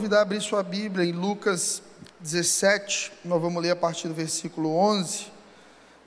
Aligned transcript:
convidar 0.00 0.20
a 0.20 0.22
abrir 0.22 0.40
sua 0.40 0.62
Bíblia 0.62 1.04
em 1.04 1.12
Lucas 1.12 1.82
17, 2.20 3.12
nós 3.22 3.38
vamos 3.38 3.62
ler 3.62 3.72
a 3.72 3.76
partir 3.76 4.08
do 4.08 4.14
versículo 4.14 4.74
11. 4.74 5.26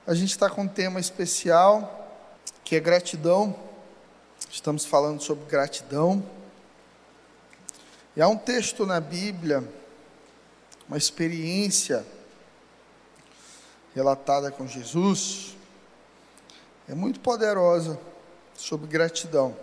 A 0.04 0.12
gente 0.14 0.30
está 0.30 0.50
com 0.50 0.62
um 0.62 0.68
tema 0.68 0.98
especial, 0.98 2.20
que 2.64 2.74
é 2.74 2.80
gratidão. 2.80 3.54
Estamos 4.50 4.84
falando 4.84 5.22
sobre 5.22 5.44
gratidão. 5.46 6.28
E 8.16 8.20
há 8.20 8.26
um 8.26 8.36
texto 8.36 8.84
na 8.84 8.98
Bíblia, 8.98 9.62
uma 10.88 10.98
experiência 10.98 12.04
relatada 13.94 14.50
com 14.50 14.66
Jesus, 14.66 15.54
é 16.88 16.96
muito 16.96 17.20
poderosa 17.20 17.96
sobre 18.56 18.88
gratidão. 18.88 19.56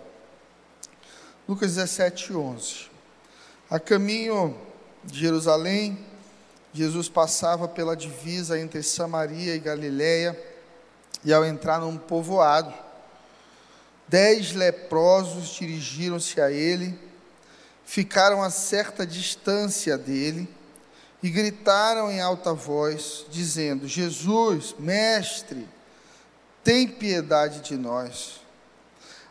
Lucas 1.46 1.74
17, 1.74 2.32
11. 2.32 2.91
A 3.72 3.80
caminho 3.80 4.54
de 5.02 5.18
Jerusalém, 5.18 5.98
Jesus 6.74 7.08
passava 7.08 7.66
pela 7.66 7.96
divisa 7.96 8.60
entre 8.60 8.82
Samaria 8.82 9.54
e 9.54 9.58
Galiléia, 9.58 10.38
e 11.24 11.32
ao 11.32 11.42
entrar 11.42 11.80
num 11.80 11.96
povoado, 11.96 12.74
dez 14.06 14.52
leprosos 14.52 15.54
dirigiram-se 15.54 16.38
a 16.38 16.50
ele, 16.50 16.98
ficaram 17.82 18.42
a 18.42 18.50
certa 18.50 19.06
distância 19.06 19.96
dele 19.96 20.46
e 21.22 21.30
gritaram 21.30 22.10
em 22.10 22.20
alta 22.20 22.52
voz, 22.52 23.24
dizendo: 23.30 23.88
Jesus, 23.88 24.74
mestre, 24.78 25.66
tem 26.62 26.86
piedade 26.86 27.62
de 27.62 27.78
nós. 27.78 28.38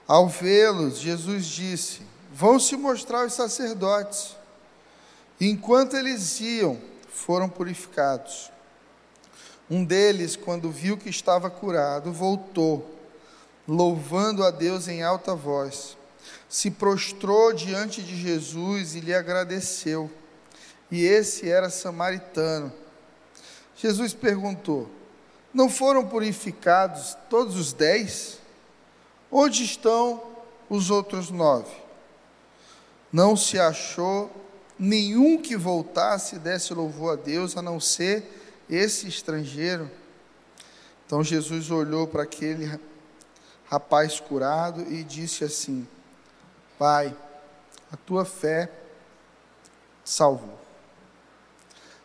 Ao 0.08 0.28
vê-los, 0.28 0.97
Jesus 0.97 1.45
disse: 1.45 2.09
Vão 2.42 2.59
se 2.59 2.75
mostrar 2.75 3.28
os 3.28 3.34
sacerdotes. 3.34 4.36
Enquanto 5.39 5.95
eles 5.95 6.42
iam, 6.42 6.75
foram 7.08 7.47
purificados. 7.47 8.52
Um 9.70 9.86
deles, 9.86 10.36
quando 10.36 10.72
viu 10.72 10.97
que 10.97 11.08
estava 11.08 11.52
curado, 11.52 12.12
voltou, 12.12 12.97
louvando 13.67 14.44
a 14.44 14.50
Deus 14.50 14.88
em 14.88 15.03
alta 15.03 15.36
voz. 15.36 15.95
Se 16.50 16.72
prostrou 16.72 17.53
diante 17.53 18.02
de 18.02 18.19
Jesus 18.19 18.95
e 18.95 19.02
lhe 19.02 19.14
agradeceu. 19.14 20.09
E 20.89 21.03
esse 21.03 21.47
era 21.47 21.69
samaritano. 21.69 22.73
Jesus 23.75 24.16
perguntou: 24.16 24.89
Não 25.53 25.69
foram 25.69 26.08
purificados 26.08 27.16
todos 27.30 27.56
os 27.56 27.72
dez? 27.72 28.39
Onde 29.31 29.64
estão 29.64 30.23
os 30.67 30.89
outros 30.89 31.30
nove? 31.30 31.81
Não 33.12 33.36
se 33.36 33.59
achou 33.59 34.31
nenhum 34.80 35.42
que 35.42 35.56
voltasse 35.58 36.38
e 36.38 36.40
desse 36.40 36.73
louvor 36.73 37.14
a 37.14 37.22
Deus, 37.22 37.58
a 37.58 37.62
não 37.62 37.80
ser 37.80 38.23
esse 38.70 39.08
estrangeiro. 39.08 39.90
Então 41.06 41.23
Jesus 41.23 41.70
olhou 41.70 42.08
para 42.08 42.23
aquele 42.23 42.80
rapaz 43.70 44.20
curado 44.20 44.81
e 44.92 45.03
disse 45.03 45.44
assim: 45.44 45.88
Pai, 46.80 47.16
a 47.92 47.98
tua 47.98 48.23
fé 48.23 48.72
salvou. 50.03 50.59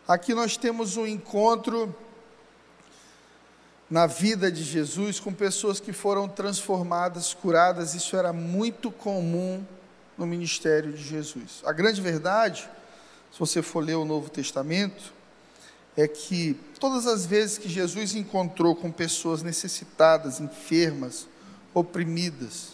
Aqui 0.09 0.35
nós 0.35 0.57
temos 0.57 0.97
um 0.97 1.07
encontro 1.07 1.95
na 3.89 4.07
vida 4.07 4.51
de 4.51 4.63
Jesus 4.63 5.20
com 5.20 5.33
pessoas 5.33 5.79
que 5.81 5.93
foram 5.93 6.29
transformadas, 6.29 7.33
curadas. 7.33 7.95
Isso 7.95 8.17
era 8.17 8.33
muito 8.33 8.91
comum 8.91 9.65
no 10.17 10.27
ministério 10.27 10.92
de 10.92 11.03
Jesus. 11.03 11.62
A 11.64 11.72
grande 11.72 12.01
verdade, 12.01 12.68
se 13.33 13.39
você 13.39 13.63
for 13.63 13.85
ler 13.85 13.96
o 13.96 14.05
Novo 14.05 14.30
Testamento, 14.30 15.13
é 15.96 16.07
que 16.07 16.58
todas 16.79 17.07
as 17.07 17.24
vezes 17.24 17.58
que 17.58 17.68
Jesus 17.68 18.14
encontrou 18.14 18.74
com 18.74 18.91
pessoas 18.92 19.42
necessitadas, 19.42 20.41
enfermas, 20.41 21.27
oprimidas, 21.73 22.73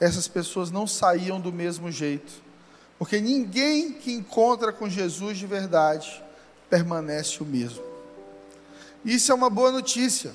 essas 0.00 0.28
pessoas 0.28 0.70
não 0.70 0.86
saíam 0.86 1.40
do 1.40 1.52
mesmo 1.52 1.90
jeito. 1.90 2.32
Porque 2.98 3.20
ninguém 3.20 3.92
que 3.92 4.12
encontra 4.12 4.72
com 4.72 4.88
Jesus 4.88 5.38
de 5.38 5.46
verdade 5.46 6.22
permanece 6.68 7.42
o 7.42 7.46
mesmo. 7.46 7.82
Isso 9.04 9.30
é 9.30 9.34
uma 9.34 9.48
boa 9.48 9.70
notícia, 9.70 10.34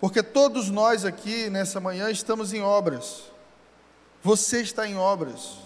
porque 0.00 0.22
todos 0.22 0.68
nós 0.68 1.04
aqui 1.04 1.48
nessa 1.48 1.80
manhã 1.80 2.10
estamos 2.10 2.52
em 2.52 2.60
obras. 2.60 3.31
Você 4.22 4.60
está 4.60 4.86
em 4.86 4.96
obras. 4.96 5.56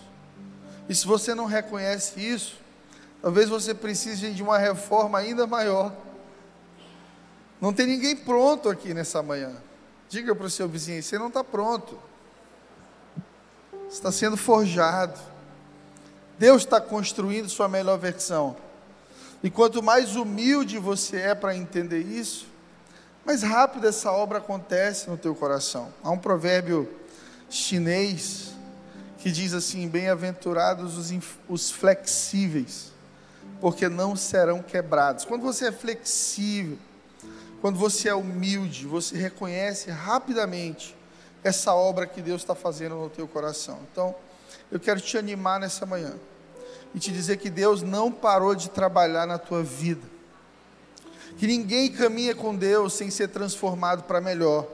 E 0.89 0.95
se 0.95 1.07
você 1.07 1.35
não 1.35 1.45
reconhece 1.45 2.21
isso, 2.21 2.57
talvez 3.21 3.49
você 3.49 3.75
precise 3.75 4.31
de 4.31 4.43
uma 4.43 4.59
reforma 4.59 5.19
ainda 5.19 5.47
maior. 5.47 5.93
Não 7.61 7.73
tem 7.73 7.87
ninguém 7.87 8.17
pronto 8.17 8.69
aqui 8.69 8.95
nessa 8.95 9.23
manhã. 9.23 9.53
Diga 10.09 10.35
para 10.35 10.47
o 10.47 10.51
seu 10.51 10.69
vizinho: 10.69 11.03
você 11.03 11.19
não 11.19 11.29
está 11.29 11.43
pronto. 11.43 11.99
Está 13.91 14.11
sendo 14.11 14.37
forjado. 14.37 15.19
Deus 16.39 16.63
está 16.63 16.81
construindo 16.81 17.49
sua 17.49 17.69
melhor 17.69 17.99
versão. 17.99 18.57
E 19.43 19.51
quanto 19.51 19.83
mais 19.83 20.17
humilde 20.17 20.79
você 20.79 21.19
é 21.19 21.35
para 21.35 21.57
entender 21.57 22.01
isso, 22.01 22.47
mais 23.25 23.43
rápido 23.43 23.87
essa 23.87 24.11
obra 24.11 24.39
acontece 24.39 25.09
no 25.09 25.17
teu 25.17 25.35
coração. 25.35 25.93
Há 26.03 26.11
um 26.11 26.19
provérbio 26.19 26.89
chinês 27.49 28.55
que 29.19 29.31
diz 29.31 29.53
assim: 29.53 29.89
Bem-aventurados 29.89 30.97
os, 30.97 31.13
os 31.49 31.71
flexíveis, 31.71 32.93
porque 33.61 33.89
não 33.89 34.15
serão 34.15 34.63
quebrados. 34.63 35.25
Quando 35.25 35.43
você 35.43 35.67
é 35.67 35.73
flexível, 35.73 36.79
quando 37.61 37.79
você 37.79 38.09
é 38.09 38.15
humilde, 38.15 38.87
você 38.87 39.17
reconhece 39.17 39.91
rapidamente 39.91 40.97
essa 41.43 41.75
obra 41.75 42.07
que 42.07 42.21
Deus 42.21 42.43
está 42.43 42.55
fazendo 42.55 42.97
no 42.97 43.11
teu 43.11 43.27
coração. 43.27 43.81
Então, 43.91 44.15
eu 44.71 44.79
quero 44.79 45.01
te 45.01 45.17
animar 45.17 45.59
nessa 45.61 45.87
manhã 45.87 46.15
e 46.95 46.99
te 46.99 47.11
dizer 47.13 47.39
que 47.39 47.51
Deus 47.51 47.83
não 47.83 48.11
parou 48.11 48.55
de 48.55 48.71
trabalhar 48.71 49.27
na 49.27 49.39
tua 49.39 49.63
vida. 49.63 50.03
Que 51.37 51.47
ninguém 51.47 51.91
caminha 51.91 52.35
com 52.35 52.55
Deus 52.55 52.95
sem 52.95 53.11
ser 53.11 53.29
transformado 53.29 54.05
para 54.05 54.21
melhor. 54.21 54.67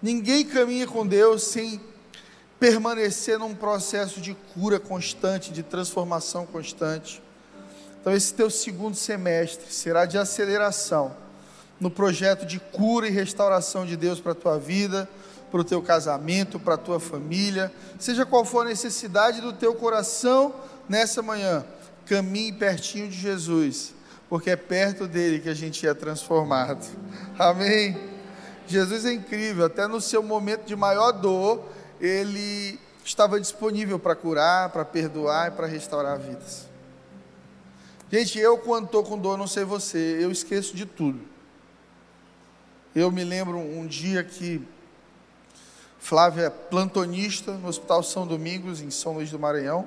Ninguém 0.00 0.44
caminha 0.44 0.86
com 0.86 1.06
Deus 1.06 1.42
sem 1.42 1.80
permanecer 2.60 3.38
num 3.38 3.54
processo 3.54 4.20
de 4.20 4.36
cura 4.54 4.78
constante, 4.78 5.50
de 5.50 5.62
transformação 5.62 6.44
constante. 6.44 7.22
Então, 8.00 8.12
esse 8.12 8.34
teu 8.34 8.50
segundo 8.50 8.94
semestre 8.94 9.72
será 9.72 10.04
de 10.04 10.18
aceleração 10.18 11.16
no 11.80 11.90
projeto 11.90 12.44
de 12.44 12.60
cura 12.60 13.08
e 13.08 13.10
restauração 13.10 13.86
de 13.86 13.96
Deus 13.96 14.20
para 14.20 14.32
a 14.32 14.34
tua 14.34 14.58
vida, 14.58 15.08
para 15.50 15.60
o 15.60 15.64
teu 15.64 15.82
casamento, 15.82 16.60
para 16.60 16.74
a 16.74 16.78
tua 16.78 17.00
família, 17.00 17.72
seja 17.98 18.26
qual 18.26 18.44
for 18.44 18.66
a 18.66 18.68
necessidade 18.68 19.40
do 19.40 19.52
teu 19.52 19.74
coração 19.74 20.54
nessa 20.88 21.22
manhã, 21.22 21.64
caminhe 22.06 22.52
pertinho 22.52 23.08
de 23.08 23.18
Jesus, 23.18 23.94
porque 24.28 24.50
é 24.50 24.56
perto 24.56 25.08
dele 25.08 25.40
que 25.40 25.48
a 25.48 25.54
gente 25.54 25.86
é 25.86 25.94
transformado. 25.94 26.86
Amém? 27.38 27.98
Jesus 28.66 29.04
é 29.04 29.12
incrível, 29.12 29.64
até 29.64 29.86
no 29.88 30.00
seu 30.00 30.22
momento 30.22 30.64
de 30.64 30.76
maior 30.76 31.10
dor, 31.10 31.64
ele 32.00 32.78
estava 33.04 33.38
disponível 33.40 33.98
para 33.98 34.14
curar, 34.14 34.70
para 34.70 34.84
perdoar 34.84 35.48
e 35.48 35.50
para 35.50 35.66
restaurar 35.66 36.18
vidas. 36.18 36.66
Gente, 38.10 38.38
eu 38.38 38.58
quando 38.58 38.86
estou 38.86 39.04
com 39.04 39.18
dor, 39.18 39.38
não 39.38 39.46
sei 39.46 39.64
você, 39.64 40.18
eu 40.20 40.32
esqueço 40.32 40.74
de 40.74 40.84
tudo. 40.84 41.20
Eu 42.94 43.12
me 43.12 43.22
lembro 43.22 43.56
um 43.56 43.86
dia 43.86 44.24
que 44.24 44.66
Flávia 46.00 46.46
é 46.46 46.50
plantonista 46.50 47.52
no 47.52 47.68
Hospital 47.68 48.02
São 48.02 48.26
Domingos, 48.26 48.80
em 48.80 48.90
São 48.90 49.12
Luís 49.12 49.30
do 49.30 49.38
Maranhão. 49.38 49.86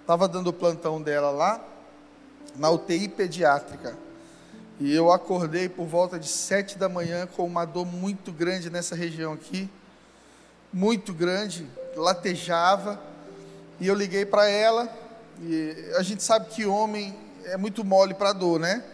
Estava 0.00 0.26
dando 0.26 0.48
o 0.48 0.52
plantão 0.52 1.00
dela 1.00 1.30
lá, 1.30 1.62
na 2.56 2.70
UTI 2.70 3.08
pediátrica. 3.08 3.96
E 4.80 4.92
eu 4.92 5.12
acordei 5.12 5.68
por 5.68 5.86
volta 5.86 6.18
de 6.18 6.26
sete 6.26 6.76
da 6.76 6.88
manhã 6.88 7.26
com 7.26 7.46
uma 7.46 7.64
dor 7.64 7.86
muito 7.86 8.32
grande 8.32 8.70
nessa 8.70 8.94
região 8.94 9.32
aqui, 9.32 9.70
muito 10.76 11.14
grande, 11.14 11.66
latejava. 11.96 13.00
E 13.80 13.86
eu 13.88 13.94
liguei 13.94 14.26
para 14.26 14.46
ela, 14.46 14.90
e 15.40 15.74
a 15.96 16.02
gente 16.02 16.22
sabe 16.22 16.50
que 16.50 16.66
homem 16.66 17.18
é 17.44 17.56
muito 17.56 17.82
mole 17.82 18.12
para 18.12 18.34
dor, 18.34 18.60
né? 18.60 18.84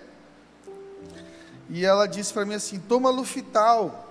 E 1.69 1.85
ela 1.85 2.07
disse 2.07 2.33
para 2.33 2.45
mim 2.45 2.55
assim: 2.55 2.79
toma 2.79 3.11
Lufital, 3.11 4.09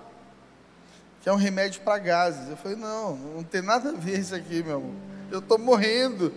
que 1.22 1.28
é 1.30 1.32
um 1.32 1.36
remédio 1.36 1.80
para 1.80 1.98
gases. 1.98 2.50
Eu 2.50 2.56
falei: 2.58 2.76
não, 2.76 3.16
não 3.16 3.42
tem 3.42 3.62
nada 3.62 3.88
a 3.88 3.92
ver 3.92 4.18
isso 4.18 4.34
aqui, 4.34 4.62
meu 4.62 4.76
amor. 4.76 4.94
Eu 5.30 5.38
estou 5.38 5.58
morrendo. 5.58 6.32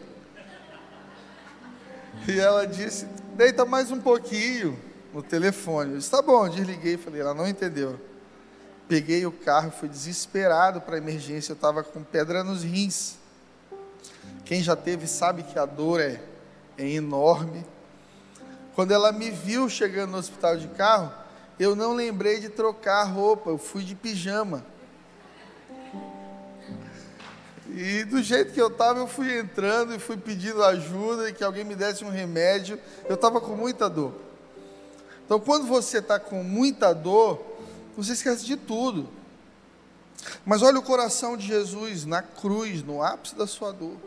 E 2.27 2.39
ela 2.39 2.65
disse: 2.65 3.05
deita 3.35 3.65
mais 3.65 3.91
um 3.91 3.99
pouquinho 3.99 4.79
no 5.13 5.21
telefone. 5.21 5.91
Eu 5.91 5.97
disse: 5.97 6.11
tá 6.11 6.21
bom, 6.21 6.47
desliguei. 6.47 6.95
Falei: 6.95 7.19
ela 7.19 7.33
não 7.33 7.47
entendeu. 7.47 7.99
Peguei 8.87 9.25
o 9.25 9.31
carro, 9.31 9.71
fui 9.71 9.89
desesperado 9.89 10.79
para 10.79 10.95
a 10.95 10.97
emergência. 10.97 11.51
Eu 11.51 11.55
estava 11.55 11.83
com 11.83 12.03
pedra 12.03 12.43
nos 12.43 12.63
rins. 12.63 13.15
Quem 14.43 14.61
já 14.61 14.75
teve 14.75 15.07
sabe 15.07 15.43
que 15.43 15.57
a 15.57 15.65
dor 15.65 15.99
é, 15.99 16.21
é 16.77 16.87
enorme. 16.87 17.65
Quando 18.75 18.91
ela 18.91 19.11
me 19.11 19.31
viu 19.31 19.67
chegando 19.69 20.11
no 20.11 20.17
hospital 20.17 20.57
de 20.57 20.67
carro, 20.67 21.11
eu 21.59 21.75
não 21.75 21.93
lembrei 21.93 22.39
de 22.39 22.49
trocar 22.49 23.01
a 23.01 23.05
roupa, 23.05 23.49
eu 23.49 23.57
fui 23.57 23.83
de 23.83 23.95
pijama. 23.95 24.63
E 27.69 28.03
do 28.03 28.21
jeito 28.21 28.53
que 28.53 28.61
eu 28.61 28.67
estava, 28.67 28.99
eu 28.99 29.07
fui 29.07 29.39
entrando 29.39 29.95
e 29.95 29.99
fui 29.99 30.15
pedindo 30.15 30.63
ajuda 30.63 31.29
e 31.29 31.33
que 31.33 31.43
alguém 31.43 31.63
me 31.63 31.75
desse 31.75 32.05
um 32.05 32.09
remédio. 32.09 32.79
Eu 33.09 33.15
estava 33.15 33.41
com 33.41 33.55
muita 33.55 33.89
dor. 33.89 34.13
Então, 35.25 35.39
quando 35.39 35.65
você 35.65 35.97
está 35.97 36.19
com 36.19 36.43
muita 36.43 36.93
dor, 36.93 37.54
você 37.95 38.13
esquece 38.13 38.45
de 38.45 38.57
tudo. 38.57 39.09
Mas 40.45 40.61
olha 40.61 40.79
o 40.79 40.83
coração 40.83 41.37
de 41.37 41.45
Jesus 41.45 42.05
na 42.05 42.21
cruz, 42.21 42.83
no 42.83 43.01
ápice 43.01 43.35
da 43.35 43.47
sua 43.47 43.71
dor. 43.71 43.97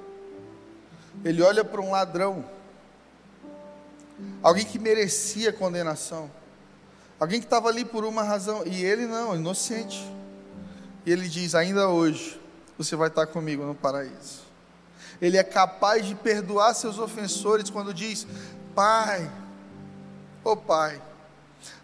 Ele 1.24 1.42
olha 1.42 1.64
para 1.64 1.80
um 1.80 1.90
ladrão, 1.90 2.44
alguém 4.42 4.64
que 4.64 4.78
merecia 4.78 5.52
condenação, 5.52 6.30
alguém 7.18 7.40
que 7.40 7.46
estava 7.46 7.68
ali 7.68 7.84
por 7.84 8.04
uma 8.04 8.22
razão, 8.22 8.62
e 8.64 8.84
ele 8.84 9.06
não, 9.06 9.34
inocente. 9.34 10.08
E 11.04 11.10
ele 11.10 11.28
diz: 11.28 11.54
Ainda 11.54 11.88
hoje 11.88 12.40
você 12.76 12.94
vai 12.94 13.08
estar 13.08 13.26
comigo 13.26 13.64
no 13.64 13.74
paraíso. 13.74 14.46
Ele 15.20 15.36
é 15.36 15.42
capaz 15.42 16.06
de 16.06 16.14
perdoar 16.14 16.74
seus 16.74 16.98
ofensores 16.98 17.70
quando 17.70 17.92
diz: 17.92 18.26
Pai, 18.74 19.28
ô 20.44 20.52
oh 20.52 20.56
Pai, 20.56 21.02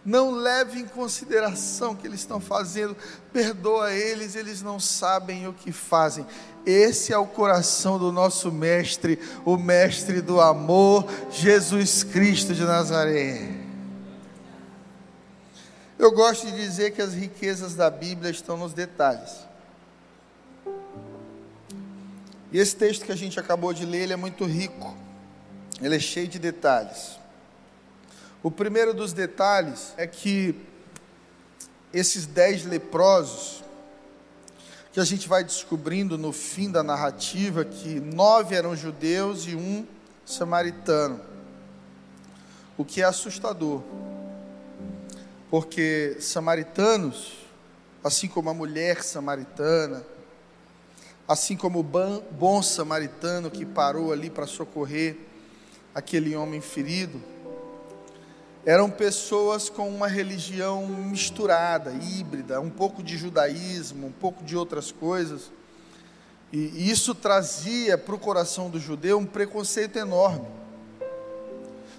não 0.05 0.33
leve 0.33 0.81
em 0.81 0.87
consideração 0.87 1.93
o 1.93 1.97
que 1.97 2.07
eles 2.07 2.21
estão 2.21 2.39
fazendo, 2.39 2.95
perdoa 3.33 3.93
eles, 3.93 4.37
eles 4.37 4.61
não 4.61 4.79
sabem 4.79 5.49
o 5.49 5.53
que 5.53 5.73
fazem. 5.73 6.27
Esse 6.67 7.13
é 7.13 7.19
o 7.19 7.27
coração 7.27 7.99
do 7.99 8.13
nosso 8.13 8.53
Mestre, 8.53 9.19
o 9.45 9.57
Mestre 9.57 10.21
do 10.21 10.41
amor, 10.41 11.07
Jesus 11.31 12.05
Cristo 12.05 12.55
de 12.55 12.65
Nazaré. 12.65 13.65
Eu 15.99 16.13
gosto 16.13 16.47
de 16.47 16.53
dizer 16.53 16.91
que 16.91 17.01
as 17.01 17.15
riquezas 17.15 17.75
da 17.75 17.89
Bíblia 17.89 18.31
estão 18.31 18.57
nos 18.57 18.75
detalhes. 18.75 19.33
E 22.53 22.59
esse 22.59 22.77
texto 22.77 23.05
que 23.05 23.13
a 23.13 23.17
gente 23.17 23.41
acabou 23.41 23.73
de 23.73 23.87
ler, 23.87 24.03
ele 24.03 24.13
é 24.13 24.17
muito 24.17 24.45
rico, 24.45 24.97
ele 25.81 25.97
é 25.97 25.99
cheio 25.99 26.29
de 26.29 26.39
detalhes. 26.39 27.24
O 28.45 28.51
primeiro 28.51 28.93
dos 28.93 29.15
detalhes 29.15 29.95
é 29.97 30.07
que 30.07 30.55
esses 31.95 32.27
dez 32.27 32.63
leprosos, 32.67 33.65
que 34.93 35.01
a 35.01 35.05
gente 35.05 35.27
vai 35.27 35.43
descobrindo 35.43 36.19
no 36.19 36.31
fim 36.31 36.71
da 36.71 36.83
narrativa, 36.83 37.65
que 37.65 37.99
nove 37.99 38.55
eram 38.55 38.77
judeus 38.77 39.47
e 39.47 39.57
um 39.57 39.87
samaritano, 40.27 41.23
o 42.77 42.85
que 42.85 43.01
é 43.01 43.05
assustador, 43.05 43.83
porque 45.51 46.19
samaritanos, 46.21 47.39
assim 48.05 48.29
como 48.29 48.51
a 48.51 48.55
mulher 48.55 49.03
samaritana, 49.03 50.05
assim 51.27 51.57
como 51.57 51.81
o 51.81 52.23
bom 52.31 52.63
samaritano 52.63 53.51
que 53.51 53.65
parou 53.65 54.13
ali 54.13 54.29
para 54.29 54.47
socorrer 54.47 55.17
aquele 55.95 56.37
homem 56.37 56.61
ferido, 56.61 57.33
eram 58.67 58.91
pessoas 58.91 59.69
com 59.69 59.89
uma 59.89 60.09
religião 60.09 60.87
misturada, 60.87 61.93
híbrida, 61.93 62.61
um 62.61 62.71
pouco 62.71 63.03
de 63.03 63.17
judaísmo, 63.17 64.07
um 64.07 64.13
pouco 64.13 64.43
de 64.43 64.57
outras 64.57 64.91
coisas. 64.91 65.51
E 66.51 66.91
isso 66.91 67.15
trazia 67.15 67.99
para 67.99 68.15
o 68.15 68.19
coração 68.19 68.71
do 68.71 68.79
judeu 68.79 69.19
um 69.19 69.27
preconceito 69.27 69.99
enorme. 69.99 70.47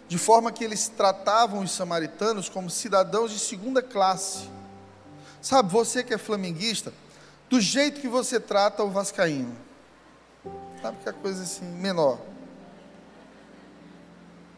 De 0.08 0.18
forma 0.18 0.52
que 0.52 0.64
eles 0.64 0.88
tratavam 0.88 1.62
os 1.62 1.72
samaritanos 1.72 2.48
como 2.50 2.70
cidadãos 2.70 3.32
de 3.32 3.40
segunda 3.40 3.82
classe. 3.82 4.50
Sabe, 5.42 5.72
você 5.72 6.04
que 6.04 6.14
é 6.14 6.18
flamenguista, 6.18 6.92
do 7.50 7.60
jeito 7.60 8.02
que 8.02 8.08
você 8.08 8.40
trata 8.40 8.84
o 8.84 8.90
vascaíno. 8.90 9.56
Sabe 10.82 10.98
que 11.04 11.10
é 11.10 11.12
coisa 11.12 11.44
assim, 11.44 11.66
menor. 11.66 12.20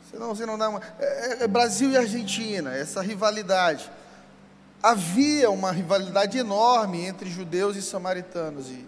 Senão 0.10 0.34
você 0.34 0.46
não 0.46 0.58
dá 0.58 0.70
uma. 0.70 0.82
É, 1.00 1.44
é 1.44 1.48
Brasil 1.48 1.92
e 1.92 1.98
Argentina, 1.98 2.74
essa 2.74 3.02
rivalidade. 3.02 3.92
Havia 4.82 5.50
uma 5.50 5.72
rivalidade 5.72 6.38
enorme 6.38 7.06
entre 7.06 7.30
judeus 7.30 7.76
e 7.76 7.82
samaritanos. 7.82 8.70
E, 8.70 8.86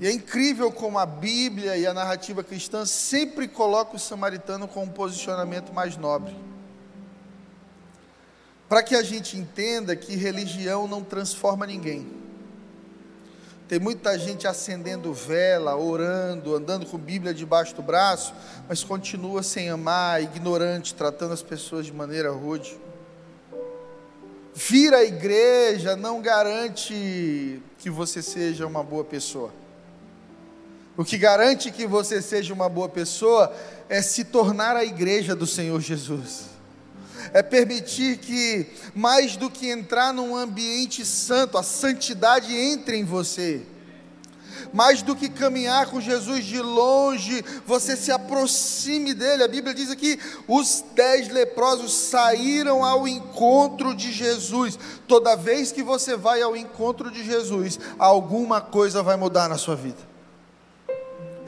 e 0.00 0.06
é 0.06 0.12
incrível 0.12 0.72
como 0.72 0.98
a 0.98 1.04
Bíblia 1.04 1.76
e 1.76 1.86
a 1.86 1.92
narrativa 1.92 2.42
cristã 2.42 2.86
sempre 2.86 3.48
coloca 3.48 3.96
o 3.96 3.98
samaritano 3.98 4.66
com 4.66 4.84
um 4.84 4.88
posicionamento 4.88 5.72
mais 5.72 5.96
nobre. 5.96 6.34
Para 8.68 8.82
que 8.82 8.94
a 8.94 9.02
gente 9.02 9.36
entenda 9.36 9.96
que 9.96 10.14
religião 10.14 10.86
não 10.86 11.02
transforma 11.02 11.66
ninguém. 11.66 12.27
Tem 13.68 13.78
muita 13.78 14.18
gente 14.18 14.46
acendendo 14.46 15.12
vela, 15.12 15.76
orando, 15.76 16.56
andando 16.56 16.86
com 16.86 16.96
Bíblia 16.96 17.34
debaixo 17.34 17.74
do 17.74 17.82
braço, 17.82 18.32
mas 18.66 18.82
continua 18.82 19.42
sem 19.42 19.68
amar, 19.68 20.22
ignorante, 20.22 20.94
tratando 20.94 21.34
as 21.34 21.42
pessoas 21.42 21.84
de 21.84 21.92
maneira 21.92 22.30
rude. 22.30 22.80
Vir 24.54 24.94
à 24.94 25.04
igreja 25.04 25.94
não 25.94 26.22
garante 26.22 27.62
que 27.76 27.90
você 27.90 28.22
seja 28.22 28.66
uma 28.66 28.82
boa 28.82 29.04
pessoa. 29.04 29.52
O 30.96 31.04
que 31.04 31.18
garante 31.18 31.70
que 31.70 31.86
você 31.86 32.22
seja 32.22 32.54
uma 32.54 32.70
boa 32.70 32.88
pessoa 32.88 33.54
é 33.88 34.00
se 34.00 34.24
tornar 34.24 34.76
a 34.76 34.84
igreja 34.84 35.36
do 35.36 35.46
Senhor 35.46 35.80
Jesus 35.80 36.57
é 37.32 37.42
permitir 37.42 38.18
que, 38.18 38.66
mais 38.94 39.36
do 39.36 39.50
que 39.50 39.68
entrar 39.68 40.12
num 40.12 40.36
ambiente 40.36 41.04
santo, 41.04 41.58
a 41.58 41.62
santidade 41.62 42.54
entre 42.54 42.96
em 42.96 43.04
você. 43.04 43.62
Mais 44.72 45.02
do 45.02 45.16
que 45.16 45.28
caminhar 45.28 45.86
com 45.86 46.00
Jesus 46.00 46.44
de 46.44 46.60
longe, 46.60 47.44
você 47.66 47.96
se 47.96 48.10
aproxime 48.10 49.14
dele. 49.14 49.42
A 49.42 49.48
Bíblia 49.48 49.74
diz 49.74 49.90
aqui: 49.90 50.18
os 50.46 50.84
dez 50.94 51.28
leprosos 51.28 51.92
saíram 51.92 52.84
ao 52.84 53.06
encontro 53.06 53.94
de 53.94 54.12
Jesus. 54.12 54.78
Toda 55.06 55.36
vez 55.36 55.72
que 55.72 55.82
você 55.82 56.16
vai 56.16 56.42
ao 56.42 56.56
encontro 56.56 57.10
de 57.10 57.24
Jesus, 57.24 57.78
alguma 57.98 58.60
coisa 58.60 59.02
vai 59.02 59.16
mudar 59.16 59.48
na 59.48 59.56
sua 59.56 59.76
vida. 59.76 60.07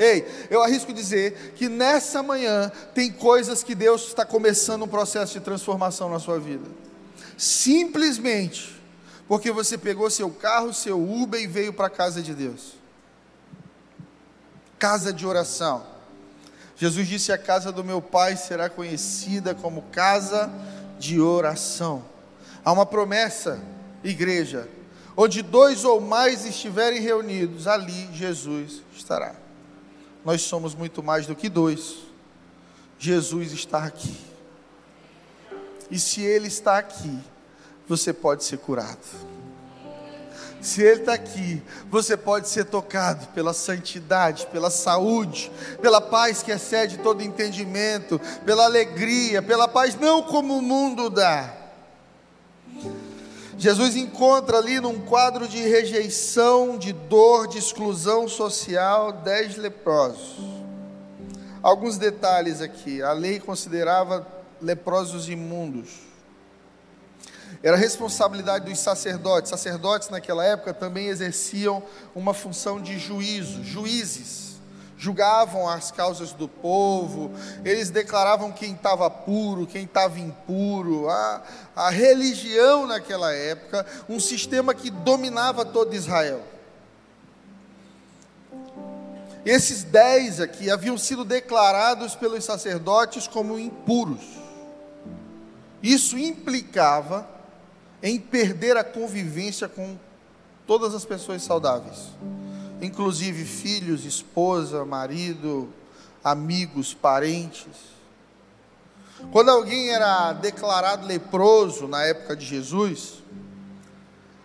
Ei, 0.01 0.27
eu 0.49 0.63
arrisco 0.63 0.95
dizer 0.95 1.53
que 1.55 1.69
nessa 1.69 2.23
manhã 2.23 2.73
tem 2.95 3.13
coisas 3.13 3.63
que 3.63 3.75
Deus 3.75 4.07
está 4.07 4.25
começando 4.25 4.85
um 4.85 4.89
processo 4.89 5.35
de 5.35 5.41
transformação 5.41 6.09
na 6.09 6.19
sua 6.19 6.41
vida. 6.41 6.65
Simplesmente 7.37 8.81
porque 9.29 9.53
você 9.53 9.77
pegou 9.77 10.09
seu 10.09 10.31
carro, 10.31 10.73
seu 10.73 10.99
Uber 10.99 11.39
e 11.39 11.47
veio 11.47 11.71
para 11.71 11.89
a 11.89 11.91
casa 11.91 12.23
de 12.23 12.35
Deus. 12.35 12.77
Casa 14.79 15.13
de 15.13 15.27
oração. 15.27 15.85
Jesus 16.77 17.07
disse: 17.07 17.31
A 17.31 17.37
casa 17.37 17.71
do 17.71 17.85
meu 17.85 18.01
pai 18.01 18.39
será 18.39 18.71
conhecida 18.71 19.55
como 19.55 19.83
casa 19.93 20.51
de 20.99 21.21
oração. 21.21 22.03
Há 22.65 22.73
uma 22.73 22.87
promessa, 22.87 23.61
igreja, 24.03 24.67
onde 25.15 25.43
dois 25.43 25.85
ou 25.85 26.01
mais 26.01 26.47
estiverem 26.47 27.03
reunidos, 27.03 27.67
ali 27.67 28.09
Jesus 28.15 28.83
estará 28.97 29.50
nós 30.25 30.43
somos 30.43 30.75
muito 30.75 31.03
mais 31.03 31.27
do 31.27 31.35
que 31.35 31.49
dois. 31.49 31.99
Jesus 32.99 33.53
está 33.53 33.85
aqui. 33.85 34.17
E 35.91 35.99
se 35.99 36.21
Ele 36.23 36.49
está 36.49 36.79
aqui, 36.79 37.19
você 37.89 38.13
pode 38.13 38.45
ser 38.45 38.59
curado. 38.59 38.99
Se 40.61 40.83
Ele 40.83 41.01
está 41.01 41.15
aqui, 41.15 41.63
você 41.89 42.17
pode 42.17 42.49
ser 42.49 42.67
tocado 42.67 43.27
pela 43.29 43.55
santidade, 43.55 44.47
pela 44.49 44.71
saúde, 44.71 45.51
pela 45.81 46.01
paz 46.01 46.43
que 46.43 46.53
excede 46.53 46.99
todo 46.99 47.23
entendimento, 47.23 48.21
pela 48.45 48.65
alegria, 48.65 49.41
pela 49.41 49.67
paz, 49.67 49.95
não 49.95 50.23
como 50.23 50.59
o 50.59 50.63
mundo 50.63 51.09
dá 51.09 51.60
Jesus 53.61 53.95
encontra 53.95 54.57
ali 54.57 54.81
num 54.81 54.99
quadro 54.99 55.47
de 55.47 55.59
rejeição, 55.59 56.79
de 56.79 56.95
dor, 56.95 57.47
de 57.47 57.59
exclusão 57.59 58.27
social, 58.27 59.13
dez 59.13 59.57
leprosos. 59.57 60.39
Alguns 61.63 61.99
detalhes 61.99 62.63
aqui. 62.63 63.03
A 63.03 63.13
lei 63.13 63.39
considerava 63.39 64.27
leprosos 64.63 65.29
imundos. 65.29 65.91
Era 67.63 67.77
responsabilidade 67.77 68.65
dos 68.65 68.79
sacerdotes. 68.79 69.51
Sacerdotes 69.51 70.09
naquela 70.09 70.43
época 70.43 70.73
também 70.73 71.09
exerciam 71.09 71.83
uma 72.15 72.33
função 72.33 72.81
de 72.81 72.99
juízo, 72.99 73.63
juízes 73.63 74.50
julgavam 75.01 75.67
as 75.67 75.91
causas 75.91 76.33
do 76.33 76.47
povo, 76.47 77.33
eles 77.65 77.89
declaravam 77.89 78.53
quem 78.53 78.75
estava 78.75 79.09
puro, 79.09 79.67
quem 79.67 79.85
estava 79.85 80.21
impuro. 80.21 81.09
A, 81.09 81.43
a 81.75 81.91
religião 81.91 82.87
naquela 82.87 83.33
época, 83.33 83.87
um 84.09 84.21
sistema 84.21 84.75
que 84.75 84.91
dominava 84.91 85.65
todo 85.65 85.95
Israel. 85.95 86.43
Esses 89.43 89.83
dez 89.83 90.39
aqui 90.39 90.71
haviam 90.71 90.99
sido 90.99 91.25
declarados 91.25 92.15
pelos 92.15 92.45
sacerdotes 92.45 93.27
como 93.27 93.59
impuros. 93.59 94.21
Isso 95.83 96.19
implicava 96.19 97.27
em 98.03 98.21
perder 98.21 98.77
a 98.77 98.85
convivência 98.85 99.67
com 99.67 99.97
todas 100.67 100.95
as 100.95 101.07
pessoas 101.07 101.43
saudáveis, 101.43 102.11
inclusive 102.81 103.45
filhos, 103.45 104.05
esposa, 104.05 104.85
marido, 104.85 105.69
amigos, 106.23 106.95
parentes. 106.95 107.91
Quando 109.33 109.51
alguém 109.51 109.91
era 109.91 110.33
declarado 110.33 111.07
leproso 111.07 111.87
na 111.87 112.03
época 112.05 112.35
de 112.35 112.47
Jesus, 112.47 113.23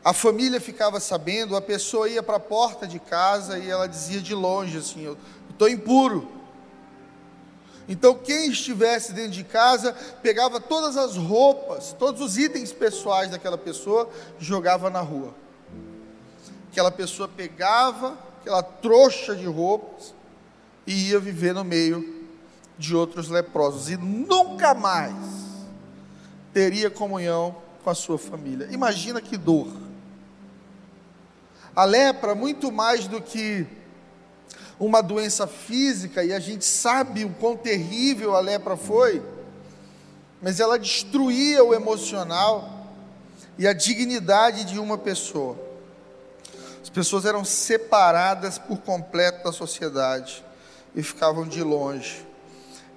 a 0.04 0.13
família 0.13 0.62
ficava 0.62 1.00
sabendo, 1.00 1.56
a 1.56 1.62
pessoa 1.62 2.10
ia 2.10 2.22
para 2.22 2.38
a 2.38 2.39
porta 2.39 2.86
de 2.86 3.00
casa 3.00 3.58
e 3.58 3.70
ela 3.70 3.88
dizia 3.88 4.22
de 4.22 4.36
longe 4.36 4.77
assim: 4.77 5.04
Eu 5.04 5.18
estou 5.50 5.70
impuro. 5.70 6.32
Então, 7.88 8.15
quem 8.15 8.50
estivesse 8.50 9.13
dentro 9.13 9.32
de 9.32 9.44
casa 9.44 9.96
pegava 10.22 10.60
todas 10.60 10.98
as 10.98 11.15
roupas, 11.15 11.94
todos 11.98 12.20
os 12.22 12.38
itens 12.38 12.74
pessoais 12.74 13.30
daquela 13.30 13.58
pessoa 13.58 14.10
jogava 14.39 14.89
na 14.89 15.01
rua. 15.01 15.34
Aquela 16.75 16.91
pessoa 16.91 17.29
pegava 17.29 18.17
aquela 18.41 18.62
trouxa 18.62 19.34
de 19.34 19.46
roupas 19.46 20.13
e 20.86 21.12
ia 21.12 21.20
viver 21.22 21.53
no 21.53 21.63
meio 21.63 22.27
de 22.77 22.94
outros 22.94 23.29
leprosos 23.29 23.89
e 23.89 23.96
nunca 23.96 24.74
mais 24.74 25.15
teria 26.51 26.89
comunhão 26.89 27.55
com 27.82 27.89
a 27.89 27.96
sua 27.96 28.17
família. 28.17 28.67
Imagina 28.72 29.22
que 29.22 29.38
dor. 29.38 29.70
A 31.74 31.86
lepra, 31.86 32.36
muito 32.36 32.70
mais 32.74 33.08
do 33.08 33.22
que 33.22 33.65
uma 34.77 35.01
doença 35.01 35.48
física, 35.48 36.25
e 36.25 36.34
a 36.34 36.41
gente 36.41 36.65
sabe 36.65 37.24
o 37.24 37.29
quão 37.29 37.55
terrível 37.55 38.36
a 38.36 38.41
lepra 38.41 38.75
foi, 38.75 39.24
mas 40.41 40.60
ela 40.60 40.77
destruía 40.77 41.63
o 41.63 41.74
emocional 41.74 42.86
e 43.58 43.65
a 43.65 43.72
dignidade 43.72 44.65
de 44.65 44.77
uma 44.77 44.98
pessoa. 44.98 45.63
As 46.96 46.98
pessoas 46.98 47.25
eram 47.25 47.44
separadas 47.44 48.58
por 48.58 48.78
completo 48.78 49.44
da 49.44 49.52
sociedade 49.52 50.42
e 50.96 51.04
ficavam 51.04 51.46
de 51.46 51.62
longe. 51.62 52.25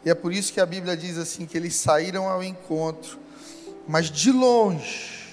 E 0.05 0.09
é 0.09 0.15
por 0.15 0.33
isso 0.33 0.53
que 0.53 0.61
a 0.61 0.67
Bíblia 0.67 0.97
diz 0.97 1.19
assim: 1.19 1.45
que 1.45 1.57
eles 1.57 1.75
saíram 1.75 2.29
ao 2.29 2.41
encontro, 2.41 3.19
mas 3.89 4.09
de 4.09 4.31
longe 4.31 5.27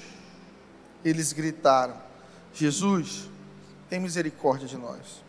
eles 1.04 1.32
gritaram: 1.32 1.94
Jesus, 2.56 3.30
tem 3.88 4.00
misericórdia 4.00 4.68
de 4.68 4.78
nós. 4.78 5.24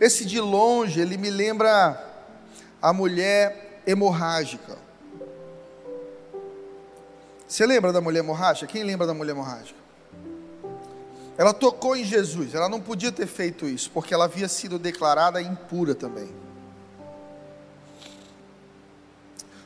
Esse 0.00 0.24
de 0.24 0.40
longe, 0.40 1.00
ele 1.00 1.16
me 1.16 1.30
lembra 1.30 2.00
a 2.80 2.92
mulher 2.92 3.82
hemorrágica. 3.84 4.78
Você 7.48 7.66
lembra 7.66 7.92
da 7.92 8.00
mulher 8.00 8.20
hemorrágica? 8.20 8.68
Quem 8.68 8.84
lembra 8.84 9.04
da 9.04 9.14
mulher 9.14 9.32
hemorrágica? 9.32 9.83
Ela 11.36 11.52
tocou 11.52 11.96
em 11.96 12.04
Jesus, 12.04 12.54
ela 12.54 12.68
não 12.68 12.80
podia 12.80 13.10
ter 13.10 13.26
feito 13.26 13.66
isso, 13.66 13.90
porque 13.90 14.14
ela 14.14 14.26
havia 14.26 14.48
sido 14.48 14.78
declarada 14.78 15.42
impura 15.42 15.94
também. 15.94 16.32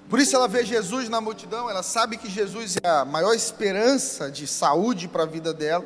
Por 0.09 0.19
isso 0.19 0.35
ela 0.35 0.49
vê 0.49 0.65
Jesus 0.65 1.11
na 1.11 1.21
multidão, 1.21 1.69
ela 1.69 1.83
sabe 1.83 2.17
que 2.17 2.31
Jesus 2.31 2.77
é 2.83 2.89
a 2.89 3.05
maior 3.05 3.35
esperança 3.35 4.31
de 4.31 4.47
saúde 4.47 5.07
para 5.07 5.25
a 5.25 5.27
vida 5.27 5.53
dela. 5.53 5.85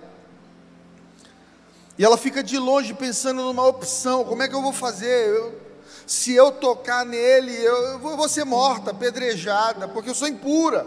E 1.99 2.05
ela 2.05 2.17
fica 2.17 2.43
de 2.43 2.57
longe 2.57 2.95
pensando 2.95 3.43
numa 3.43 3.67
opção: 3.67 4.25
como 4.25 4.43
é 4.43 4.49
que 4.49 4.55
eu 4.55 4.63
vou 4.63 4.73
fazer? 4.73 5.29
Eu, 5.29 5.61
se 6.07 6.33
eu 6.33 6.53
tocar 6.53 7.05
nele, 7.05 7.53
eu, 7.53 7.77
eu 7.77 7.99
vou 7.99 8.29
ser 8.29 8.45
morta, 8.45 8.93
apedrejada, 8.93 9.89
porque 9.89 10.11
eu 10.11 10.15
sou 10.15 10.29
impura. 10.29 10.87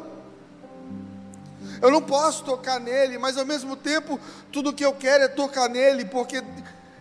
Eu 1.85 1.91
não 1.91 2.01
posso 2.01 2.43
tocar 2.43 2.79
nele, 2.79 3.19
mas 3.19 3.37
ao 3.37 3.45
mesmo 3.45 3.75
tempo, 3.75 4.19
tudo 4.51 4.73
que 4.73 4.83
eu 4.83 4.91
quero 4.91 5.25
é 5.25 5.27
tocar 5.27 5.69
nele, 5.69 6.03
porque 6.03 6.43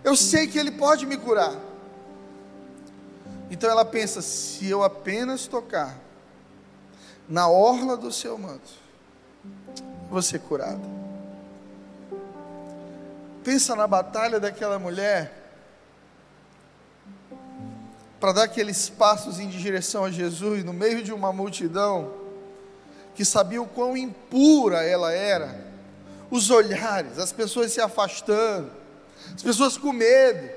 eu 0.05 0.15
sei 0.15 0.47
que 0.47 0.59
ele 0.59 0.71
pode 0.71 1.07
me 1.07 1.17
curar. 1.17 1.55
Então 3.51 3.71
ela 3.71 3.83
pensa: 3.83 4.21
se 4.21 4.69
eu 4.69 4.85
apenas 4.85 5.47
tocar, 5.47 5.99
na 7.27 7.49
orla 7.49 7.97
do 7.97 8.13
seu 8.13 8.37
manto, 8.37 8.73
você 10.11 10.39
curado. 10.39 10.83
Pensa 13.43 13.75
na 13.75 13.87
batalha 13.87 14.39
daquela 14.39 14.79
mulher 14.79 15.33
para 18.21 18.33
dar 18.33 18.43
aqueles 18.43 18.91
passos 18.91 19.41
em 19.41 19.49
direção 19.49 20.05
a 20.05 20.11
Jesus 20.11 20.63
no 20.63 20.75
meio 20.75 21.03
de 21.03 21.11
uma 21.11 21.33
multidão 21.33 22.24
que 23.15 23.25
sabia 23.25 23.63
o 23.63 23.67
quão 23.67 23.97
impura 23.97 24.83
ela 24.83 25.13
era. 25.13 25.65
Os 26.31 26.51
olhares, 26.51 27.19
as 27.19 27.33
pessoas 27.33 27.73
se 27.73 27.81
afastando, 27.81 28.71
as 29.35 29.43
pessoas 29.43 29.79
com 29.79 29.93
medo. 29.93 30.51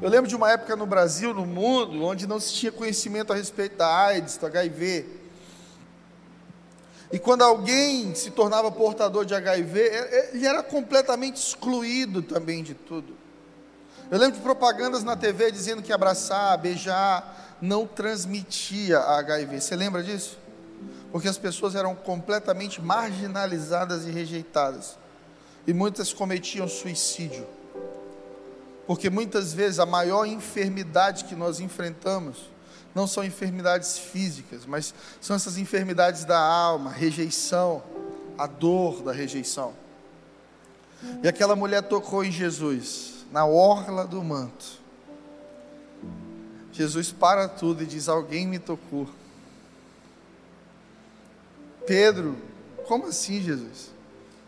Eu 0.00 0.08
lembro 0.08 0.28
de 0.28 0.36
uma 0.36 0.50
época 0.50 0.76
no 0.76 0.86
Brasil, 0.86 1.32
no 1.32 1.46
mundo, 1.46 2.04
onde 2.04 2.26
não 2.26 2.38
se 2.38 2.52
tinha 2.52 2.70
conhecimento 2.70 3.32
a 3.32 3.36
respeito 3.36 3.76
da 3.76 3.88
AIDS, 3.88 4.36
do 4.36 4.46
HIV. 4.46 5.06
E 7.10 7.18
quando 7.18 7.42
alguém 7.42 8.14
se 8.14 8.30
tornava 8.30 8.70
portador 8.70 9.24
de 9.24 9.34
HIV, 9.34 9.80
ele 10.32 10.46
era 10.46 10.62
completamente 10.62 11.36
excluído 11.36 12.20
também 12.20 12.62
de 12.62 12.74
tudo. 12.74 13.16
Eu 14.10 14.18
lembro 14.18 14.36
de 14.36 14.42
propagandas 14.42 15.02
na 15.02 15.16
TV 15.16 15.50
dizendo 15.50 15.82
que 15.82 15.92
abraçar, 15.92 16.58
beijar, 16.58 17.45
não 17.60 17.86
transmitia 17.86 18.98
HIV. 18.98 19.60
Você 19.60 19.76
lembra 19.76 20.02
disso? 20.02 20.38
Porque 21.10 21.28
as 21.28 21.38
pessoas 21.38 21.74
eram 21.74 21.94
completamente 21.94 22.80
marginalizadas 22.80 24.06
e 24.06 24.10
rejeitadas. 24.10 24.98
E 25.66 25.72
muitas 25.72 26.12
cometiam 26.12 26.68
suicídio. 26.68 27.46
Porque 28.86 29.10
muitas 29.10 29.52
vezes 29.52 29.78
a 29.78 29.86
maior 29.86 30.26
enfermidade 30.26 31.24
que 31.24 31.34
nós 31.34 31.58
enfrentamos 31.58 32.50
não 32.94 33.06
são 33.06 33.24
enfermidades 33.24 33.98
físicas, 33.98 34.64
mas 34.64 34.94
são 35.20 35.36
essas 35.36 35.58
enfermidades 35.58 36.24
da 36.24 36.38
alma, 36.38 36.90
rejeição, 36.90 37.82
a 38.38 38.46
dor 38.46 39.02
da 39.02 39.12
rejeição. 39.12 39.74
E 41.22 41.28
aquela 41.28 41.54
mulher 41.54 41.82
tocou 41.82 42.24
em 42.24 42.32
Jesus, 42.32 43.26
na 43.30 43.44
orla 43.44 44.06
do 44.06 44.22
manto. 44.22 44.80
Jesus 46.76 47.10
para 47.10 47.48
tudo 47.48 47.82
e 47.82 47.86
diz: 47.86 48.08
Alguém 48.08 48.46
me 48.46 48.58
tocou. 48.58 49.08
Pedro, 51.86 52.36
como 52.86 53.06
assim, 53.06 53.40
Jesus? 53.40 53.90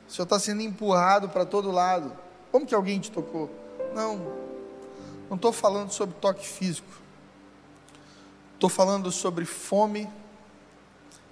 O 0.08 0.12
senhor 0.12 0.24
está 0.24 0.38
sendo 0.38 0.60
empurrado 0.60 1.28
para 1.28 1.46
todo 1.46 1.70
lado. 1.70 2.12
Como 2.52 2.66
que 2.66 2.74
alguém 2.74 3.00
te 3.00 3.10
tocou? 3.10 3.50
Não, 3.94 4.16
não 5.28 5.36
estou 5.36 5.52
falando 5.52 5.90
sobre 5.90 6.14
toque 6.20 6.46
físico. 6.46 6.88
Estou 8.54 8.68
falando 8.68 9.10
sobre 9.12 9.44
fome 9.44 10.08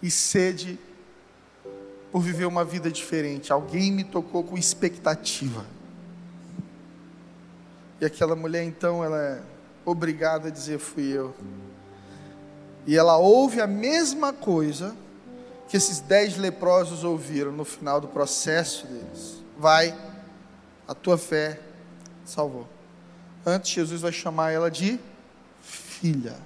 e 0.02 0.10
sede 0.10 0.78
por 2.12 2.20
viver 2.20 2.46
uma 2.46 2.64
vida 2.64 2.90
diferente. 2.90 3.52
Alguém 3.52 3.90
me 3.90 4.04
tocou 4.04 4.44
com 4.44 4.56
expectativa. 4.56 5.66
E 8.00 8.04
aquela 8.04 8.36
mulher, 8.36 8.62
então, 8.62 9.02
ela 9.02 9.20
é 9.20 9.42
obrigada 9.86 10.48
a 10.48 10.50
dizer: 10.50 10.78
Fui 10.78 11.04
eu. 11.04 11.34
E 12.86 12.96
ela 12.96 13.16
ouve 13.16 13.60
a 13.60 13.66
mesma 13.66 14.32
coisa 14.32 14.94
que 15.68 15.76
esses 15.76 16.00
dez 16.00 16.36
leprosos 16.36 17.04
ouviram 17.04 17.52
no 17.52 17.64
final 17.64 18.00
do 18.00 18.08
processo 18.08 18.86
deles: 18.86 19.42
Vai, 19.56 19.96
a 20.86 20.94
tua 20.94 21.16
fé 21.16 21.58
salvou. 22.24 22.68
Antes, 23.44 23.70
Jesus 23.70 24.00
vai 24.02 24.12
chamar 24.12 24.50
ela 24.50 24.70
de 24.70 24.98
filha. 25.62 26.36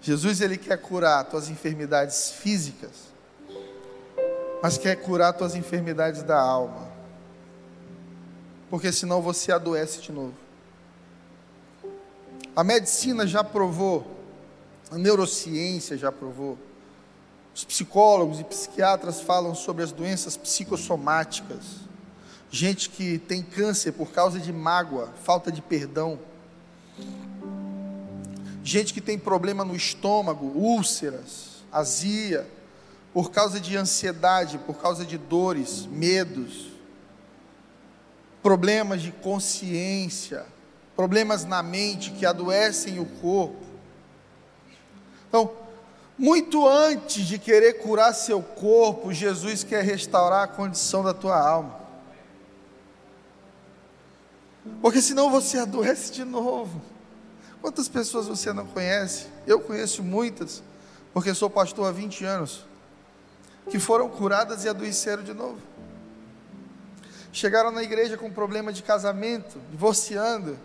Jesus 0.00 0.40
ele 0.40 0.56
quer 0.56 0.78
curar 0.78 1.24
tuas 1.24 1.50
enfermidades 1.50 2.30
físicas, 2.30 3.12
mas 4.62 4.78
quer 4.78 4.96
curar 4.96 5.32
tuas 5.32 5.54
enfermidades 5.54 6.22
da 6.22 6.40
alma. 6.40 6.88
Porque 8.70 8.92
senão 8.92 9.20
você 9.20 9.52
adoece 9.52 10.00
de 10.00 10.12
novo. 10.12 10.45
A 12.56 12.64
medicina 12.64 13.26
já 13.26 13.44
provou, 13.44 14.16
a 14.90 14.96
neurociência 14.96 15.94
já 15.98 16.10
provou. 16.10 16.56
Os 17.54 17.66
psicólogos 17.66 18.40
e 18.40 18.44
psiquiatras 18.44 19.20
falam 19.20 19.54
sobre 19.54 19.84
as 19.84 19.92
doenças 19.92 20.38
psicossomáticas. 20.38 21.86
Gente 22.50 22.88
que 22.88 23.18
tem 23.18 23.42
câncer 23.42 23.92
por 23.92 24.10
causa 24.10 24.40
de 24.40 24.54
mágoa, 24.54 25.12
falta 25.22 25.52
de 25.52 25.60
perdão, 25.60 26.18
gente 28.64 28.94
que 28.94 29.02
tem 29.02 29.18
problema 29.18 29.62
no 29.62 29.76
estômago, 29.76 30.46
úlceras, 30.46 31.62
azia, 31.70 32.48
por 33.12 33.30
causa 33.30 33.60
de 33.60 33.76
ansiedade, 33.76 34.56
por 34.58 34.76
causa 34.76 35.04
de 35.04 35.18
dores, 35.18 35.84
medos, 35.84 36.68
problemas 38.42 39.02
de 39.02 39.12
consciência, 39.12 40.46
problemas 40.96 41.44
na 41.44 41.62
mente 41.62 42.10
que 42.10 42.24
adoecem 42.24 42.98
o 42.98 43.04
corpo. 43.04 43.62
Então, 45.28 45.52
muito 46.18 46.66
antes 46.66 47.26
de 47.26 47.38
querer 47.38 47.74
curar 47.74 48.14
seu 48.14 48.42
corpo, 48.42 49.12
Jesus 49.12 49.62
quer 49.62 49.84
restaurar 49.84 50.44
a 50.44 50.48
condição 50.48 51.04
da 51.04 51.12
tua 51.12 51.38
alma. 51.38 51.78
Porque 54.80 55.02
senão 55.02 55.30
você 55.30 55.58
adoece 55.58 56.10
de 56.10 56.24
novo. 56.24 56.80
Quantas 57.60 57.88
pessoas 57.88 58.26
você 58.26 58.52
não 58.52 58.66
conhece? 58.66 59.26
Eu 59.46 59.60
conheço 59.60 60.02
muitas, 60.02 60.62
porque 61.12 61.34
sou 61.34 61.50
pastor 61.50 61.86
há 61.86 61.92
20 61.92 62.24
anos, 62.24 62.64
que 63.68 63.78
foram 63.78 64.08
curadas 64.08 64.64
e 64.64 64.68
adoeceram 64.68 65.22
de 65.22 65.34
novo. 65.34 65.60
Chegaram 67.32 67.70
na 67.70 67.82
igreja 67.82 68.16
com 68.16 68.30
problema 68.30 68.72
de 68.72 68.82
casamento, 68.82 69.60
divorciando, 69.70 70.58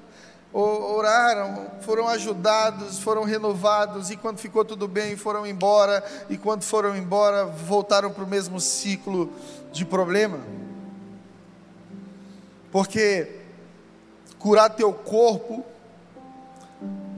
oraram, 0.53 1.67
foram 1.81 2.07
ajudados, 2.07 2.99
foram 2.99 3.23
renovados, 3.23 4.09
e 4.09 4.17
quando 4.17 4.37
ficou 4.37 4.65
tudo 4.65 4.87
bem, 4.87 5.15
foram 5.15 5.45
embora, 5.45 6.03
e 6.29 6.37
quando 6.37 6.63
foram 6.63 6.95
embora, 6.95 7.45
voltaram 7.45 8.11
para 8.11 8.23
o 8.23 8.27
mesmo 8.27 8.59
ciclo 8.59 9.31
de 9.71 9.85
problema. 9.85 10.39
Porque 12.71 13.39
curar 14.39 14.69
teu 14.69 14.91
corpo 14.91 15.63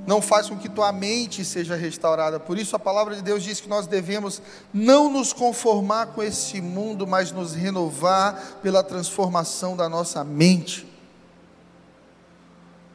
não 0.06 0.22
faz 0.22 0.50
com 0.50 0.58
que 0.58 0.68
tua 0.68 0.92
mente 0.92 1.46
seja 1.46 1.75
restaurada. 1.75 2.40
Por 2.40 2.58
isso 2.58 2.75
a 2.75 2.80
palavra 2.80 3.16
de 3.16 3.22
Deus 3.22 3.44
diz 3.44 3.62
que 3.62 3.70
nós 3.70 3.88
devemos 3.88 4.42
não 4.74 5.10
nos 5.10 5.32
conformar 5.32 6.08
com 6.08 6.22
esse 6.22 6.60
mundo, 6.62 7.08
mas 7.08 7.32
nos 7.32 7.54
renovar 7.54 8.58
pela 8.62 8.84
transformação 8.84 9.78
da 9.78 9.88
nossa 9.88 10.24
mente. 10.24 10.93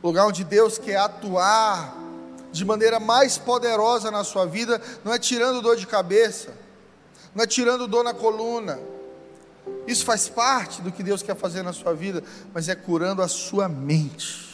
Lugar 0.02 0.26
onde 0.26 0.44
Deus 0.44 0.78
quer 0.78 0.96
atuar 0.96 1.96
de 2.52 2.64
maneira 2.64 2.98
mais 2.98 3.36
poderosa 3.36 4.10
na 4.10 4.24
sua 4.24 4.46
vida, 4.46 4.80
não 5.04 5.12
é 5.12 5.18
tirando 5.18 5.60
dor 5.60 5.76
de 5.76 5.86
cabeça, 5.86 6.54
não 7.34 7.44
é 7.44 7.46
tirando 7.46 7.86
dor 7.86 8.04
na 8.04 8.14
coluna. 8.14 8.78
Isso 9.86 10.04
faz 10.04 10.28
parte 10.28 10.80
do 10.80 10.90
que 10.90 11.02
Deus 11.02 11.22
quer 11.22 11.36
fazer 11.36 11.62
na 11.62 11.72
sua 11.72 11.94
vida, 11.94 12.22
mas 12.54 12.68
é 12.68 12.74
curando 12.74 13.22
a 13.22 13.28
sua 13.28 13.68
mente 13.68 14.48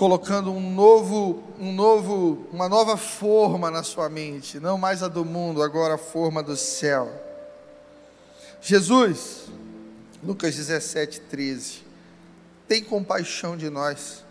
colocando 0.00 0.50
um 0.50 0.72
novo, 0.72 1.44
um 1.58 1.74
novo, 1.74 2.46
uma 2.50 2.70
nova 2.70 2.96
forma 2.96 3.70
na 3.70 3.82
sua 3.82 4.08
mente, 4.08 4.58
não 4.58 4.78
mais 4.78 5.02
a 5.02 5.08
do 5.08 5.26
mundo, 5.26 5.62
agora 5.62 5.96
a 5.96 5.98
forma 5.98 6.42
do 6.42 6.56
céu. 6.56 7.12
Jesus, 8.62 9.44
Lucas 10.24 10.56
17, 10.56 11.20
13, 11.20 11.82
tem 12.70 12.84
compaixão 12.84 13.56
de 13.56 13.68
nós, 13.68 14.24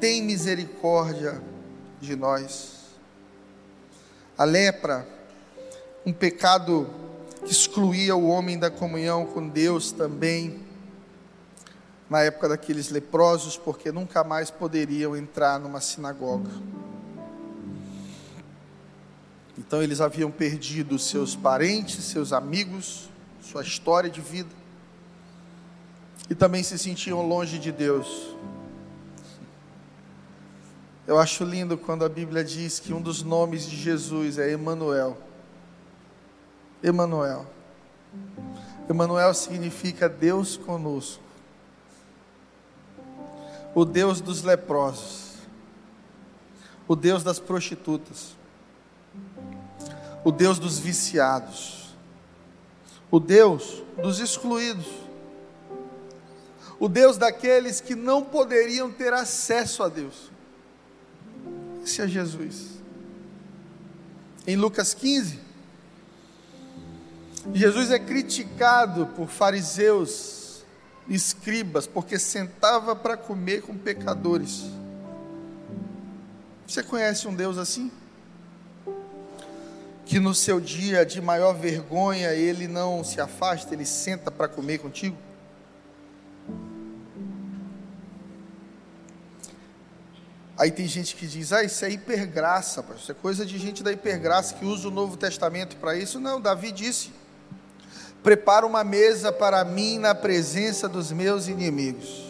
tem 0.00 0.20
misericórdia 0.20 1.40
de 2.00 2.16
nós. 2.16 2.90
A 4.36 4.42
lepra, 4.42 5.06
um 6.04 6.12
pecado 6.12 6.90
que 7.44 7.52
excluía 7.52 8.16
o 8.16 8.26
homem 8.26 8.58
da 8.58 8.68
comunhão 8.68 9.24
com 9.26 9.48
Deus 9.48 9.92
também, 9.92 10.58
na 12.10 12.20
época 12.20 12.48
daqueles 12.48 12.90
leprosos, 12.90 13.56
porque 13.56 13.92
nunca 13.92 14.24
mais 14.24 14.50
poderiam 14.50 15.16
entrar 15.16 15.60
numa 15.60 15.80
sinagoga. 15.80 16.50
Então 19.56 19.80
eles 19.80 20.00
haviam 20.00 20.32
perdido 20.32 20.98
seus 20.98 21.36
parentes, 21.36 22.06
seus 22.06 22.32
amigos, 22.32 23.08
sua 23.40 23.62
história 23.62 24.10
de 24.10 24.20
vida, 24.20 24.59
e 26.30 26.34
também 26.34 26.62
se 26.62 26.78
sentiam 26.78 27.26
longe 27.26 27.58
de 27.58 27.70
Deus. 27.70 28.34
Eu 31.06 31.18
acho 31.18 31.44
lindo 31.44 31.76
quando 31.76 32.04
a 32.04 32.08
Bíblia 32.08 32.44
diz 32.44 32.78
que 32.78 32.94
um 32.94 33.02
dos 33.02 33.22
nomes 33.22 33.68
de 33.68 33.76
Jesus 33.76 34.38
é 34.38 34.52
Emanuel. 34.52 35.18
Emanuel. 36.82 37.44
Emanuel 38.88 39.34
significa 39.34 40.08
Deus 40.08 40.56
conosco 40.56 41.30
o 43.74 43.84
Deus 43.84 44.20
dos 44.20 44.42
leprosos, 44.42 45.34
o 46.88 46.96
Deus 46.96 47.22
das 47.22 47.38
prostitutas, 47.38 48.36
o 50.24 50.32
Deus 50.32 50.58
dos 50.58 50.78
viciados, 50.78 51.94
o 53.10 53.20
Deus 53.20 53.82
dos 54.02 54.18
excluídos, 54.18 54.86
o 56.80 56.88
Deus 56.88 57.18
daqueles 57.18 57.78
que 57.78 57.94
não 57.94 58.24
poderiam 58.24 58.90
ter 58.90 59.12
acesso 59.12 59.82
a 59.82 59.88
Deus. 59.88 60.30
Esse 61.84 62.00
é 62.00 62.08
Jesus. 62.08 62.80
Em 64.46 64.56
Lucas 64.56 64.94
15, 64.94 65.38
Jesus 67.52 67.90
é 67.90 67.98
criticado 67.98 69.06
por 69.08 69.28
fariseus 69.28 70.64
escribas, 71.06 71.86
porque 71.86 72.18
sentava 72.18 72.96
para 72.96 73.16
comer 73.16 73.60
com 73.60 73.76
pecadores. 73.76 74.64
Você 76.66 76.82
conhece 76.82 77.28
um 77.28 77.34
Deus 77.34 77.58
assim? 77.58 77.90
Que 80.06 80.18
no 80.18 80.34
seu 80.34 80.58
dia 80.58 81.04
de 81.04 81.20
maior 81.20 81.52
vergonha 81.52 82.32
ele 82.32 82.66
não 82.66 83.04
se 83.04 83.20
afasta, 83.20 83.74
ele 83.74 83.84
senta 83.84 84.30
para 84.30 84.48
comer 84.48 84.78
contigo? 84.78 85.16
Aí 90.60 90.70
tem 90.70 90.86
gente 90.86 91.16
que 91.16 91.26
diz, 91.26 91.54
ah, 91.54 91.64
isso 91.64 91.82
é 91.86 91.90
hipergraça, 91.90 92.84
isso 92.94 93.10
é 93.10 93.14
coisa 93.14 93.46
de 93.46 93.56
gente 93.56 93.82
da 93.82 93.90
hipergraça 93.90 94.52
que 94.56 94.66
usa 94.66 94.88
o 94.88 94.90
Novo 94.90 95.16
Testamento 95.16 95.74
para 95.76 95.96
isso. 95.96 96.20
Não, 96.20 96.38
Davi 96.38 96.70
disse, 96.70 97.10
prepara 98.22 98.66
uma 98.66 98.84
mesa 98.84 99.32
para 99.32 99.64
mim 99.64 99.98
na 99.98 100.14
presença 100.14 100.86
dos 100.86 101.12
meus 101.12 101.48
inimigos. 101.48 102.26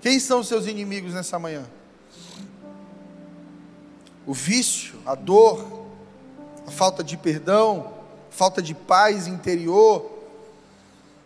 Quem 0.00 0.18
são 0.18 0.40
os 0.40 0.48
seus 0.48 0.66
inimigos 0.66 1.12
nessa 1.12 1.38
manhã? 1.38 1.66
O 4.26 4.32
vício, 4.32 4.98
a 5.04 5.14
dor, 5.14 5.88
a 6.66 6.70
falta 6.70 7.04
de 7.04 7.18
perdão, 7.18 7.92
falta 8.30 8.62
de 8.62 8.74
paz 8.74 9.26
interior, 9.26 10.10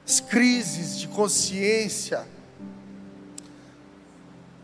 as 0.05 0.18
crises 0.18 0.98
de 0.98 1.07
consciência, 1.07 2.27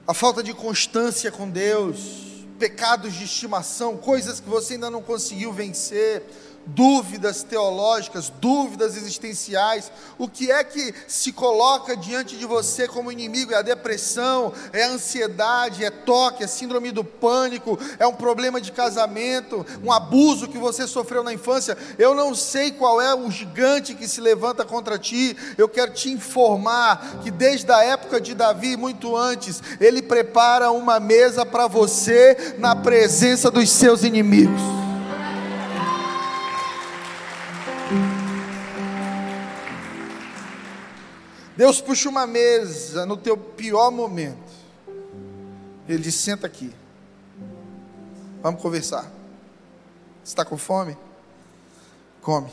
a 0.08 0.14
falta 0.14 0.42
de 0.42 0.54
constância 0.54 1.30
com 1.30 1.50
Deus, 1.50 2.46
pecados 2.58 3.12
de 3.12 3.24
estimação, 3.24 3.98
coisas 3.98 4.40
que 4.40 4.48
você 4.48 4.72
ainda 4.72 4.88
não 4.88 5.02
conseguiu 5.02 5.52
vencer, 5.52 6.22
dúvidas 6.68 7.42
teológicas, 7.42 8.30
dúvidas 8.40 8.96
existenciais. 8.96 9.90
O 10.18 10.28
que 10.28 10.50
é 10.50 10.62
que 10.62 10.94
se 11.06 11.32
coloca 11.32 11.96
diante 11.96 12.36
de 12.36 12.44
você 12.44 12.86
como 12.86 13.10
inimigo? 13.10 13.52
É 13.52 13.56
a 13.56 13.62
depressão, 13.62 14.52
é 14.72 14.84
a 14.84 14.90
ansiedade, 14.90 15.84
é 15.84 15.90
toque, 15.90 16.44
é 16.44 16.46
síndrome 16.46 16.92
do 16.92 17.02
pânico, 17.02 17.78
é 17.98 18.06
um 18.06 18.12
problema 18.12 18.60
de 18.60 18.72
casamento, 18.72 19.64
um 19.82 19.92
abuso 19.92 20.48
que 20.48 20.58
você 20.58 20.86
sofreu 20.86 21.22
na 21.22 21.32
infância. 21.32 21.76
Eu 21.98 22.14
não 22.14 22.34
sei 22.34 22.72
qual 22.72 23.00
é 23.00 23.14
o 23.14 23.30
gigante 23.30 23.94
que 23.94 24.06
se 24.06 24.20
levanta 24.20 24.64
contra 24.64 24.98
ti. 24.98 25.36
Eu 25.56 25.68
quero 25.68 25.92
te 25.92 26.10
informar 26.10 27.20
que 27.22 27.30
desde 27.30 27.70
a 27.72 27.82
época 27.82 28.20
de 28.20 28.34
Davi, 28.34 28.76
muito 28.76 29.16
antes, 29.16 29.62
ele 29.80 30.02
prepara 30.02 30.70
uma 30.70 31.00
mesa 31.00 31.46
para 31.46 31.66
você 31.66 32.54
na 32.58 32.76
presença 32.76 33.50
dos 33.50 33.70
seus 33.70 34.02
inimigos. 34.02 34.87
Deus 41.58 41.80
puxa 41.80 42.08
uma 42.08 42.24
mesa 42.24 43.04
no 43.04 43.16
teu 43.16 43.36
pior 43.36 43.90
momento. 43.90 44.38
Ele 45.88 46.00
diz: 46.00 46.14
senta 46.14 46.46
aqui. 46.46 46.72
Vamos 48.40 48.62
conversar. 48.62 49.10
Está 50.24 50.44
com 50.44 50.56
fome? 50.56 50.96
Come. 52.22 52.48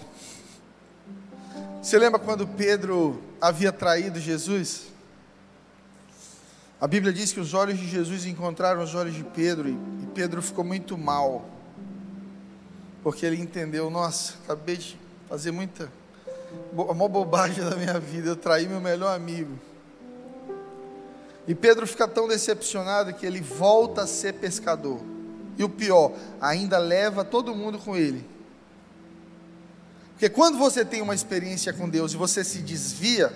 Você 1.84 2.00
lembra 2.00 2.20
quando 2.20 2.48
Pedro 2.48 3.22
havia 3.40 3.72
traído 3.72 4.20
Jesus? 4.20 4.88
A 6.82 6.88
Bíblia 6.88 7.14
diz 7.14 7.32
que 7.32 7.40
os 7.40 7.54
olhos 7.54 7.78
de 7.78 7.88
Jesus 7.88 8.26
encontraram 8.26 8.82
os 8.82 8.96
olhos 8.96 9.14
de 9.14 9.24
Pedro 9.24 9.70
e 9.70 10.08
Pedro 10.16 10.42
ficou 10.42 10.64
muito 10.64 10.98
mal, 10.98 11.48
porque 13.04 13.24
ele 13.24 13.40
entendeu: 13.40 13.88
nossa, 13.92 14.34
acabei 14.44 14.78
de 14.78 15.00
fazer 15.30 15.52
muita 15.52 15.92
a 16.90 16.94
maior 16.94 17.10
bobagem 17.10 17.64
da 17.64 17.76
minha 17.76 18.00
vida, 18.00 18.30
eu 18.30 18.36
traí 18.36 18.68
meu 18.68 18.82
melhor 18.82 19.16
amigo. 19.16 19.58
E 21.48 21.54
Pedro 21.54 21.86
fica 21.86 22.08
tão 22.08 22.28
decepcionado 22.28 23.14
que 23.14 23.26
ele 23.26 23.40
volta 23.40 24.02
a 24.02 24.08
ser 24.08 24.34
pescador. 24.34 25.00
E 25.58 25.64
o 25.64 25.70
pior, 25.70 26.12
ainda 26.42 26.78
leva 26.78 27.24
todo 27.24 27.56
mundo 27.56 27.78
com 27.78 27.96
ele. 27.96 28.28
Porque 30.12 30.30
quando 30.30 30.58
você 30.58 30.84
tem 30.84 31.02
uma 31.02 31.14
experiência 31.14 31.72
com 31.74 31.88
Deus 31.88 32.14
e 32.14 32.18
você 32.18 32.44
se 32.44 32.60
desvia, 32.60 33.32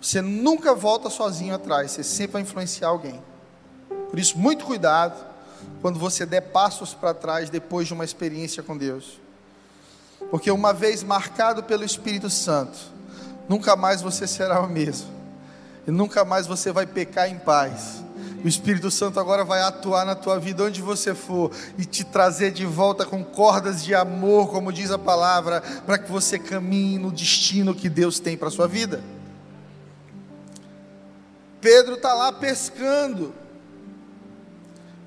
você 0.00 0.20
nunca 0.20 0.74
volta 0.74 1.10
sozinho 1.10 1.54
atrás, 1.54 1.92
você 1.92 2.02
sempre 2.02 2.34
vai 2.34 2.42
influenciar 2.42 2.88
alguém. 2.88 3.22
Por 4.10 4.18
isso, 4.18 4.38
muito 4.38 4.64
cuidado 4.64 5.26
quando 5.80 5.98
você 5.98 6.24
der 6.24 6.40
passos 6.40 6.94
para 6.94 7.12
trás 7.14 7.50
depois 7.50 7.86
de 7.86 7.94
uma 7.94 8.04
experiência 8.04 8.62
com 8.62 8.76
Deus. 8.76 9.20
Porque 10.30 10.50
uma 10.50 10.72
vez 10.72 11.02
marcado 11.02 11.62
pelo 11.62 11.84
Espírito 11.84 12.28
Santo, 12.28 12.78
nunca 13.48 13.74
mais 13.76 14.02
você 14.02 14.26
será 14.26 14.60
o 14.60 14.68
mesmo. 14.68 15.08
E 15.86 15.90
nunca 15.90 16.24
mais 16.24 16.46
você 16.46 16.70
vai 16.70 16.86
pecar 16.86 17.30
em 17.30 17.38
paz. 17.38 18.04
O 18.44 18.46
Espírito 18.46 18.90
Santo 18.90 19.18
agora 19.18 19.44
vai 19.44 19.60
atuar 19.62 20.04
na 20.04 20.14
tua 20.14 20.38
vida 20.38 20.62
onde 20.62 20.80
você 20.80 21.14
for 21.14 21.50
e 21.76 21.84
te 21.84 22.04
trazer 22.04 22.52
de 22.52 22.64
volta 22.64 23.04
com 23.04 23.24
cordas 23.24 23.82
de 23.82 23.94
amor, 23.94 24.48
como 24.48 24.72
diz 24.72 24.90
a 24.90 24.98
palavra, 24.98 25.60
para 25.84 25.98
que 25.98 26.10
você 26.10 26.38
caminhe 26.38 26.98
no 26.98 27.10
destino 27.10 27.74
que 27.74 27.88
Deus 27.88 28.20
tem 28.20 28.36
para 28.36 28.48
a 28.48 28.50
sua 28.50 28.68
vida. 28.68 29.02
Pedro 31.60 31.94
está 31.94 32.14
lá 32.14 32.32
pescando. 32.32 33.34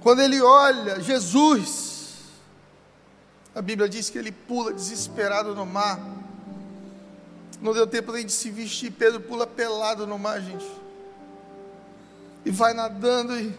Quando 0.01 0.21
ele 0.21 0.41
olha 0.41 0.99
Jesus, 0.99 1.90
a 3.53 3.61
Bíblia 3.61 3.89
diz 3.89 4.09
que 4.09 4.17
ele 4.17 4.31
pula 4.31 4.73
desesperado 4.73 5.53
no 5.53 5.65
mar. 5.65 5.99
Não 7.61 7.73
deu 7.73 7.85
tempo 7.85 8.11
nem 8.11 8.25
de 8.25 8.31
se 8.31 8.49
vestir, 8.49 8.91
Pedro 8.91 9.19
pula 9.19 9.45
pelado 9.45 10.07
no 10.07 10.17
mar, 10.17 10.41
gente. 10.41 10.65
E 12.45 12.49
vai 12.49 12.73
nadando 12.73 13.37
e, 13.37 13.53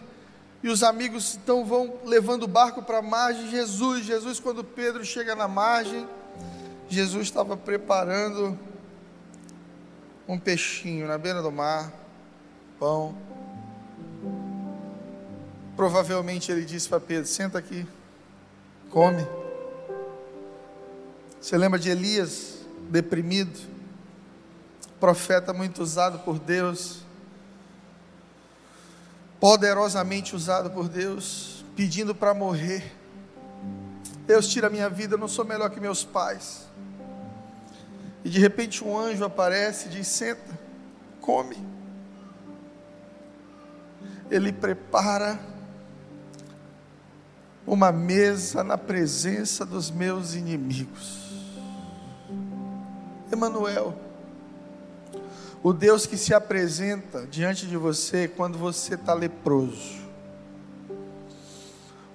e 0.63 0.67
os 0.67 0.83
amigos 0.83 1.35
então 1.35 1.63
vão 1.63 1.99
levando 2.03 2.43
o 2.43 2.47
barco 2.47 2.81
para 2.81 2.97
a 2.97 3.01
margem. 3.01 3.49
Jesus, 3.49 4.03
Jesus, 4.03 4.39
quando 4.39 4.63
Pedro 4.63 5.05
chega 5.05 5.35
na 5.35 5.47
margem, 5.47 6.07
Jesus 6.89 7.23
estava 7.23 7.55
preparando 7.55 8.57
um 10.27 10.39
peixinho 10.39 11.07
na 11.07 11.17
beira 11.17 11.41
do 11.41 11.51
mar, 11.51 11.93
pão. 12.79 13.15
Provavelmente 15.75 16.51
ele 16.51 16.65
disse 16.65 16.89
para 16.89 16.99
Pedro: 16.99 17.27
senta 17.27 17.59
aqui, 17.59 17.85
come. 18.89 19.42
Você 21.43 21.57
lembra 21.57 21.77
de 21.77 21.89
Elias, 21.89 22.59
deprimido, 22.89 23.59
profeta 24.97 25.51
muito 25.51 25.83
usado 25.83 26.19
por 26.19 26.39
Deus, 26.39 27.01
poderosamente 29.41 30.37
usado 30.37 30.71
por 30.71 30.87
Deus, 30.87 31.65
pedindo 31.75 32.15
para 32.15 32.33
morrer. 32.33 32.95
Deus 34.25 34.47
tira 34.47 34.67
a 34.67 34.69
minha 34.69 34.89
vida, 34.89 35.15
eu 35.15 35.17
não 35.17 35.27
sou 35.27 35.43
melhor 35.43 35.69
que 35.69 35.81
meus 35.81 36.05
pais. 36.05 36.65
E 38.23 38.29
de 38.29 38.39
repente 38.39 38.81
um 38.81 38.97
anjo 38.97 39.25
aparece 39.25 39.87
e 39.87 39.91
diz: 39.91 40.07
senta, 40.07 40.57
come. 41.19 41.57
Ele 44.31 44.53
prepara 44.53 45.37
uma 47.67 47.91
mesa 47.91 48.63
na 48.63 48.77
presença 48.77 49.65
dos 49.65 49.91
meus 49.91 50.35
inimigos. 50.35 51.22
Emanuel, 53.33 53.95
o 55.61 55.71
Deus 55.71 56.05
que 56.05 56.17
se 56.17 56.33
apresenta 56.33 57.25
diante 57.25 57.65
de 57.65 57.77
você 57.77 58.27
quando 58.27 58.57
você 58.57 58.95
está 58.95 59.13
leproso. 59.13 60.03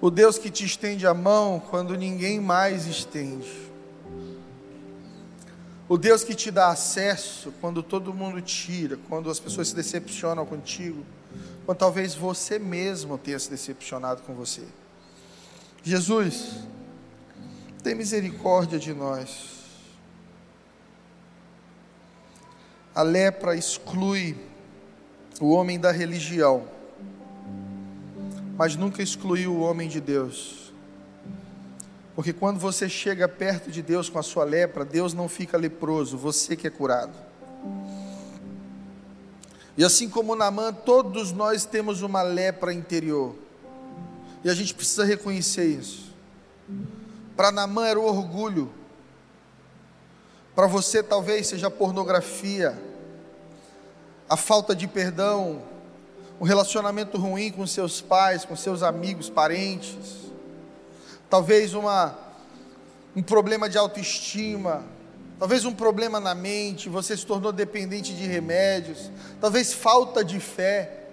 O 0.01 0.09
Deus 0.09 0.37
que 0.37 0.49
te 0.49 0.63
estende 0.63 1.05
a 1.05 1.13
mão 1.13 1.59
quando 1.59 1.97
ninguém 1.97 2.39
mais 2.39 2.85
estende. 2.85 3.69
O 5.89 5.97
Deus 5.97 6.23
que 6.23 6.35
te 6.35 6.51
dá 6.51 6.69
acesso 6.69 7.51
quando 7.59 7.81
todo 7.81 8.13
mundo 8.13 8.39
tira, 8.41 8.97
quando 9.09 9.29
as 9.29 9.39
pessoas 9.39 9.69
se 9.69 9.75
decepcionam 9.75 10.45
contigo, 10.45 11.03
quando 11.65 11.79
talvez 11.79 12.13
você 12.13 12.59
mesmo 12.59 13.17
tenha 13.17 13.39
se 13.39 13.49
decepcionado 13.49 14.21
com 14.21 14.35
você. 14.35 14.63
Jesus, 15.83 16.51
tem 17.81 17.95
misericórdia 17.95 18.77
de 18.77 18.93
nós. 18.93 19.58
A 22.99 23.01
lepra 23.01 23.55
exclui 23.55 24.35
o 25.39 25.51
homem 25.51 25.79
da 25.79 25.89
religião, 25.89 26.67
mas 28.57 28.75
nunca 28.75 29.01
excluiu 29.01 29.53
o 29.53 29.61
homem 29.61 29.87
de 29.87 30.01
Deus. 30.01 30.73
Porque 32.13 32.33
quando 32.33 32.59
você 32.59 32.89
chega 32.89 33.25
perto 33.25 33.71
de 33.71 33.81
Deus 33.81 34.09
com 34.09 34.19
a 34.19 34.21
sua 34.21 34.43
lepra, 34.43 34.83
Deus 34.83 35.13
não 35.13 35.29
fica 35.29 35.55
leproso, 35.55 36.17
você 36.17 36.57
que 36.57 36.67
é 36.67 36.69
curado. 36.69 37.13
E 39.77 39.85
assim 39.85 40.09
como 40.09 40.35
Namã, 40.35 40.73
todos 40.73 41.31
nós 41.31 41.63
temos 41.63 42.01
uma 42.01 42.21
lepra 42.21 42.73
interior. 42.73 43.33
E 44.43 44.49
a 44.49 44.53
gente 44.53 44.75
precisa 44.75 45.05
reconhecer 45.05 45.67
isso. 45.67 46.13
Para 47.33 47.49
Namã 47.49 47.87
era 47.87 47.97
o 47.97 48.03
orgulho. 48.03 48.69
Para 50.53 50.67
você 50.67 51.01
talvez 51.01 51.47
seja 51.47 51.71
pornografia, 51.71 52.88
a 54.29 54.37
falta 54.37 54.75
de 54.75 54.87
perdão, 54.87 55.63
um 56.39 56.45
relacionamento 56.45 57.17
ruim 57.17 57.51
com 57.51 57.65
seus 57.65 57.99
pais, 57.99 58.45
com 58.45 58.55
seus 58.55 58.83
amigos, 58.83 59.29
parentes. 59.29 59.97
Talvez 61.29 61.73
uma 61.73 62.15
um 63.15 63.23
problema 63.23 63.67
de 63.67 63.77
autoestima, 63.77 64.85
talvez 65.39 65.65
um 65.65 65.73
problema 65.73 66.19
na 66.19 66.35
mente, 66.35 66.87
você 66.87 67.17
se 67.17 67.25
tornou 67.25 67.51
dependente 67.51 68.13
de 68.13 68.25
remédios, 68.25 69.11
talvez 69.41 69.73
falta 69.73 70.23
de 70.23 70.39
fé. 70.39 71.07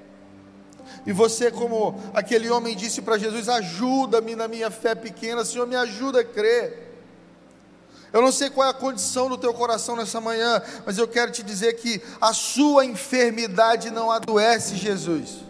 E 1.07 1.13
você, 1.13 1.51
como 1.51 1.99
aquele 2.13 2.51
homem 2.51 2.77
disse 2.77 3.01
para 3.01 3.19
Jesus: 3.19 3.49
Ajuda-me 3.49 4.37
na 4.37 4.47
minha 4.47 4.71
fé 4.71 4.95
pequena, 4.95 5.45
Senhor, 5.45 5.67
me 5.67 5.75
ajuda 5.75 6.21
a 6.21 6.25
crer. 6.25 6.86
Eu 8.13 8.23
não 8.23 8.33
sei 8.33 8.49
qual 8.51 8.67
é 8.67 8.71
a 8.71 8.75
condição 8.75 9.29
do 9.29 9.37
teu 9.37 9.53
coração 9.53 9.97
nessa 9.97 10.21
manhã, 10.21 10.63
mas 10.85 10.97
eu 10.97 11.09
quero 11.09 11.33
te 11.33 11.43
dizer 11.43 11.75
que 11.75 12.01
a 12.21 12.33
sua 12.33 12.85
enfermidade 12.85 13.91
não 13.91 14.11
adoece 14.11 14.77
Jesus. 14.77 15.45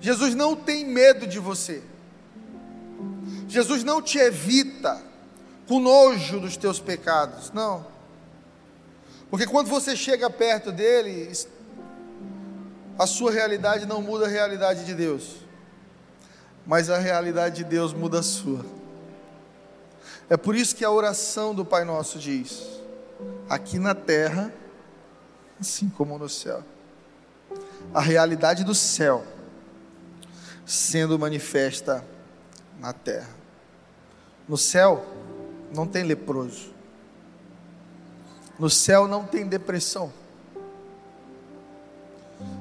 Jesus 0.00 0.34
não 0.34 0.54
tem 0.54 0.84
medo 0.84 1.26
de 1.26 1.38
você. 1.38 1.82
Jesus 3.48 3.82
não 3.84 4.02
te 4.02 4.18
evita 4.18 5.00
com 5.66 5.80
nojo 5.80 6.40
dos 6.40 6.56
teus 6.56 6.78
pecados, 6.78 7.50
não. 7.52 7.86
Porque 9.30 9.46
quando 9.46 9.68
você 9.68 9.96
chega 9.96 10.28
perto 10.30 10.70
dele, 10.70 11.32
a 12.98 13.06
sua 13.06 13.32
realidade 13.32 13.86
não 13.86 14.00
muda 14.00 14.26
a 14.26 14.28
realidade 14.28 14.84
de 14.84 14.94
Deus, 14.94 15.36
mas 16.66 16.88
a 16.88 16.98
realidade 16.98 17.56
de 17.56 17.64
Deus 17.64 17.92
muda 17.92 18.20
a 18.20 18.22
sua. 18.22 18.64
É 20.28 20.36
por 20.36 20.54
isso 20.54 20.74
que 20.74 20.84
a 20.84 20.90
oração 20.90 21.54
do 21.54 21.64
Pai 21.64 21.84
Nosso 21.84 22.18
diz: 22.18 22.80
aqui 23.48 23.78
na 23.78 23.94
terra, 23.94 24.52
assim 25.60 25.88
como 25.88 26.18
no 26.18 26.28
céu. 26.28 26.62
A 27.92 28.00
realidade 28.00 28.64
do 28.64 28.74
céu 28.74 29.24
sendo 30.64 31.18
manifesta 31.18 32.04
na 32.78 32.92
terra. 32.92 33.30
No 34.48 34.56
céu 34.56 35.04
não 35.74 35.86
tem 35.86 36.02
leproso. 36.02 36.72
No 38.58 38.70
céu 38.70 39.06
não 39.06 39.24
tem 39.24 39.46
depressão. 39.46 40.12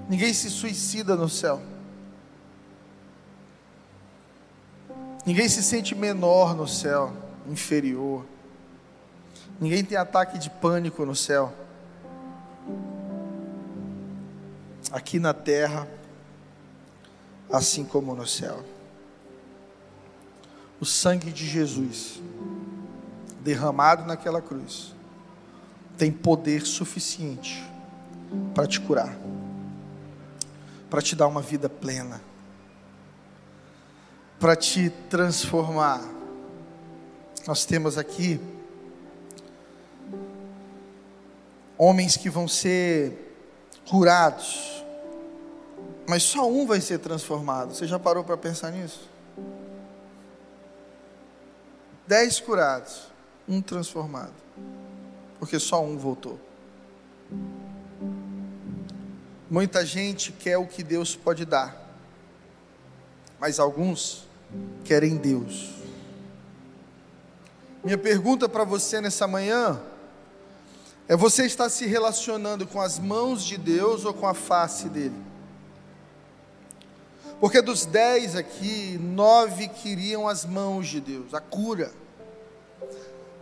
Ninguém 0.10 0.34
se 0.34 0.50
suicida 0.50 1.16
no 1.16 1.30
céu. 1.30 1.62
Ninguém 5.26 5.48
se 5.48 5.64
sente 5.64 5.96
menor 5.96 6.54
no 6.54 6.68
céu, 6.68 7.14
inferior. 7.48 8.26
Ninguém 9.60 9.84
tem 9.84 9.98
ataque 9.98 10.38
de 10.38 10.50
pânico 10.50 11.06
no 11.06 11.16
céu. 11.16 11.54
Aqui 14.92 15.20
na 15.20 15.34
terra, 15.34 15.88
assim 17.52 17.84
como 17.84 18.16
no 18.16 18.28
céu. 18.28 18.64
O 20.80 20.86
sangue 20.86 21.32
de 21.32 21.48
Jesus, 21.48 22.22
derramado 23.42 24.06
naquela 24.06 24.42
cruz, 24.42 24.94
tem 25.98 26.12
poder 26.12 26.66
suficiente 26.66 27.64
para 28.54 28.68
te 28.68 28.80
curar 28.80 29.16
para 30.94 31.02
te 31.02 31.16
dar 31.16 31.26
uma 31.26 31.42
vida 31.42 31.68
plena, 31.68 32.22
para 34.40 34.56
te 34.56 34.92
transformar. 35.10 36.00
Nós 37.46 37.66
temos 37.66 37.98
aqui 37.98 38.40
homens 41.78 42.16
que 42.16 42.30
vão 42.30 42.48
ser 42.48 43.36
curados, 43.90 44.84
mas 46.08 46.24
só 46.24 46.50
um 46.50 46.66
vai 46.66 46.80
ser 46.80 47.00
transformado. 47.00 47.74
Você 47.74 47.86
já 47.86 48.00
parou 48.00 48.24
para 48.24 48.38
pensar 48.38 48.72
nisso? 48.72 49.10
Dez 52.08 52.40
curados, 52.40 53.12
Um 53.48 53.62
transformado. 53.62 54.34
Porque 55.38 55.60
só 55.60 55.84
um 55.84 55.98
voltou. 55.98 56.40
Muita 59.50 59.86
gente 59.86 60.32
quer 60.32 60.58
o 60.58 60.66
que 60.66 60.82
Deus 60.82 61.14
pode 61.14 61.44
dar, 61.44 61.78
mas 63.38 63.60
alguns 63.60 64.26
querem 64.86 65.18
Deus. 65.18 65.83
Minha 67.84 67.98
pergunta 67.98 68.48
para 68.48 68.64
você 68.64 69.02
nessa 69.02 69.28
manhã 69.28 69.78
é: 71.06 71.18
você 71.18 71.46
está 71.46 71.68
se 71.68 71.86
relacionando 71.86 72.66
com 72.66 72.80
as 72.80 72.98
mãos 72.98 73.44
de 73.44 73.58
Deus 73.58 74.06
ou 74.06 74.14
com 74.14 74.26
a 74.26 74.34
face 74.34 74.88
dele? 74.88 75.22
Porque 77.42 77.62
dos 77.62 77.86
dez 77.86 78.38
aqui, 78.38 78.98
nove 79.02 79.68
queriam 79.68 80.30
as 80.30 80.46
mãos 80.46 80.88
de 80.88 81.02
Deus, 81.02 81.34
a 81.34 81.42
cura, 81.42 81.92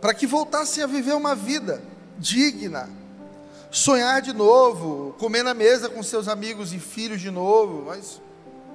para 0.00 0.12
que 0.12 0.26
voltassem 0.26 0.82
a 0.82 0.88
viver 0.88 1.14
uma 1.14 1.36
vida 1.36 1.80
digna, 2.18 2.90
sonhar 3.70 4.20
de 4.20 4.32
novo, 4.32 5.14
comer 5.20 5.44
na 5.44 5.54
mesa 5.54 5.88
com 5.88 6.02
seus 6.02 6.26
amigos 6.26 6.72
e 6.72 6.80
filhos 6.80 7.20
de 7.20 7.30
novo, 7.30 7.84
mas, 7.86 8.20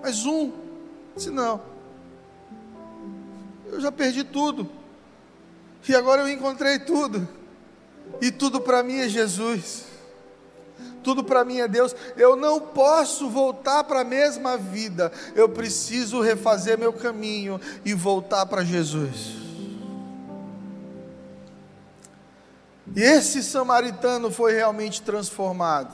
mas 0.02 0.26
um, 0.26 0.54
se 1.18 1.30
não, 1.30 1.60
eu 3.66 3.82
já 3.82 3.92
perdi 3.92 4.24
tudo, 4.24 4.77
e 5.92 5.96
agora 5.96 6.22
eu 6.22 6.30
encontrei 6.30 6.80
tudo, 6.80 7.28
e 8.22 8.32
tudo 8.32 8.62
para 8.62 8.84
mim 8.84 9.00
é 9.00 9.10
Jesus 9.10 9.88
tudo 11.08 11.24
para 11.24 11.46
mim 11.46 11.60
é 11.60 11.70
Deus. 11.70 11.96
Eu 12.18 12.36
não 12.36 12.60
posso 12.60 13.30
voltar 13.30 13.86
para 13.86 14.02
a 14.02 14.04
mesma 14.04 14.58
vida. 14.58 15.10
Eu 15.36 15.48
preciso 15.48 16.20
refazer 16.20 16.78
meu 16.78 16.92
caminho 16.92 17.62
e 17.86 17.94
voltar 17.94 18.46
para 18.46 18.62
Jesus. 18.62 19.38
E 22.94 23.02
esse 23.02 23.42
samaritano 23.42 24.30
foi 24.30 24.52
realmente 24.52 25.02
transformado, 25.02 25.94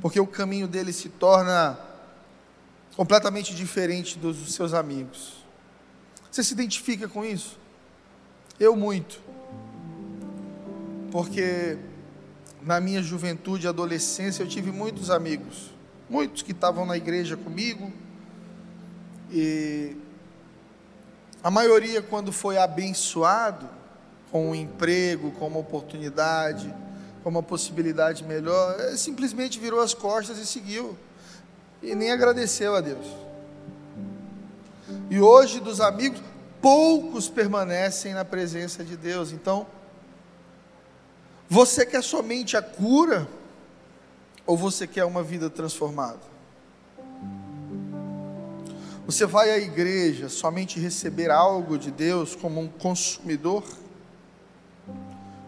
porque 0.00 0.20
o 0.20 0.26
caminho 0.28 0.68
dele 0.68 0.92
se 0.92 1.08
torna 1.08 1.76
completamente 2.96 3.52
diferente 3.52 4.16
dos 4.16 4.54
seus 4.54 4.74
amigos. 4.74 5.44
Você 6.30 6.44
se 6.44 6.52
identifica 6.52 7.08
com 7.08 7.24
isso? 7.24 7.57
Eu 8.58 8.74
muito. 8.76 9.20
Porque 11.10 11.78
na 12.62 12.80
minha 12.80 13.02
juventude 13.02 13.66
e 13.66 13.68
adolescência, 13.68 14.42
eu 14.42 14.48
tive 14.48 14.70
muitos 14.70 15.10
amigos, 15.10 15.70
muitos 16.08 16.42
que 16.42 16.52
estavam 16.52 16.84
na 16.84 16.96
igreja 16.96 17.36
comigo, 17.36 17.92
e 19.30 19.96
a 21.42 21.50
maioria, 21.50 22.02
quando 22.02 22.32
foi 22.32 22.58
abençoado 22.58 23.68
com 24.30 24.50
um 24.50 24.54
emprego, 24.54 25.30
com 25.32 25.46
uma 25.46 25.60
oportunidade, 25.60 26.74
com 27.22 27.30
uma 27.30 27.42
possibilidade 27.42 28.24
melhor, 28.24 28.78
é, 28.80 28.96
simplesmente 28.96 29.58
virou 29.58 29.80
as 29.80 29.94
costas 29.94 30.38
e 30.38 30.46
seguiu, 30.46 30.96
e 31.82 31.94
nem 31.94 32.10
agradeceu 32.10 32.74
a 32.74 32.80
Deus. 32.80 33.06
E 35.10 35.20
hoje, 35.20 35.60
dos 35.60 35.80
amigos, 35.80 36.20
poucos 36.60 37.28
permanecem 37.28 38.14
na 38.14 38.24
presença 38.24 38.84
de 38.84 38.96
Deus, 38.96 39.32
então, 39.32 39.66
você 41.48 41.86
quer 41.86 42.02
somente 42.02 42.56
a 42.56 42.62
cura 42.62 43.28
ou 44.46 44.56
você 44.56 44.86
quer 44.86 45.04
uma 45.04 45.22
vida 45.22 45.48
transformada? 45.48 46.20
Você 49.06 49.24
vai 49.24 49.50
à 49.50 49.56
igreja 49.56 50.28
somente 50.28 50.78
receber 50.78 51.30
algo 51.30 51.78
de 51.78 51.90
Deus 51.90 52.36
como 52.36 52.60
um 52.60 52.68
consumidor? 52.68 53.64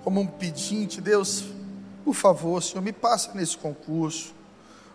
Como 0.03 0.19
um 0.19 0.27
pedinte? 0.27 0.99
Deus, 0.99 1.45
por 2.03 2.15
favor, 2.15 2.63
Senhor, 2.63 2.81
me 2.81 2.93
passa 2.93 3.33
nesse 3.35 3.59
concurso. 3.59 4.35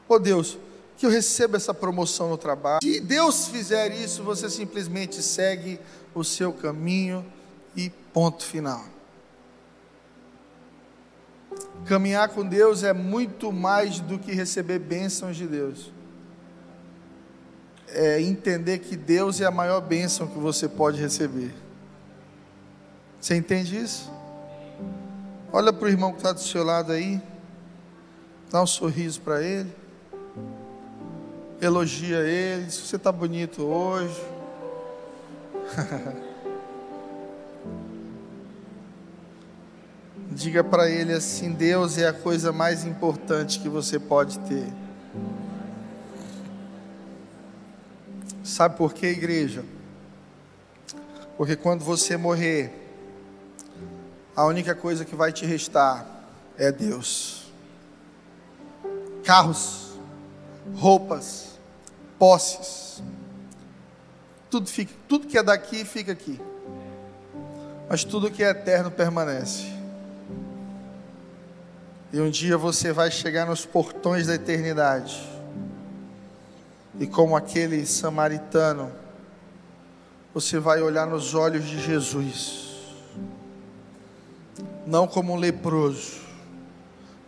Oh 0.08 0.18
Deus, 0.18 0.58
que 0.98 1.06
eu 1.06 1.10
receba 1.10 1.58
essa 1.58 1.74
promoção 1.74 2.30
no 2.30 2.38
trabalho. 2.38 2.80
Se 2.82 3.00
Deus 3.00 3.48
fizer 3.48 3.94
isso, 3.94 4.24
você 4.24 4.50
simplesmente 4.50 5.22
segue 5.22 5.80
o 6.14 6.24
seu 6.24 6.54
caminho 6.54 7.26
e 7.76 7.90
ponto 7.90 8.44
final. 8.44 8.84
Caminhar 11.86 12.30
com 12.30 12.48
Deus 12.48 12.84
é 12.84 12.94
muito 12.94 13.52
mais 13.52 14.00
do 14.00 14.18
que 14.18 14.32
receber 14.32 14.80
bênçãos 14.80 15.36
de 15.36 15.46
Deus. 15.46 15.92
É 17.90 18.20
entender 18.22 18.80
que 18.80 18.96
Deus 18.96 19.40
é 19.40 19.46
a 19.46 19.52
maior 19.52 19.82
bênção 19.82 20.28
que 20.28 20.40
você 20.40 20.68
pode 20.68 21.00
receber. 21.00 21.54
Você 23.22 23.36
entende 23.36 23.78
isso? 23.78 24.12
Olha 25.52 25.72
para 25.72 25.86
o 25.86 25.90
irmão 25.90 26.12
que 26.12 26.18
está 26.18 26.32
do 26.32 26.40
seu 26.40 26.64
lado 26.64 26.92
aí. 26.92 27.22
Dá 28.52 28.62
um 28.62 28.68
sorriso 28.68 29.22
para 29.22 29.42
ele. 29.42 29.72
Elogia 31.62 32.20
ele. 32.20 32.70
Você 32.70 32.96
está 32.98 33.12
bonito 33.12 33.64
hoje. 33.64 34.22
Diga 40.32 40.64
para 40.64 40.90
ele 40.90 41.14
assim: 41.14 41.52
Deus 41.54 41.98
é 41.98 42.08
a 42.08 42.14
coisa 42.14 42.52
mais 42.52 42.84
importante 42.86 43.60
que 43.60 43.70
você 43.70 43.98
pode 43.98 44.38
ter. 44.40 44.68
Sabe 48.44 48.78
por 48.78 48.94
quê, 48.94 49.08
igreja? 49.08 49.64
Porque 51.38 51.56
quando 51.56 51.84
você 51.84 52.16
morrer, 52.16 52.72
a 54.36 54.46
única 54.46 54.76
coisa 54.76 55.06
que 55.06 55.16
vai 55.16 55.32
te 55.32 55.46
restar 55.46 56.06
é 56.58 56.72
Deus. 56.72 57.52
Carros, 59.24 59.85
roupas, 60.74 61.60
posses, 62.18 63.04
tudo 64.50 64.70
fica, 64.70 64.94
tudo 65.08 65.28
que 65.28 65.38
é 65.38 65.44
daqui 65.44 65.84
fica 65.84 66.12
aqui. 66.12 66.40
Mas 67.90 68.04
tudo 68.04 68.32
que 68.32 68.44
é 68.44 68.50
eterno 68.50 68.90
permanece. 68.90 69.66
E 72.12 72.20
um 72.22 72.30
dia 72.30 72.58
você 72.58 72.94
vai 72.94 73.12
chegar 73.12 73.46
nos 73.46 73.66
portões 73.66 74.28
da 74.28 74.36
eternidade. 74.36 75.30
E 76.98 77.06
como 77.06 77.36
aquele 77.36 77.86
samaritano, 77.86 78.92
você 80.34 80.58
vai 80.58 80.82
olhar 80.82 81.06
nos 81.06 81.36
olhos 81.36 81.66
de 81.66 81.78
Jesus. 81.82 82.96
Não 84.88 85.06
como 85.06 85.34
um 85.34 85.36
leproso, 85.36 86.22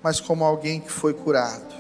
mas 0.02 0.22
como 0.22 0.46
alguém 0.46 0.80
que 0.80 0.92
foi 0.92 1.14
curado. 1.14 1.76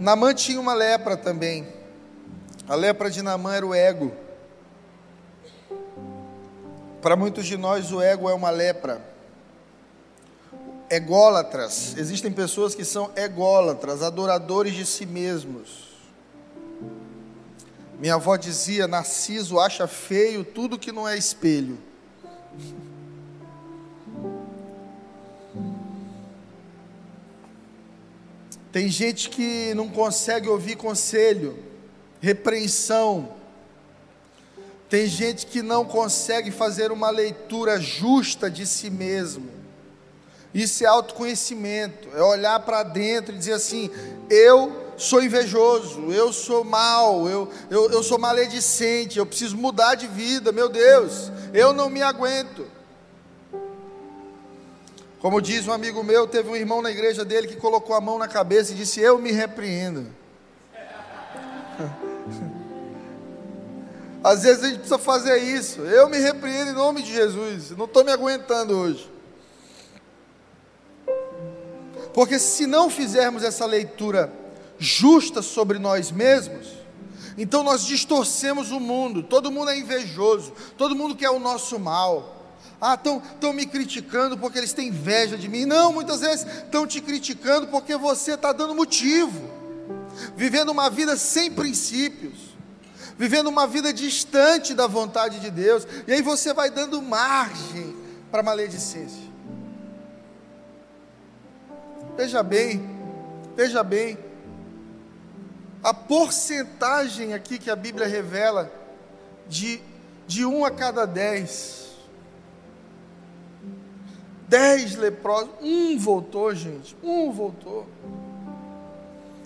Namã 0.00 0.32
tinha 0.32 0.58
uma 0.58 0.72
lepra 0.72 1.14
também. 1.14 1.68
A 2.66 2.74
lepra 2.74 3.10
de 3.10 3.20
Namã 3.20 3.54
era 3.54 3.66
o 3.66 3.74
ego. 3.74 4.10
Para 7.02 7.14
muitos 7.14 7.44
de 7.44 7.58
nós, 7.58 7.92
o 7.92 8.00
ego 8.00 8.26
é 8.26 8.32
uma 8.32 8.48
lepra 8.48 9.10
ególatras. 10.88 11.94
Existem 11.98 12.32
pessoas 12.32 12.74
que 12.74 12.82
são 12.82 13.10
ególatras, 13.14 14.02
adoradores 14.02 14.72
de 14.72 14.86
si 14.86 15.04
mesmos. 15.04 15.90
Minha 17.98 18.14
avó 18.14 18.36
dizia: 18.36 18.88
Narciso 18.88 19.60
acha 19.60 19.86
feio 19.86 20.42
tudo 20.42 20.78
que 20.78 20.90
não 20.90 21.06
é 21.06 21.18
espelho. 21.18 21.78
Tem 28.72 28.88
gente 28.88 29.28
que 29.28 29.74
não 29.74 29.88
consegue 29.88 30.48
ouvir 30.48 30.76
conselho, 30.76 31.58
repreensão. 32.20 33.32
Tem 34.88 35.06
gente 35.06 35.46
que 35.46 35.62
não 35.62 35.84
consegue 35.84 36.50
fazer 36.50 36.92
uma 36.92 37.10
leitura 37.10 37.80
justa 37.80 38.50
de 38.50 38.66
si 38.66 38.90
mesmo. 38.90 39.50
Isso 40.52 40.84
é 40.84 40.86
autoconhecimento, 40.86 42.08
é 42.14 42.22
olhar 42.22 42.58
para 42.60 42.82
dentro 42.82 43.34
e 43.34 43.38
dizer 43.38 43.54
assim: 43.54 43.90
eu 44.28 44.92
sou 44.96 45.22
invejoso, 45.22 46.12
eu 46.12 46.32
sou 46.32 46.62
mal, 46.64 47.28
eu, 47.28 47.48
eu, 47.70 47.90
eu 47.90 48.02
sou 48.02 48.18
maledicente, 48.18 49.18
eu 49.18 49.26
preciso 49.26 49.56
mudar 49.56 49.94
de 49.94 50.06
vida, 50.06 50.52
meu 50.52 50.68
Deus, 50.68 51.30
eu 51.54 51.72
não 51.72 51.88
me 51.88 52.02
aguento. 52.02 52.66
Como 55.20 55.40
diz 55.40 55.68
um 55.68 55.72
amigo 55.72 56.02
meu, 56.02 56.26
teve 56.26 56.48
um 56.48 56.56
irmão 56.56 56.80
na 56.80 56.90
igreja 56.90 57.26
dele 57.26 57.46
que 57.46 57.56
colocou 57.56 57.94
a 57.94 58.00
mão 58.00 58.18
na 58.18 58.26
cabeça 58.26 58.72
e 58.72 58.74
disse: 58.74 59.00
Eu 59.00 59.18
me 59.18 59.30
repreendo. 59.30 60.06
Às 64.24 64.42
vezes 64.42 64.64
a 64.64 64.68
gente 64.68 64.78
precisa 64.78 64.98
fazer 64.98 65.36
isso. 65.38 65.82
Eu 65.82 66.08
me 66.08 66.18
repreendo 66.18 66.70
em 66.70 66.74
nome 66.74 67.02
de 67.02 67.12
Jesus. 67.12 67.70
Não 67.70 67.84
estou 67.84 68.02
me 68.02 68.10
aguentando 68.10 68.76
hoje. 68.76 69.10
Porque 72.14 72.38
se 72.38 72.66
não 72.66 72.88
fizermos 72.90 73.42
essa 73.42 73.66
leitura 73.66 74.32
justa 74.78 75.42
sobre 75.42 75.78
nós 75.78 76.10
mesmos, 76.10 76.68
então 77.36 77.62
nós 77.62 77.84
distorcemos 77.84 78.72
o 78.72 78.80
mundo. 78.80 79.22
Todo 79.22 79.50
mundo 79.50 79.70
é 79.70 79.78
invejoso, 79.78 80.52
todo 80.76 80.96
mundo 80.96 81.14
quer 81.14 81.30
o 81.30 81.38
nosso 81.38 81.78
mal. 81.78 82.39
Ah, 82.80 82.94
estão 82.94 83.52
me 83.52 83.66
criticando 83.66 84.38
porque 84.38 84.56
eles 84.56 84.72
têm 84.72 84.88
inveja 84.88 85.36
de 85.36 85.48
mim. 85.48 85.66
Não, 85.66 85.92
muitas 85.92 86.20
vezes 86.20 86.46
estão 86.46 86.86
te 86.86 87.00
criticando 87.00 87.66
porque 87.66 87.94
você 87.96 88.32
está 88.32 88.52
dando 88.52 88.74
motivo, 88.74 89.50
vivendo 90.34 90.70
uma 90.70 90.88
vida 90.88 91.14
sem 91.16 91.50
princípios, 91.50 92.56
vivendo 93.18 93.48
uma 93.48 93.66
vida 93.66 93.92
distante 93.92 94.72
da 94.72 94.86
vontade 94.86 95.40
de 95.40 95.50
Deus, 95.50 95.86
e 96.06 96.12
aí 96.12 96.22
você 96.22 96.54
vai 96.54 96.70
dando 96.70 97.02
margem 97.02 97.94
para 98.30 98.42
maledicência. 98.42 99.28
Veja 102.16 102.42
bem, 102.42 102.88
veja 103.54 103.82
bem, 103.82 104.18
a 105.82 105.92
porcentagem 105.92 107.34
aqui 107.34 107.58
que 107.58 107.70
a 107.70 107.76
Bíblia 107.76 108.06
revela 108.06 108.72
de, 109.48 109.80
de 110.26 110.46
um 110.46 110.64
a 110.64 110.70
cada 110.70 111.06
dez. 111.06 111.89
Dez 114.50 114.96
leprosos, 114.96 115.50
um 115.62 115.96
voltou, 115.96 116.52
gente, 116.52 116.96
um 117.04 117.30
voltou. 117.30 117.86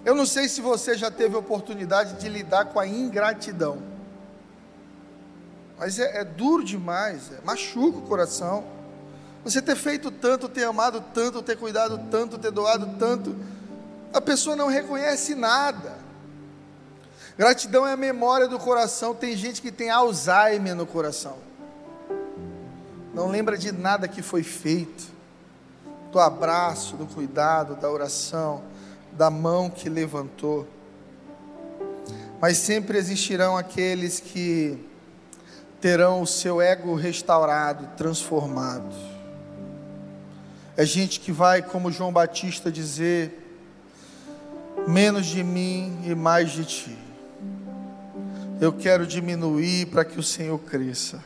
Eu 0.03 0.14
não 0.14 0.25
sei 0.25 0.49
se 0.49 0.62
você 0.62 0.97
já 0.97 1.11
teve 1.11 1.37
oportunidade 1.37 2.14
de 2.14 2.27
lidar 2.27 2.64
com 2.64 2.81
a 2.81 2.88
ingratidão, 2.88 3.83
mas 5.79 5.99
é, 5.99 6.21
é 6.21 6.25
duro 6.25 6.64
demais, 6.64 7.31
é, 7.33 7.45
machuca 7.45 7.99
o 7.99 8.03
coração. 8.03 8.64
Você 9.45 9.61
ter 9.61 9.77
feito 9.77 10.11
tanto, 10.11 10.49
ter 10.49 10.64
amado 10.64 11.05
tanto, 11.12 11.43
ter 11.43 11.59
cuidado 11.59 12.01
tanto, 12.11 12.38
ter 12.38 12.51
doado 12.51 12.99
tanto, 12.99 13.37
a 14.11 14.23
pessoa 14.23 14.57
não 14.57 14.69
reconhece 14.69 15.35
nada. 15.35 15.99
Gratidão 17.37 17.87
é 17.87 17.93
a 17.93 17.97
memória 17.97 18.49
do 18.49 18.59
coração. 18.59 19.14
Tem 19.14 19.37
gente 19.37 19.61
que 19.61 19.71
tem 19.71 19.90
Alzheimer 19.90 20.75
no 20.75 20.87
coração. 20.87 21.37
Não 23.14 23.29
lembra 23.29 23.57
de 23.57 23.70
nada 23.70 24.09
que 24.09 24.20
foi 24.20 24.42
feito. 24.42 25.14
Do 26.11 26.18
abraço, 26.18 26.96
do 26.96 27.07
cuidado, 27.07 27.77
da 27.77 27.88
oração, 27.88 28.62
da 29.12 29.31
mão 29.31 29.70
que 29.70 29.88
levantou. 29.88 30.66
Mas 32.40 32.59
sempre 32.59 32.98
existirão 32.98 33.57
aqueles 33.57 34.18
que 34.18 34.79
terão 35.81 36.22
o 36.22 36.27
seu 36.27 36.61
ego 36.61 36.94
restaurado, 36.94 37.88
transformado. 37.96 38.94
É 40.77 40.85
gente 40.85 41.20
que 41.20 41.31
vai, 41.31 41.62
como 41.62 41.92
João 41.92 42.12
Batista, 42.12 42.70
dizer: 42.70 43.61
menos 44.88 45.27
de 45.27 45.44
mim 45.44 46.00
e 46.05 46.14
mais 46.16 46.50
de 46.50 46.64
ti. 46.64 46.98
Eu 48.61 48.72
quero 48.72 49.07
diminuir 49.07 49.87
para 49.87 50.05
que 50.05 50.18
o 50.18 50.22
Senhor 50.22 50.59
cresça. 50.59 51.22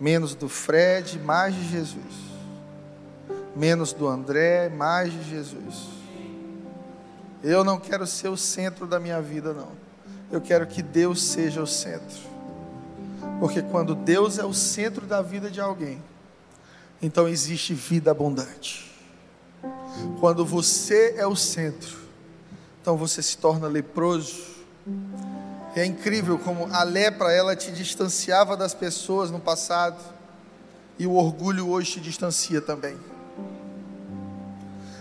Menos 0.00 0.34
do 0.34 0.48
Fred, 0.48 1.18
mais 1.18 1.54
de 1.54 1.68
Jesus. 1.68 2.30
Menos 3.54 3.92
do 3.92 4.08
André, 4.08 4.70
mais 4.70 5.12
de 5.12 5.22
Jesus. 5.28 5.88
Eu 7.42 7.62
não 7.62 7.78
quero 7.78 8.06
ser 8.06 8.28
o 8.28 8.36
centro 8.36 8.86
da 8.86 8.98
minha 8.98 9.20
vida, 9.20 9.52
não. 9.52 9.72
Eu 10.32 10.40
quero 10.40 10.66
que 10.66 10.82
Deus 10.82 11.22
seja 11.22 11.62
o 11.62 11.66
centro. 11.66 12.30
Porque 13.38 13.60
quando 13.60 13.94
Deus 13.94 14.38
é 14.38 14.44
o 14.44 14.54
centro 14.54 15.06
da 15.06 15.20
vida 15.20 15.50
de 15.50 15.60
alguém, 15.60 16.02
então 17.02 17.28
existe 17.28 17.74
vida 17.74 18.10
abundante. 18.10 18.90
Quando 20.18 20.44
você 20.44 21.14
é 21.16 21.26
o 21.26 21.36
centro, 21.36 21.98
então 22.80 22.96
você 22.96 23.22
se 23.22 23.36
torna 23.36 23.66
leproso 23.66 24.50
é 25.76 25.84
incrível 25.84 26.38
como 26.38 26.68
a 26.74 26.82
lepra 26.82 27.32
ela 27.32 27.54
te 27.54 27.70
distanciava 27.70 28.56
das 28.56 28.74
pessoas 28.74 29.30
no 29.30 29.38
passado 29.38 29.98
e 30.98 31.06
o 31.06 31.14
orgulho 31.14 31.68
hoje 31.68 31.92
te 31.92 32.00
distancia 32.00 32.60
também. 32.60 32.96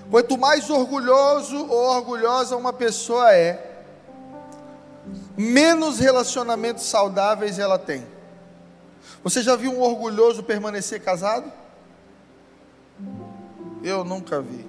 Quanto 0.09 0.37
mais 0.37 0.69
orgulhoso 0.69 1.57
ou 1.67 1.95
orgulhosa 1.95 2.55
uma 2.55 2.73
pessoa 2.73 3.33
é, 3.33 3.83
menos 5.37 5.99
relacionamentos 5.99 6.83
saudáveis 6.83 7.59
ela 7.59 7.77
tem. 7.77 8.05
Você 9.23 9.41
já 9.41 9.55
viu 9.55 9.71
um 9.71 9.81
orgulhoso 9.81 10.43
permanecer 10.43 11.01
casado? 11.01 11.51
Eu 13.83 14.03
nunca 14.03 14.41
vi. 14.41 14.65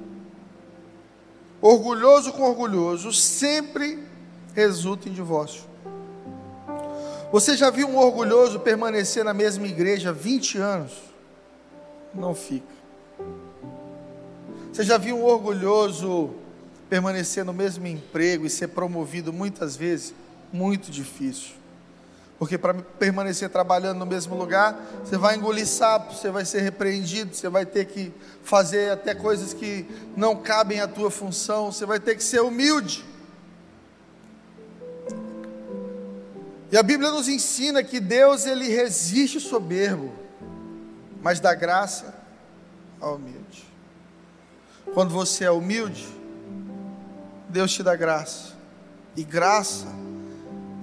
Orgulhoso 1.61 2.33
com 2.33 2.43
orgulhoso 2.43 3.13
sempre 3.13 4.03
resulta 4.55 5.09
em 5.09 5.13
divórcio. 5.13 5.70
Você 7.33 7.57
já 7.57 7.71
viu 7.71 7.89
um 7.89 7.97
orgulhoso 7.97 8.59
permanecer 8.59 9.25
na 9.25 9.33
mesma 9.33 9.65
igreja 9.65 10.13
20 10.13 10.59
anos? 10.59 10.93
Não 12.13 12.35
fica. 12.35 12.67
Você 14.73 14.83
já 14.83 14.99
viu 14.99 15.17
um 15.17 15.23
orgulhoso 15.23 16.35
permanecer 16.89 17.45
no 17.45 17.53
mesmo 17.53 17.87
emprego 17.87 18.47
e 18.47 18.51
ser 18.51 18.69
promovido 18.69 19.33
muitas 19.33 19.77
vezes? 19.77 20.13
Muito 20.53 20.91
difícil. 20.91 21.55
Porque 22.37 22.59
para 22.59 22.75
permanecer 22.75 23.49
trabalhando 23.49 23.99
no 23.99 24.07
mesmo 24.07 24.35
lugar, 24.35 24.77
você 25.05 25.17
vai 25.17 25.37
engolir 25.37 25.69
sapo, 25.69 26.15
você 26.15 26.31
vai 26.31 26.45
ser 26.45 26.63
repreendido, 26.63 27.33
você 27.33 27.49
vai 27.49 27.65
ter 27.65 27.85
que 27.85 28.13
fazer 28.43 28.91
até 28.91 29.15
coisas 29.15 29.55
que 29.55 29.87
não 30.17 30.35
cabem 30.35 30.81
à 30.81 30.89
tua 30.89 31.13
função, 31.13 31.71
você 31.71 31.87
vai 31.87 32.01
ter 32.01 32.17
que 32.17 32.25
ser 32.25 32.41
humilde. 32.41 33.05
E 36.73 36.77
a 36.77 36.83
Bíblia 36.83 37.11
nos 37.11 37.29
ensina 37.29 37.83
que 37.83 37.99
Deus 37.99 38.47
ele 38.47 38.69
resiste 38.69 39.39
o 39.39 39.41
soberbo, 39.41 40.13
mas 41.21 41.41
dá 41.41 41.55
graça 41.55 42.15
ao 43.01 43.17
humilde. 43.17 43.65
Quando 44.95 45.11
você 45.11 45.45
é 45.45 45.51
humilde, 45.51 46.07
Deus 47.49 47.73
te 47.73 47.83
dá 47.83 47.97
graça. 47.97 48.55
E 49.17 49.25
graça, 49.25 49.87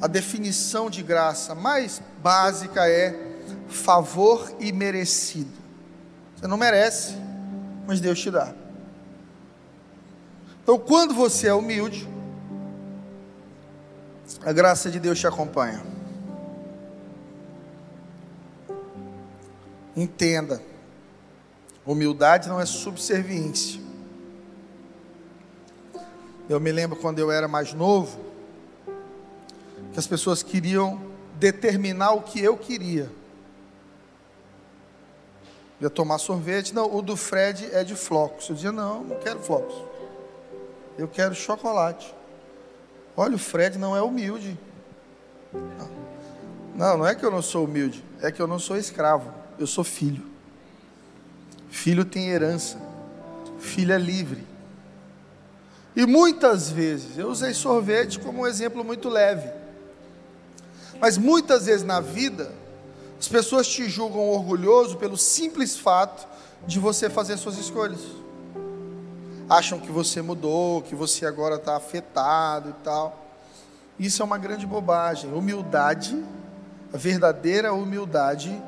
a 0.02 0.08
definição 0.08 0.89
de 0.89 1.02
graça 1.02 1.56
mais 1.56 2.02
básica 2.21 2.88
é 2.89 3.17
favor 3.69 4.54
imerecido. 4.60 5.52
Você 6.36 6.47
não 6.47 6.58
merece, 6.58 7.15
mas 7.88 8.02
Deus 8.02 8.19
te 8.19 8.30
dá. 8.30 8.54
Então, 10.62 10.78
quando 10.78 11.13
você 11.13 11.47
é 11.47 11.54
humilde, 11.54 12.08
a 14.48 14.54
graça 14.54 14.90
de 14.90 14.98
Deus 14.98 15.20
te 15.20 15.28
acompanha. 15.28 15.84
Entenda, 19.94 20.62
humildade 21.86 22.48
não 22.48 22.58
é 22.58 22.66
subserviência. 22.66 23.82
Eu 26.48 26.62
me 26.62 26.72
lembro 26.72 26.98
quando 26.98 27.20
eu 27.20 27.30
era 27.30 27.46
mais 27.46 27.74
novo, 27.74 28.18
que 29.92 30.00
as 30.00 30.08
pessoas 30.08 30.42
queriam 30.42 31.02
determinar 31.36 32.14
o 32.14 32.22
que 32.22 32.42
eu 32.42 32.56
queria. 32.56 33.12
Eu 35.82 35.88
ia 35.88 35.90
tomar 35.90 36.20
sorvete, 36.20 36.74
não, 36.74 36.96
o 36.96 37.02
do 37.02 37.18
Fred 37.18 37.68
é 37.74 37.84
de 37.84 37.96
flocos. 37.96 38.48
Eu 38.48 38.56
dizia, 38.56 38.72
não, 38.72 39.04
não 39.04 39.20
quero 39.20 39.42
flocos. 39.42 39.76
Eu 40.98 41.10
quero 41.10 41.36
chocolate. 41.36 42.16
Olha, 43.19 43.36
o 43.36 43.39
Fred 43.39 43.80
não 43.80 43.97
é 43.97 44.01
humilde. 44.01 44.58
Não, 46.75 46.99
não 46.99 47.08
é 47.08 47.15
que 47.15 47.25
eu 47.25 47.32
não 47.32 47.41
sou 47.41 47.65
humilde, 47.65 48.06
é 48.21 48.32
que 48.32 48.39
eu 48.39 48.45
não 48.45 48.60
sou 48.60 48.77
escravo, 48.77 49.34
eu 49.58 49.65
sou 49.65 49.84
filho. 49.84 50.23
Filho 51.71 52.06
tem 52.06 52.30
herança, 52.30 52.80
filho 53.58 53.91
é 53.91 53.97
livre. 53.97 54.45
E 55.95 56.06
muitas 56.06 56.70
vezes, 56.70 57.18
eu 57.18 57.30
usei 57.30 57.55
sorvete 57.55 58.20
como 58.20 58.43
um 58.43 58.47
exemplo 58.47 58.84
muito 58.84 59.09
leve, 59.09 59.49
mas 60.99 61.18
muitas 61.18 61.65
vezes 61.65 61.84
na 61.84 61.99
vida, 61.99 62.53
as 63.20 63.28
pessoas 63.28 63.68
te 63.68 63.89
julgam 63.89 64.30
orgulhoso 64.30 64.97
pelo 64.97 65.18
simples 65.18 65.76
fato 65.76 66.28
de 66.68 66.78
você 66.78 67.09
fazer 67.09 67.38
suas 67.38 67.57
escolhas 67.57 67.99
acham 69.50 69.80
que 69.80 69.91
você 69.91 70.22
mudou, 70.22 70.82
que 70.82 70.95
você 70.95 71.26
agora 71.26 71.56
está 71.56 71.76
afetado 71.76 72.70
e 72.70 72.74
tal. 72.84 73.26
Isso 74.00 74.22
é 74.22 74.26
uma 74.26 74.38
grande 74.38 74.66
bobagem. 74.66 75.34
Humildade, 75.34 76.24
a 76.93 76.98
verdadeira 76.98 77.74
humildade, 77.74 78.62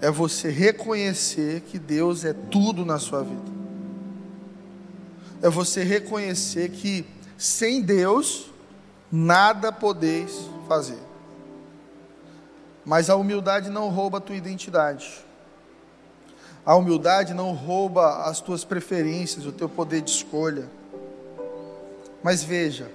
é 0.00 0.10
você 0.10 0.50
reconhecer 0.50 1.62
que 1.62 1.78
Deus 1.78 2.24
é 2.24 2.32
tudo 2.32 2.84
na 2.84 2.98
sua 2.98 3.22
vida. 3.22 3.58
É 5.42 5.48
você 5.48 5.84
reconhecer 5.84 6.70
que 6.70 7.04
sem 7.36 7.82
Deus 7.82 8.50
nada 9.10 9.70
podeis 9.70 10.48
fazer. 10.66 10.98
Mas 12.84 13.10
a 13.10 13.16
humildade 13.16 13.70
não 13.70 13.88
rouba 13.88 14.18
a 14.18 14.20
tua 14.20 14.34
identidade. 14.34 15.24
A 16.68 16.76
humildade 16.76 17.32
não 17.32 17.52
rouba 17.52 18.24
as 18.24 18.42
tuas 18.42 18.62
preferências, 18.62 19.46
o 19.46 19.52
teu 19.52 19.70
poder 19.70 20.02
de 20.02 20.10
escolha. 20.10 20.68
Mas 22.22 22.44
veja, 22.44 22.92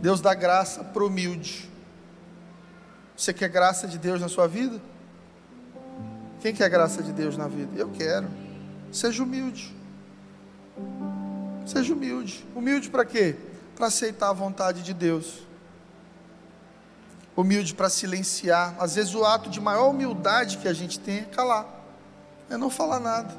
Deus 0.00 0.20
dá 0.20 0.32
graça 0.32 0.84
para 0.84 1.02
o 1.02 1.08
humilde. 1.08 1.68
Você 3.16 3.34
quer 3.34 3.48
graça 3.48 3.88
de 3.88 3.98
Deus 3.98 4.20
na 4.20 4.28
sua 4.28 4.46
vida? 4.46 4.80
Quem 6.40 6.54
quer 6.54 6.70
graça 6.70 7.02
de 7.02 7.12
Deus 7.12 7.36
na 7.36 7.48
vida? 7.48 7.76
Eu 7.76 7.90
quero. 7.90 8.28
Seja 8.92 9.24
humilde. 9.24 9.74
Seja 11.66 11.92
humilde. 11.92 12.46
Humilde 12.54 12.90
para 12.90 13.04
quê? 13.04 13.34
Para 13.74 13.88
aceitar 13.88 14.28
a 14.28 14.32
vontade 14.32 14.84
de 14.84 14.94
Deus. 14.94 15.40
Humilde 17.36 17.74
para 17.74 17.90
silenciar. 17.90 18.76
Às 18.78 18.94
vezes 18.94 19.16
o 19.16 19.24
ato 19.24 19.50
de 19.50 19.60
maior 19.60 19.90
humildade 19.90 20.58
que 20.58 20.68
a 20.68 20.72
gente 20.72 21.00
tem 21.00 21.18
é 21.18 21.24
calar, 21.24 21.77
é 22.50 22.56
não 22.56 22.70
falar 22.70 23.00
nada. 23.00 23.34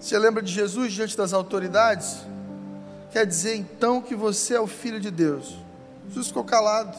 Você 0.00 0.18
lembra 0.18 0.42
de 0.42 0.52
Jesus 0.52 0.92
diante 0.92 1.16
das 1.16 1.32
autoridades? 1.32 2.18
Quer 3.12 3.26
dizer 3.26 3.56
então 3.56 4.00
que 4.00 4.14
você 4.14 4.54
é 4.54 4.60
o 4.60 4.66
filho 4.66 4.98
de 4.98 5.10
Deus. 5.10 5.56
Jesus 6.08 6.28
ficou 6.28 6.44
calado. 6.44 6.96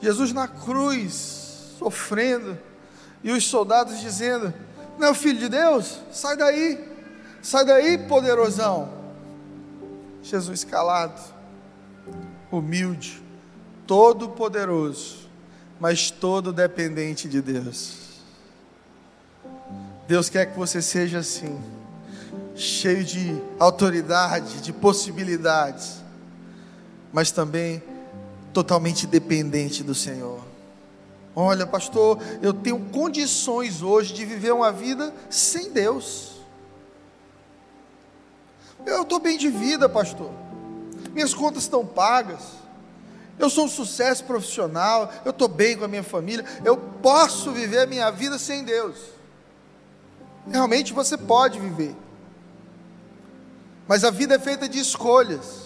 Jesus 0.00 0.32
na 0.32 0.46
cruz, 0.46 1.72
sofrendo, 1.78 2.58
e 3.22 3.30
os 3.30 3.46
soldados 3.46 4.00
dizendo: 4.00 4.52
Não 4.98 5.08
é 5.08 5.10
o 5.10 5.14
filho 5.14 5.38
de 5.38 5.48
Deus? 5.48 6.00
Sai 6.12 6.36
daí, 6.36 6.86
sai 7.40 7.64
daí, 7.64 7.96
poderosão. 7.96 8.92
Jesus 10.22 10.64
calado, 10.64 11.20
humilde, 12.50 13.22
todo 13.86 14.28
poderoso, 14.28 15.28
mas 15.80 16.10
todo 16.10 16.52
dependente 16.52 17.28
de 17.28 17.40
Deus. 17.40 18.03
Deus 20.06 20.28
quer 20.28 20.46
que 20.46 20.58
você 20.58 20.82
seja 20.82 21.18
assim 21.18 21.58
cheio 22.54 23.04
de 23.04 23.40
autoridade, 23.58 24.60
de 24.60 24.72
possibilidades, 24.72 25.96
mas 27.12 27.30
também 27.30 27.82
totalmente 28.52 29.06
dependente 29.06 29.82
do 29.82 29.94
Senhor. 29.94 30.40
Olha, 31.34 31.66
pastor, 31.66 32.18
eu 32.40 32.52
tenho 32.54 32.78
condições 32.90 33.82
hoje 33.82 34.12
de 34.12 34.24
viver 34.24 34.52
uma 34.52 34.70
vida 34.70 35.12
sem 35.28 35.72
Deus. 35.72 36.34
Eu 38.86 39.02
estou 39.02 39.18
bem 39.18 39.36
de 39.36 39.48
vida, 39.48 39.88
pastor. 39.88 40.30
Minhas 41.12 41.34
contas 41.34 41.64
estão 41.64 41.84
pagas. 41.84 42.42
Eu 43.36 43.50
sou 43.50 43.64
um 43.64 43.68
sucesso 43.68 44.22
profissional. 44.24 45.12
Eu 45.24 45.30
estou 45.30 45.48
bem 45.48 45.76
com 45.76 45.84
a 45.84 45.88
minha 45.88 46.04
família. 46.04 46.44
Eu 46.64 46.76
posso 46.76 47.50
viver 47.50 47.80
a 47.80 47.86
minha 47.86 48.10
vida 48.10 48.38
sem 48.38 48.62
Deus. 48.62 48.96
Realmente 50.50 50.92
você 50.92 51.16
pode 51.16 51.58
viver. 51.58 51.94
Mas 53.86 54.04
a 54.04 54.10
vida 54.10 54.34
é 54.34 54.38
feita 54.38 54.68
de 54.68 54.78
escolhas. 54.78 55.64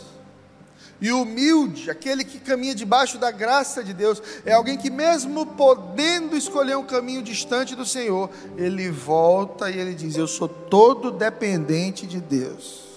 E 1.01 1.12
o 1.12 1.22
humilde, 1.22 1.91
aquele 1.91 2.24
que 2.24 2.41
caminha 2.41 2.74
debaixo 2.74 3.18
da 3.18 3.31
graça 3.31 3.85
de 3.85 3.93
Deus, 3.93 4.20
é 4.45 4.53
alguém 4.53 4.76
que, 4.76 4.91
mesmo 4.91 5.47
podendo 5.47 6.37
escolher 6.37 6.76
um 6.76 6.85
caminho 6.85 7.22
distante 7.22 7.76
do 7.76 7.87
Senhor, 7.87 8.29
ele 8.57 8.91
volta 8.91 9.70
e 9.70 9.79
ele 9.79 9.95
diz: 9.95 10.16
Eu 10.16 10.26
sou 10.26 10.49
todo 10.49 11.12
dependente 11.12 12.05
de 12.05 12.20
Deus. 12.20 12.89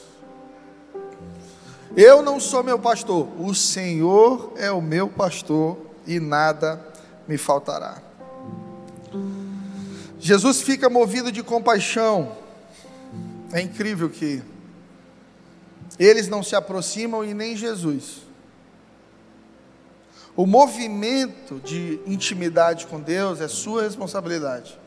Eu 1.96 2.24
não 2.24 2.40
sou 2.40 2.64
meu 2.64 2.80
pastor, 2.80 3.28
o 3.40 3.54
Senhor 3.54 4.54
é 4.56 4.72
o 4.72 4.82
meu 4.82 5.08
pastor 5.10 5.78
e 6.08 6.20
nada 6.20 6.84
me 7.28 7.38
faltará. 7.38 8.02
Jesus 10.22 10.62
fica 10.62 10.88
movido 10.88 11.32
de 11.32 11.42
compaixão. 11.42 12.38
É 13.52 13.60
incrível 13.60 14.08
que 14.08 14.44
eles 15.98 16.28
não 16.28 16.44
se 16.44 16.56
aproximam 16.56 17.26
e 17.26 17.34
nem 17.34 17.58
Jesus. 17.58 18.22
O 20.36 20.46
movimento 20.46 21.60
de 21.60 22.00
intimidade 22.06 22.86
com 22.86 23.02
Deus 23.02 23.42
é 23.42 23.48
sua 23.48 23.82
responsabilidade. 23.82 24.80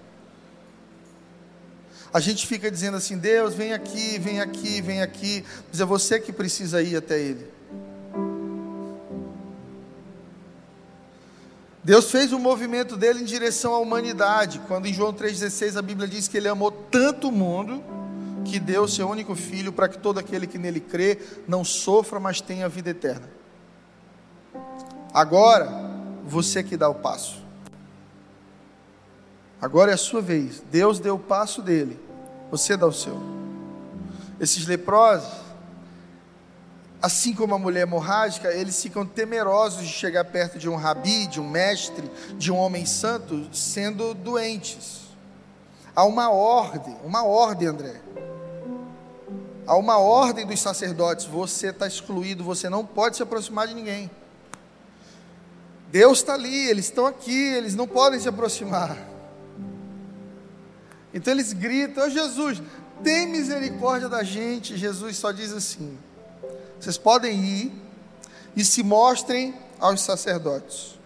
A 2.12 2.20
gente 2.20 2.46
fica 2.46 2.70
dizendo 2.70 2.96
assim: 2.96 3.18
Deus, 3.18 3.54
vem 3.54 3.72
aqui, 3.72 4.20
vem 4.20 4.40
aqui, 4.40 4.80
vem 4.80 5.02
aqui, 5.02 5.44
mas 5.68 5.80
é 5.80 5.84
você 5.84 6.20
que 6.20 6.32
precisa 6.32 6.80
ir 6.80 6.96
até 6.96 7.18
Ele. 7.18 7.44
Deus 11.84 12.10
fez 12.10 12.32
o 12.32 12.38
movimento 12.38 12.96
dele 12.96 13.20
em 13.20 13.24
direção 13.24 13.74
à 13.74 13.78
humanidade, 13.78 14.58
quando 14.66 14.86
em 14.86 14.92
João 14.94 15.12
3,16 15.12 15.76
a 15.76 15.82
Bíblia 15.82 16.08
diz 16.08 16.26
que 16.26 16.38
ele 16.38 16.48
amou 16.48 16.70
tanto 16.70 17.28
o 17.28 17.32
mundo 17.32 17.84
que 18.42 18.58
deu 18.58 18.88
seu 18.88 19.06
único 19.06 19.34
filho 19.34 19.70
para 19.70 19.86
que 19.86 19.98
todo 19.98 20.18
aquele 20.18 20.46
que 20.46 20.56
nele 20.56 20.80
crê 20.80 21.18
não 21.46 21.62
sofra, 21.62 22.18
mas 22.18 22.40
tenha 22.40 22.70
vida 22.70 22.88
eterna. 22.88 23.28
Agora, 25.12 25.68
você 26.24 26.62
que 26.62 26.74
dá 26.74 26.88
o 26.88 26.94
passo. 26.94 27.44
Agora 29.60 29.90
é 29.90 29.94
a 29.94 29.98
sua 29.98 30.22
vez. 30.22 30.62
Deus 30.70 30.98
deu 30.98 31.16
o 31.16 31.18
passo 31.18 31.60
dele, 31.60 32.00
você 32.50 32.78
dá 32.78 32.86
o 32.86 32.92
seu. 32.92 33.20
Esses 34.40 34.66
leprosos, 34.66 35.43
assim 37.04 37.34
como 37.34 37.54
a 37.54 37.58
mulher 37.58 37.82
hemorrágica, 37.82 38.50
eles 38.50 38.82
ficam 38.82 39.04
temerosos 39.04 39.82
de 39.82 39.92
chegar 39.92 40.24
perto 40.24 40.58
de 40.58 40.70
um 40.70 40.74
rabi, 40.74 41.26
de 41.26 41.38
um 41.38 41.46
mestre, 41.46 42.10
de 42.38 42.50
um 42.50 42.56
homem 42.56 42.86
santo, 42.86 43.46
sendo 43.54 44.14
doentes. 44.14 45.02
Há 45.94 46.02
uma 46.06 46.30
ordem, 46.30 46.96
uma 47.04 47.22
ordem, 47.22 47.68
André. 47.68 48.00
Há 49.66 49.76
uma 49.76 49.98
ordem 49.98 50.46
dos 50.46 50.58
sacerdotes: 50.58 51.26
você 51.26 51.66
está 51.66 51.86
excluído, 51.86 52.42
você 52.42 52.70
não 52.70 52.86
pode 52.86 53.18
se 53.18 53.22
aproximar 53.22 53.68
de 53.68 53.74
ninguém. 53.74 54.10
Deus 55.90 56.20
está 56.20 56.32
ali, 56.32 56.70
eles 56.70 56.86
estão 56.86 57.04
aqui, 57.04 57.52
eles 57.52 57.74
não 57.74 57.86
podem 57.86 58.18
se 58.18 58.30
aproximar. 58.30 58.96
Então 61.12 61.34
eles 61.34 61.52
gritam: 61.52 62.06
oh, 62.06 62.08
Jesus, 62.08 62.62
tem 63.02 63.28
misericórdia 63.28 64.08
da 64.08 64.22
gente. 64.22 64.74
Jesus 64.74 65.18
só 65.18 65.32
diz 65.32 65.52
assim: 65.52 65.98
vocês 66.84 66.98
podem 66.98 67.40
ir 67.42 67.72
e 68.54 68.64
se 68.64 68.82
mostrem 68.82 69.54
aos 69.80 70.02
sacerdotes. 70.02 70.98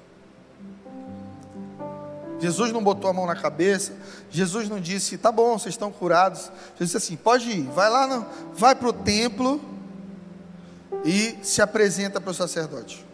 Jesus 2.41 2.73
não 2.73 2.83
botou 2.83 3.11
a 3.11 3.13
mão 3.13 3.27
na 3.27 3.35
cabeça, 3.35 3.93
Jesus 4.31 4.69
não 4.69 4.81
disse, 4.81 5.19
tá 5.19 5.33
bom, 5.33 5.59
vocês 5.59 5.75
estão 5.75 5.91
curados. 5.91 6.51
Jesus 6.79 6.93
disse 6.93 6.97
assim: 6.97 7.17
pode 7.17 7.51
ir, 7.51 7.63
vai 7.63 7.91
lá, 7.91 8.07
não, 8.07 8.27
vai 8.55 8.75
para 8.75 8.89
o 8.89 8.93
templo 8.93 9.61
e 11.05 11.39
se 11.43 11.61
apresenta 11.63 12.21
para 12.21 12.31
o 12.31 12.35
sacerdote. 12.35 13.05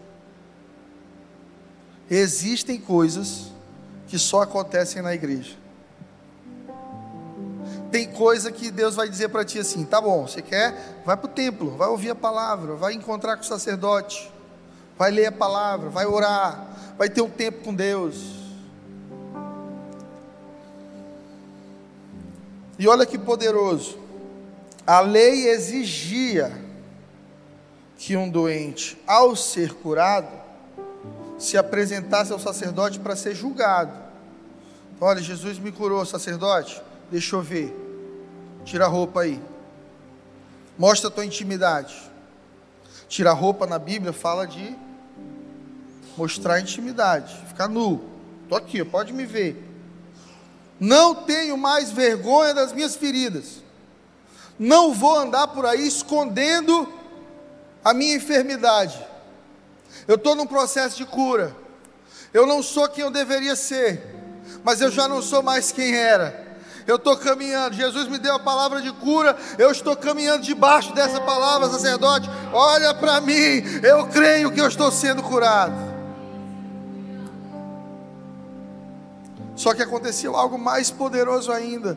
Existem 2.10 2.78
coisas 2.78 3.52
que 4.08 4.18
só 4.18 4.42
acontecem 4.42 5.00
na 5.00 5.14
igreja. 5.14 5.63
Tem 7.94 8.10
coisa 8.10 8.50
que 8.50 8.72
Deus 8.72 8.96
vai 8.96 9.08
dizer 9.08 9.28
para 9.28 9.44
ti 9.44 9.60
assim: 9.60 9.84
tá 9.84 10.00
bom, 10.00 10.26
você 10.26 10.42
quer? 10.42 11.00
Vai 11.06 11.16
para 11.16 11.26
o 11.26 11.32
templo, 11.32 11.76
vai 11.76 11.86
ouvir 11.86 12.10
a 12.10 12.14
palavra, 12.16 12.74
vai 12.74 12.92
encontrar 12.92 13.36
com 13.36 13.44
o 13.44 13.46
sacerdote, 13.46 14.28
vai 14.98 15.12
ler 15.12 15.26
a 15.26 15.32
palavra, 15.32 15.90
vai 15.90 16.04
orar, 16.04 16.66
vai 16.98 17.08
ter 17.08 17.20
um 17.20 17.30
tempo 17.30 17.62
com 17.62 17.72
Deus 17.72 18.34
E 22.76 22.88
olha 22.88 23.06
que 23.06 23.16
poderoso. 23.16 23.96
A 24.84 24.98
lei 24.98 25.46
exigia 25.46 26.50
que 27.96 28.16
um 28.16 28.28
doente, 28.28 29.00
ao 29.06 29.36
ser 29.36 29.72
curado, 29.72 30.32
se 31.38 31.56
apresentasse 31.56 32.32
ao 32.32 32.40
sacerdote 32.40 32.98
para 32.98 33.14
ser 33.14 33.36
julgado. 33.36 33.96
Olha, 35.00 35.22
Jesus 35.22 35.60
me 35.60 35.70
curou, 35.70 36.04
sacerdote. 36.04 36.82
Deixa 37.08 37.36
eu 37.36 37.40
ver. 37.40 37.83
Tira 38.64 38.86
a 38.86 38.88
roupa 38.88 39.20
aí. 39.20 39.40
Mostra 40.78 41.08
a 41.08 41.10
tua 41.10 41.24
intimidade. 41.24 41.94
Tira 43.08 43.30
a 43.30 43.34
roupa 43.34 43.66
na 43.66 43.78
Bíblia 43.78 44.12
fala 44.12 44.46
de 44.46 44.76
mostrar 46.16 46.60
intimidade, 46.60 47.34
ficar 47.46 47.68
nu. 47.68 48.02
Estou 48.42 48.58
aqui, 48.58 48.84
pode 48.84 49.12
me 49.12 49.26
ver. 49.26 49.62
Não 50.80 51.14
tenho 51.14 51.56
mais 51.56 51.90
vergonha 51.90 52.54
das 52.54 52.72
minhas 52.72 52.96
feridas. 52.96 53.62
Não 54.58 54.92
vou 54.92 55.16
andar 55.16 55.48
por 55.48 55.66
aí 55.66 55.86
escondendo 55.86 56.92
a 57.84 57.92
minha 57.92 58.16
enfermidade. 58.16 59.04
Eu 60.06 60.16
estou 60.16 60.34
num 60.34 60.46
processo 60.46 60.96
de 60.96 61.04
cura. 61.04 61.54
Eu 62.32 62.46
não 62.46 62.62
sou 62.62 62.88
quem 62.88 63.04
eu 63.04 63.10
deveria 63.10 63.54
ser, 63.54 64.02
mas 64.64 64.80
eu 64.80 64.90
já 64.90 65.06
não 65.06 65.22
sou 65.22 65.42
mais 65.42 65.70
quem 65.70 65.94
era. 65.94 66.43
Eu 66.86 66.96
estou 66.96 67.16
caminhando. 67.16 67.74
Jesus 67.74 68.08
me 68.08 68.18
deu 68.18 68.34
a 68.34 68.38
palavra 68.38 68.82
de 68.82 68.92
cura. 68.92 69.36
Eu 69.58 69.70
estou 69.70 69.96
caminhando 69.96 70.42
debaixo 70.42 70.94
dessa 70.94 71.20
palavra, 71.20 71.68
sacerdote. 71.68 72.28
Olha 72.52 72.94
para 72.94 73.20
mim. 73.20 73.62
Eu 73.82 74.06
creio 74.08 74.52
que 74.52 74.60
eu 74.60 74.68
estou 74.68 74.90
sendo 74.90 75.22
curado. 75.22 75.94
Só 79.56 79.72
que 79.72 79.82
aconteceu 79.82 80.36
algo 80.36 80.58
mais 80.58 80.90
poderoso 80.90 81.52
ainda. 81.52 81.96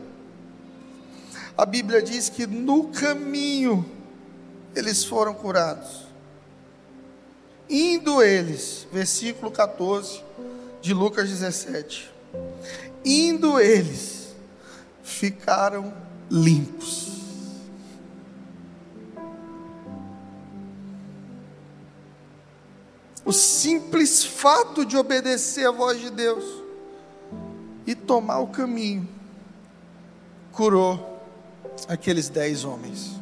A 1.56 1.66
Bíblia 1.66 2.00
diz 2.00 2.28
que 2.28 2.46
no 2.46 2.84
caminho 2.84 3.84
eles 4.74 5.04
foram 5.04 5.34
curados. 5.34 6.06
Indo 7.68 8.22
eles, 8.22 8.86
versículo 8.92 9.50
14 9.50 10.22
de 10.80 10.94
Lucas 10.94 11.28
17. 11.28 12.10
Indo 13.04 13.60
eles, 13.60 14.17
ficaram 15.08 15.92
limpos. 16.30 17.18
O 23.24 23.32
simples 23.32 24.24
fato 24.24 24.84
de 24.84 24.96
obedecer 24.96 25.66
a 25.66 25.70
voz 25.70 26.00
de 26.00 26.10
Deus 26.10 26.44
e 27.86 27.94
tomar 27.94 28.38
o 28.38 28.48
caminho 28.48 29.08
curou 30.52 31.22
aqueles 31.88 32.28
dez 32.28 32.64
homens. 32.64 33.18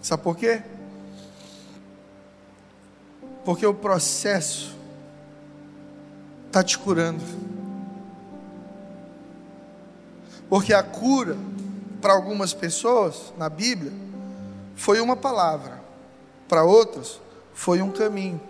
Sabe 0.00 0.22
por 0.22 0.36
quê? 0.36 0.62
Porque 3.44 3.66
o 3.66 3.74
processo 3.74 4.74
está 6.46 6.62
te 6.62 6.78
curando. 6.78 7.55
Porque 10.48 10.72
a 10.72 10.82
cura, 10.82 11.36
para 12.00 12.12
algumas 12.12 12.54
pessoas, 12.54 13.32
na 13.36 13.48
Bíblia, 13.48 13.92
foi 14.74 15.00
uma 15.00 15.16
palavra, 15.16 15.82
para 16.48 16.62
outras, 16.62 17.20
foi 17.52 17.82
um 17.82 17.90
caminho. 17.90 18.40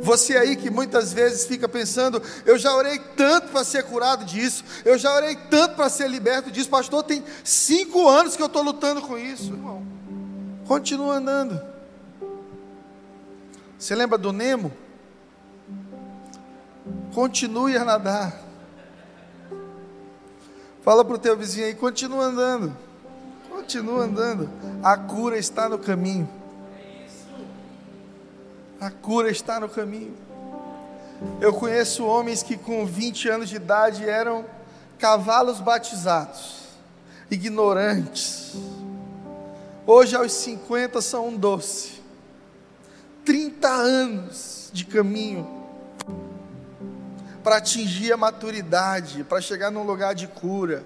Você 0.00 0.36
aí 0.36 0.56
que 0.56 0.70
muitas 0.70 1.12
vezes 1.12 1.44
fica 1.44 1.68
pensando, 1.68 2.22
eu 2.46 2.56
já 2.56 2.74
orei 2.74 2.98
tanto 3.16 3.48
para 3.48 3.62
ser 3.62 3.84
curado 3.84 4.24
disso, 4.24 4.64
eu 4.84 4.96
já 4.96 5.14
orei 5.14 5.36
tanto 5.36 5.76
para 5.76 5.90
ser 5.90 6.08
liberto 6.08 6.50
disso, 6.50 6.70
pastor, 6.70 7.02
tem 7.02 7.22
cinco 7.44 8.08
anos 8.08 8.34
que 8.34 8.42
eu 8.42 8.46
estou 8.46 8.62
lutando 8.62 9.02
com 9.02 9.18
isso, 9.18 9.52
irmão. 9.52 9.86
Continua 10.66 11.16
andando. 11.16 11.60
Você 13.78 13.94
lembra 13.94 14.16
do 14.16 14.32
Nemo? 14.32 14.72
Continue 17.12 17.76
a 17.76 17.84
nadar. 17.84 18.51
Fala 20.82 21.04
para 21.04 21.14
o 21.14 21.18
teu 21.18 21.36
vizinho 21.36 21.66
aí, 21.66 21.74
continua 21.74 22.24
andando. 22.24 22.76
Continua 23.48 24.02
andando. 24.02 24.50
A 24.82 24.96
cura 24.96 25.38
está 25.38 25.68
no 25.68 25.78
caminho. 25.78 26.28
A 28.80 28.90
cura 28.90 29.30
está 29.30 29.60
no 29.60 29.68
caminho. 29.68 30.12
Eu 31.40 31.52
conheço 31.52 32.04
homens 32.04 32.42
que 32.42 32.56
com 32.56 32.84
20 32.84 33.28
anos 33.28 33.48
de 33.48 33.54
idade 33.54 34.08
eram 34.08 34.44
cavalos 34.98 35.60
batizados, 35.60 36.64
ignorantes. 37.30 38.56
Hoje, 39.86 40.16
aos 40.16 40.32
50, 40.32 41.00
são 41.00 41.28
um 41.28 41.36
doce. 41.36 42.02
30 43.24 43.68
anos 43.68 44.68
de 44.72 44.84
caminho 44.84 45.61
para 47.42 47.56
atingir 47.56 48.12
a 48.12 48.16
maturidade, 48.16 49.24
para 49.24 49.40
chegar 49.40 49.70
num 49.70 49.84
lugar 49.84 50.14
de 50.14 50.26
cura. 50.26 50.84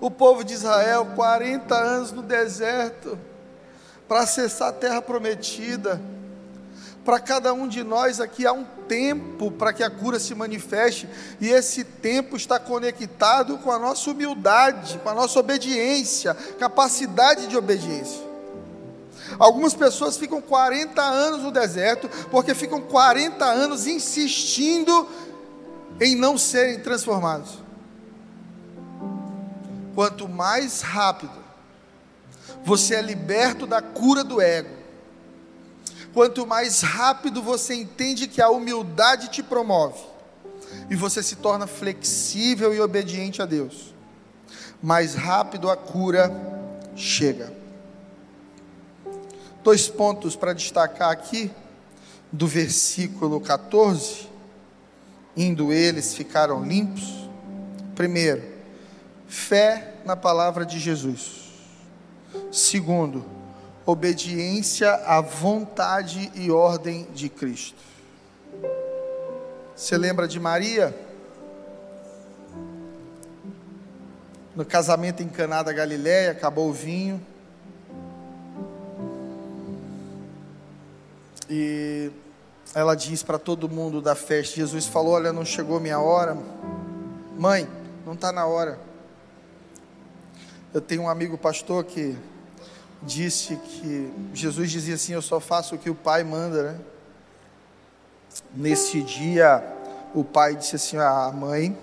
O 0.00 0.10
povo 0.10 0.44
de 0.44 0.54
Israel, 0.54 1.12
40 1.14 1.74
anos 1.74 2.12
no 2.12 2.22
deserto, 2.22 3.18
para 4.08 4.20
acessar 4.20 4.68
a 4.68 4.72
terra 4.72 5.00
prometida 5.00 6.00
para 7.04 7.18
cada 7.18 7.52
um 7.52 7.66
de 7.66 7.82
nós 7.82 8.20
aqui 8.20 8.46
há 8.46 8.52
um 8.52 8.64
tempo 8.86 9.50
para 9.50 9.72
que 9.72 9.82
a 9.82 9.90
cura 9.90 10.18
se 10.18 10.34
manifeste, 10.34 11.08
e 11.40 11.48
esse 11.48 11.82
tempo 11.82 12.36
está 12.36 12.58
conectado 12.58 13.58
com 13.58 13.72
a 13.72 13.78
nossa 13.78 14.10
humildade, 14.10 14.98
com 15.02 15.08
a 15.08 15.14
nossa 15.14 15.40
obediência, 15.40 16.34
capacidade 16.58 17.46
de 17.46 17.56
obediência. 17.56 18.29
Algumas 19.40 19.74
pessoas 19.74 20.16
ficam 20.16 20.40
40 20.40 21.02
anos 21.02 21.42
no 21.42 21.50
deserto, 21.50 22.08
porque 22.30 22.54
ficam 22.54 22.80
40 22.80 23.44
anos 23.44 23.88
insistindo 23.88 25.08
em 26.00 26.14
não 26.14 26.38
serem 26.38 26.78
transformados. 26.78 27.58
Quanto 29.96 30.28
mais 30.28 30.82
rápido 30.82 31.40
você 32.64 32.94
é 32.94 33.02
liberto 33.02 33.66
da 33.66 33.82
cura 33.82 34.22
do 34.22 34.40
ego, 34.40 34.80
Quanto 36.12 36.46
mais 36.46 36.80
rápido 36.80 37.42
você 37.42 37.74
entende 37.74 38.26
que 38.26 38.42
a 38.42 38.50
humildade 38.50 39.28
te 39.28 39.42
promove 39.42 40.00
e 40.88 40.96
você 40.96 41.22
se 41.22 41.36
torna 41.36 41.66
flexível 41.66 42.74
e 42.74 42.80
obediente 42.80 43.40
a 43.40 43.46
Deus, 43.46 43.94
mais 44.82 45.14
rápido 45.14 45.70
a 45.70 45.76
cura 45.76 46.32
chega. 46.96 47.59
Dois 49.62 49.88
pontos 49.88 50.34
para 50.36 50.52
destacar 50.52 51.10
aqui 51.10 51.50
do 52.32 52.46
versículo 52.46 53.40
14. 53.40 54.28
Indo 55.36 55.72
eles 55.72 56.14
ficaram 56.14 56.64
limpos. 56.64 57.28
Primeiro, 57.94 58.42
fé 59.28 59.94
na 60.04 60.16
palavra 60.16 60.64
de 60.64 60.78
Jesus. 60.78 61.50
Segundo, 62.50 63.24
obediência 63.84 64.94
à 65.06 65.20
vontade 65.20 66.30
e 66.34 66.50
ordem 66.50 67.06
de 67.12 67.28
Cristo. 67.28 67.78
Você 69.76 69.96
lembra 69.96 70.26
de 70.26 70.38
Maria? 70.38 70.94
No 74.54 74.64
casamento 74.64 75.22
em 75.22 75.28
Caná 75.28 75.62
da 75.62 75.72
Galiléia, 75.72 76.32
acabou 76.32 76.68
o 76.68 76.72
vinho. 76.72 77.24
E 81.50 82.12
ela 82.72 82.94
diz 82.94 83.24
para 83.24 83.36
todo 83.38 83.68
mundo 83.68 84.00
da 84.00 84.14
festa: 84.14 84.54
Jesus 84.54 84.86
falou: 84.86 85.14
Olha, 85.14 85.32
não 85.32 85.44
chegou 85.44 85.80
minha 85.80 85.98
hora. 85.98 86.38
Mãe, 87.36 87.68
não 88.06 88.12
está 88.12 88.30
na 88.30 88.46
hora. 88.46 88.78
Eu 90.72 90.80
tenho 90.80 91.02
um 91.02 91.08
amigo 91.08 91.36
pastor 91.36 91.82
que 91.82 92.16
disse 93.02 93.56
que 93.56 94.12
Jesus 94.32 94.70
dizia 94.70 94.94
assim: 94.94 95.12
Eu 95.12 95.22
só 95.22 95.40
faço 95.40 95.74
o 95.74 95.78
que 95.78 95.90
o 95.90 95.94
Pai 95.94 96.22
manda, 96.22 96.72
né? 96.72 96.80
Nesse 98.54 99.02
dia, 99.02 99.60
o 100.14 100.22
pai 100.22 100.54
disse 100.54 100.76
assim: 100.76 100.96
A 100.98 101.24
ah, 101.24 101.32
mãe 101.32 101.76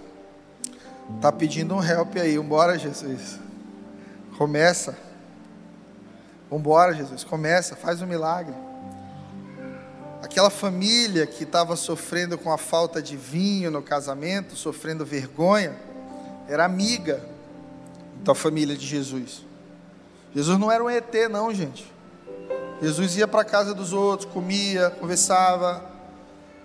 tá 1.22 1.30
pedindo 1.30 1.76
um 1.76 1.84
help 1.84 2.16
aí, 2.16 2.38
vambora, 2.38 2.80
Jesus. 2.80 3.38
Começa. 4.38 4.98
Vambora, 6.50 6.94
Jesus, 6.94 7.26
começa, 7.26 7.76
faz 7.76 8.02
um 8.02 8.08
milagre. 8.08 8.67
Aquela 10.28 10.50
família 10.50 11.26
que 11.26 11.46
estava 11.46 11.78
sofrendo 11.78 12.38
com 12.38 12.52
a 12.52 12.58
falta 12.58 13.02
de 13.02 13.16
vinho 13.16 13.72
no 13.72 13.82
casamento, 13.82 14.58
sofrendo 14.58 15.06
vergonha, 15.06 15.74
era 16.50 16.66
amiga 16.66 17.24
da 18.26 18.36
família 18.36 18.76
de 18.76 18.86
Jesus. 18.86 19.46
Jesus 20.36 20.60
não 20.60 20.70
era 20.70 20.84
um 20.84 20.90
ET, 20.90 21.14
não, 21.32 21.54
gente. 21.54 21.90
Jesus 22.82 23.16
ia 23.16 23.26
para 23.26 23.40
a 23.40 23.46
casa 23.46 23.74
dos 23.74 23.94
outros, 23.94 24.30
comia, 24.30 24.90
conversava, 24.90 25.82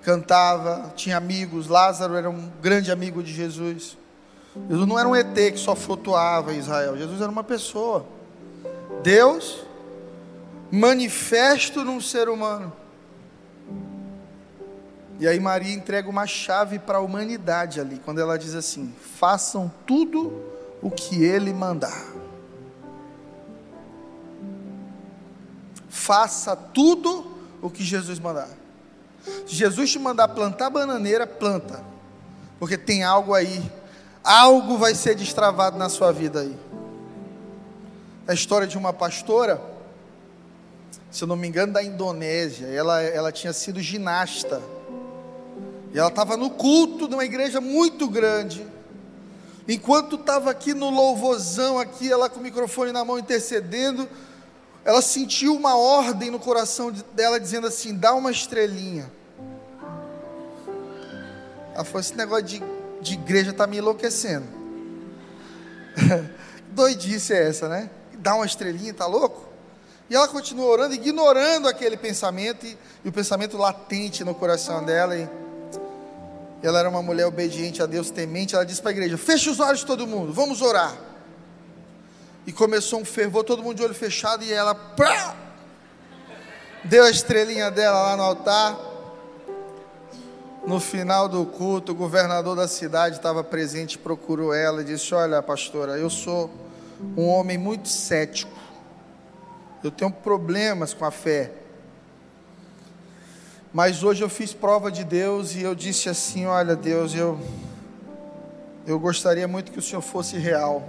cantava, 0.03 0.93
tinha 0.97 1.17
amigos. 1.17 1.69
Lázaro 1.69 2.17
era 2.17 2.29
um 2.29 2.51
grande 2.61 2.91
amigo 2.91 3.23
de 3.23 3.33
Jesus. 3.33 3.97
Jesus 4.69 4.89
não 4.89 4.99
era 4.99 5.09
um 5.09 5.15
ET 5.15 5.35
que 5.35 5.57
só 5.57 5.77
flutuava 5.77 6.53
em 6.53 6.59
Israel. 6.59 6.99
Jesus 6.99 7.21
era 7.21 7.31
uma 7.31 7.45
pessoa. 7.45 8.05
Deus 9.05 9.65
manifesto 10.69 11.85
num 11.85 12.01
ser 12.01 12.29
humano. 12.29 12.82
E 15.23 15.29
aí 15.29 15.39
Maria 15.39 15.73
entrega 15.73 16.09
uma 16.09 16.27
chave 16.27 16.79
para 16.79 16.99
a 16.99 17.01
humanidade 17.01 17.81
ali, 17.81 18.01
quando 18.05 18.20
ela 18.20 18.37
diz 18.37 18.55
assim: 18.55 18.93
façam 19.18 19.70
tudo 19.87 20.43
o 20.83 20.91
que 20.91 21.23
ele 21.23 21.53
mandar. 21.53 22.12
faça 26.03 26.57
tudo 26.57 27.25
o 27.62 27.70
que 27.70 27.85
Jesus 27.85 28.18
mandar. 28.18 28.49
Se 29.47 29.55
Jesus 29.55 29.93
te 29.93 30.01
mandar 30.01 30.27
plantar 30.29 30.68
bananeira, 30.68 31.29
planta, 31.29 31.81
porque 32.59 32.77
tem 32.77 33.05
algo 33.05 33.35
aí, 33.35 33.62
algo 34.25 34.77
vai 34.79 34.97
ser 34.97 35.14
destravado 35.14 35.79
na 35.79 35.89
sua 35.89 36.11
vida 36.11 36.41
aí. 36.41 36.57
A 38.27 38.35
história 38.35 38.66
de 38.66 38.77
uma 38.77 38.93
pastora, 38.93 39.62
se 41.09 41.23
eu 41.23 41.29
não 41.29 41.37
me 41.37 41.47
engano, 41.47 41.73
da 41.73 41.83
Indonésia, 41.85 42.66
ela, 42.66 43.01
ela 43.01 43.31
tinha 43.31 43.53
sido 43.53 43.81
ginasta, 43.81 44.61
e 45.93 45.99
ela 45.99 46.09
estava 46.09 46.36
no 46.36 46.51
culto 46.51 47.07
de 47.07 47.14
uma 47.14 47.24
igreja 47.24 47.61
muito 47.61 48.09
grande. 48.09 48.66
Enquanto 49.68 50.16
estava 50.16 50.51
aqui 50.51 50.74
no 50.74 50.90
louvorzão, 50.90 51.78
aqui, 51.78 52.11
ela 52.11 52.28
com 52.28 52.40
o 52.40 52.43
microfone 52.43 52.93
na 52.93 53.05
mão 53.05 53.18
intercedendo, 53.18 54.09
ela 54.84 55.01
sentiu 55.01 55.55
uma 55.55 55.76
ordem 55.76 56.30
no 56.30 56.38
coração 56.38 56.90
dela 57.14 57.38
dizendo 57.38 57.66
assim: 57.66 57.95
dá 57.95 58.14
uma 58.14 58.30
estrelinha. 58.30 59.11
Ela 61.74 61.84
falou: 61.84 62.01
esse 62.01 62.16
negócio 62.16 62.45
de, 62.45 62.62
de 63.01 63.14
igreja 63.14 63.51
está 63.51 63.66
me 63.66 63.76
enlouquecendo. 63.76 64.47
Doidice 66.72 67.32
é 67.34 67.49
essa, 67.49 67.68
né? 67.68 67.90
Dá 68.14 68.34
uma 68.34 68.47
estrelinha, 68.47 68.95
tá 68.95 69.07
louco? 69.07 69.49
E 70.09 70.14
ela 70.14 70.26
continuou 70.26 70.68
orando, 70.68 70.95
ignorando 70.95 71.68
aquele 71.68 71.97
pensamento 71.97 72.66
e, 72.66 72.76
e, 73.05 73.09
o 73.09 73.12
pensamento 73.12 73.57
latente 73.57 74.24
no 74.24 74.34
coração 74.34 74.84
dela. 74.84 75.16
E 75.16 75.28
Ela 76.63 76.79
era 76.79 76.89
uma 76.89 77.03
mulher 77.03 77.27
obediente 77.27 77.83
a 77.83 77.87
Deus, 77.87 78.11
temente. 78.11 78.55
Ela 78.55 78.65
disse 78.65 78.81
para 78.81 78.91
a 78.91 78.93
igreja: 78.93 79.19
Feche 79.19 79.51
os 79.51 79.59
olhos 79.59 79.83
todo 79.83 80.07
mundo, 80.07 80.33
vamos 80.33 80.63
orar. 80.63 80.97
E 82.47 82.53
começou 82.53 83.01
um 83.01 83.05
fervor, 83.05 83.45
todo 83.45 83.63
mundo 83.63 83.77
de 83.77 83.83
olho 83.83 83.95
fechado, 83.95 84.45
e 84.45 84.53
ela 84.53 84.75
pá, 84.75 85.37
deu 86.85 87.05
a 87.05 87.11
estrelinha 87.11 87.71
dela 87.71 88.01
lá 88.03 88.17
no 88.17 88.23
altar. 88.23 88.79
No 90.65 90.79
final 90.79 91.29
do 91.29 91.45
culto, 91.45 91.91
o 91.91 91.95
governador 91.95 92.55
da 92.55 92.69
cidade 92.69 93.17
estava 93.17 93.43
presente, 93.43 93.99
procurou 93.99 94.55
ela 94.55 94.83
e 94.83 94.85
disse: 94.85 95.13
Olha, 95.13 95.43
pastora, 95.43 95.99
eu 95.99 96.09
sou 96.09 96.49
um 97.17 97.27
homem 97.27 97.59
muito 97.59 97.89
cético, 97.89 98.57
eu 99.83 99.91
tenho 99.91 100.13
problemas 100.13 100.95
com 100.95 101.05
a 101.05 101.11
fé. 101.11 101.62
Mas 103.73 104.03
hoje 104.03 104.23
eu 104.23 104.29
fiz 104.29 104.53
prova 104.53 104.93
de 104.93 105.03
Deus 105.03 105.55
e 105.55 105.62
eu 105.62 105.75
disse 105.75 106.09
assim: 106.09 106.45
Olha, 106.45 106.77
Deus, 106.77 107.14
eu, 107.14 107.39
eu 108.87 108.99
gostaria 108.99 109.49
muito 109.49 109.73
que 109.73 109.79
o 109.79 109.83
Senhor 109.83 110.03
fosse 110.03 110.37
real. 110.37 110.83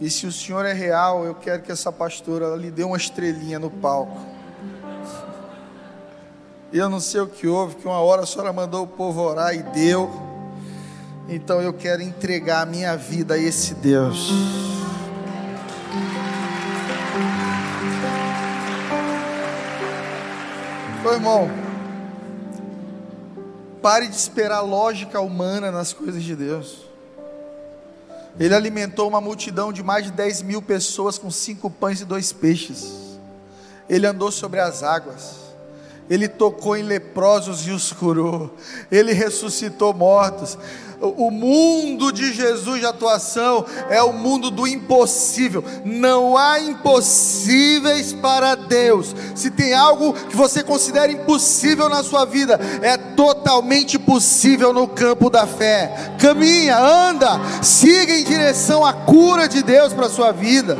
E 0.00 0.08
se 0.08 0.26
o 0.26 0.32
Senhor 0.32 0.64
é 0.64 0.72
real, 0.72 1.24
eu 1.24 1.34
quero 1.34 1.62
que 1.62 1.72
essa 1.72 1.90
pastora 1.90 2.54
lhe 2.54 2.70
dê 2.70 2.84
uma 2.84 2.96
estrelinha 2.96 3.58
no 3.58 3.70
palco. 3.70 4.20
E 6.72 6.78
eu 6.78 6.88
não 6.88 7.00
sei 7.00 7.20
o 7.20 7.26
que 7.26 7.46
houve, 7.46 7.76
que 7.76 7.86
uma 7.86 8.00
hora 8.00 8.22
a 8.22 8.26
senhora 8.26 8.52
mandou 8.52 8.84
o 8.84 8.86
povo 8.86 9.20
orar 9.22 9.54
e 9.54 9.62
deu. 9.62 10.10
Então 11.28 11.60
eu 11.60 11.72
quero 11.72 12.02
entregar 12.02 12.62
a 12.62 12.66
minha 12.66 12.96
vida 12.96 13.34
a 13.34 13.38
esse 13.38 13.74
Deus. 13.74 14.75
Ô 21.06 21.12
irmão, 21.12 21.48
pare 23.80 24.08
de 24.08 24.16
esperar 24.16 24.60
lógica 24.60 25.20
humana 25.20 25.70
nas 25.70 25.92
coisas 25.92 26.20
de 26.20 26.34
Deus. 26.34 26.84
Ele 28.40 28.52
alimentou 28.52 29.06
uma 29.06 29.20
multidão 29.20 29.72
de 29.72 29.84
mais 29.84 30.06
de 30.06 30.10
10 30.10 30.42
mil 30.42 30.60
pessoas 30.60 31.16
com 31.16 31.30
cinco 31.30 31.70
pães 31.70 32.00
e 32.00 32.04
dois 32.04 32.32
peixes. 32.32 33.20
Ele 33.88 34.04
andou 34.04 34.32
sobre 34.32 34.58
as 34.58 34.82
águas. 34.82 35.36
Ele 36.10 36.26
tocou 36.26 36.76
em 36.76 36.82
leprosos 36.82 37.64
e 37.68 37.70
os 37.70 37.92
curou. 37.92 38.52
Ele 38.90 39.12
ressuscitou 39.12 39.94
mortos. 39.94 40.58
O 41.00 41.30
mundo 41.30 42.10
de 42.10 42.32
Jesus 42.32 42.80
de 42.80 42.86
atuação 42.86 43.66
é 43.90 44.02
o 44.02 44.12
mundo 44.12 44.50
do 44.50 44.66
impossível. 44.66 45.62
Não 45.84 46.36
há 46.36 46.58
impossíveis 46.60 48.12
para 48.14 48.54
Deus. 48.54 49.14
Se 49.34 49.50
tem 49.50 49.74
algo 49.74 50.14
que 50.14 50.36
você 50.36 50.62
considera 50.62 51.12
impossível 51.12 51.88
na 51.88 52.02
sua 52.02 52.24
vida, 52.24 52.58
é 52.80 52.96
totalmente 52.96 53.98
possível 53.98 54.72
no 54.72 54.88
campo 54.88 55.28
da 55.28 55.46
fé. 55.46 56.14
Caminha, 56.18 56.78
anda, 56.78 57.40
siga 57.62 58.14
em 58.14 58.24
direção 58.24 58.84
à 58.84 58.92
cura 58.92 59.48
de 59.48 59.62
Deus 59.62 59.92
para 59.92 60.06
a 60.06 60.10
sua 60.10 60.32
vida. 60.32 60.78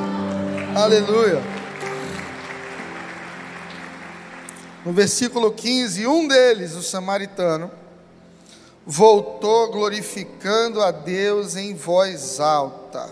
Aleluia. 0.75 1.43
No 4.85 4.93
versículo 4.93 5.51
15, 5.51 6.07
um 6.07 6.29
deles, 6.29 6.75
o 6.75 6.83
samaritano, 6.83 7.71
voltou 8.87 9.73
glorificando 9.73 10.81
a 10.81 10.93
Deus 10.93 11.57
em 11.57 11.75
voz 11.75 12.39
alta. 12.39 13.11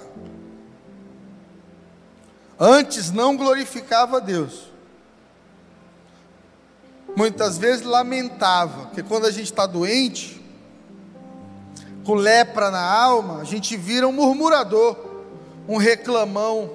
Antes 2.58 3.10
não 3.10 3.36
glorificava 3.36 4.18
a 4.18 4.20
Deus. 4.20 4.72
Muitas 7.16 7.58
vezes 7.58 7.84
lamentava, 7.84 8.86
porque 8.86 9.02
quando 9.02 9.26
a 9.26 9.30
gente 9.30 9.46
está 9.46 9.66
doente, 9.66 10.40
com 12.04 12.14
lepra 12.14 12.70
na 12.70 12.82
alma, 12.82 13.40
a 13.40 13.44
gente 13.44 13.76
vira 13.76 14.06
um 14.06 14.12
murmurador, 14.12 14.96
um 15.66 15.76
reclamão. 15.76 16.70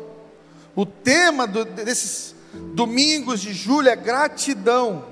O 0.75 0.85
tema 0.85 1.47
do, 1.47 1.63
desses 1.63 2.35
Domingos 2.53 3.41
de 3.41 3.53
julho 3.53 3.89
é 3.89 3.95
gratidão. 3.95 5.05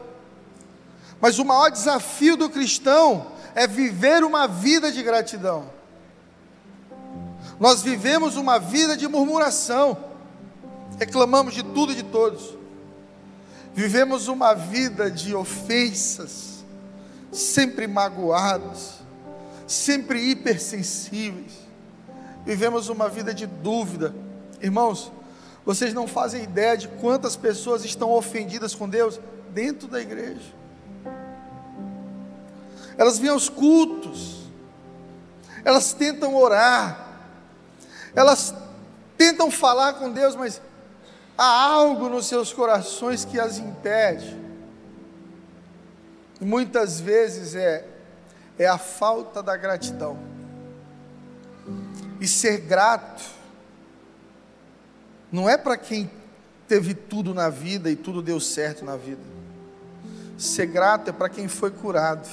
Mas 1.20 1.40
o 1.40 1.46
maior 1.46 1.70
desafio 1.70 2.36
do 2.36 2.50
cristão 2.50 3.28
é 3.58 3.66
viver 3.66 4.24
uma 4.24 4.48
vida 4.48 4.92
de 4.92 5.02
gratidão. 5.02 5.66
Nós 7.60 7.82
vivemos 7.82 8.38
uma 8.38 8.60
vida 8.60 8.96
de 8.96 9.08
murmuração, 9.08 9.98
reclamamos 11.00 11.56
de 11.56 11.64
tudo 11.64 11.92
e 11.92 11.96
de 11.96 12.04
todos. 12.04 12.56
Vivemos 13.74 14.28
uma 14.28 14.54
vida 14.54 15.10
de 15.10 15.34
ofensas, 15.34 16.64
sempre 17.32 17.88
magoados, 17.88 19.00
sempre 19.66 20.20
hipersensíveis. 20.20 21.54
Vivemos 22.46 22.90
uma 22.90 23.10
vida 23.10 23.34
de 23.34 23.48
dúvida. 23.48 24.14
Irmãos, 24.62 25.12
vocês 25.66 25.96
não 25.96 26.08
fazem 26.08 26.44
ideia 26.44 26.78
de 26.78 26.88
quantas 26.88 27.36
pessoas 27.36 27.84
estão 27.84 28.12
ofendidas 28.12 28.76
com 28.76 28.88
Deus 28.88 29.20
dentro 29.52 29.88
da 29.88 30.00
igreja. 30.00 30.58
Elas 32.98 33.20
vêm 33.20 33.30
aos 33.30 33.48
cultos, 33.48 34.38
elas 35.64 35.94
tentam 35.94 36.36
orar, 36.36 37.20
elas 38.16 38.54
tentam 39.18 39.52
falar 39.52 39.94
com 39.94 40.12
Deus, 40.12 40.36
mas 40.36 40.62
há 41.38 41.46
algo 41.46 42.10
nos 42.10 42.28
seus 42.28 42.52
corações 42.52 43.24
que 43.24 43.40
as 43.40 43.60
impede. 43.60 44.36
Muitas 46.40 47.00
vezes 47.00 47.56
é, 47.56 47.86
é 48.58 48.68
a 48.68 48.78
falta 48.78 49.44
da 49.44 49.56
gratidão. 49.56 50.18
E 52.20 52.28
ser 52.28 52.60
grato 52.60 53.24
não 55.32 55.50
é 55.50 55.58
para 55.58 55.78
quem 55.78 56.10
teve 56.68 56.94
tudo 56.94 57.34
na 57.34 57.50
vida 57.50 57.90
e 57.90 57.96
tudo 57.96 58.22
deu 58.22 58.40
certo 58.40 58.84
na 58.84 58.96
vida. 58.96 59.22
Ser 60.38 60.68
grato 60.68 61.10
é 61.10 61.14
para 61.14 61.30
quem 61.30 61.48
foi 61.48 61.72
curado, 61.72 62.28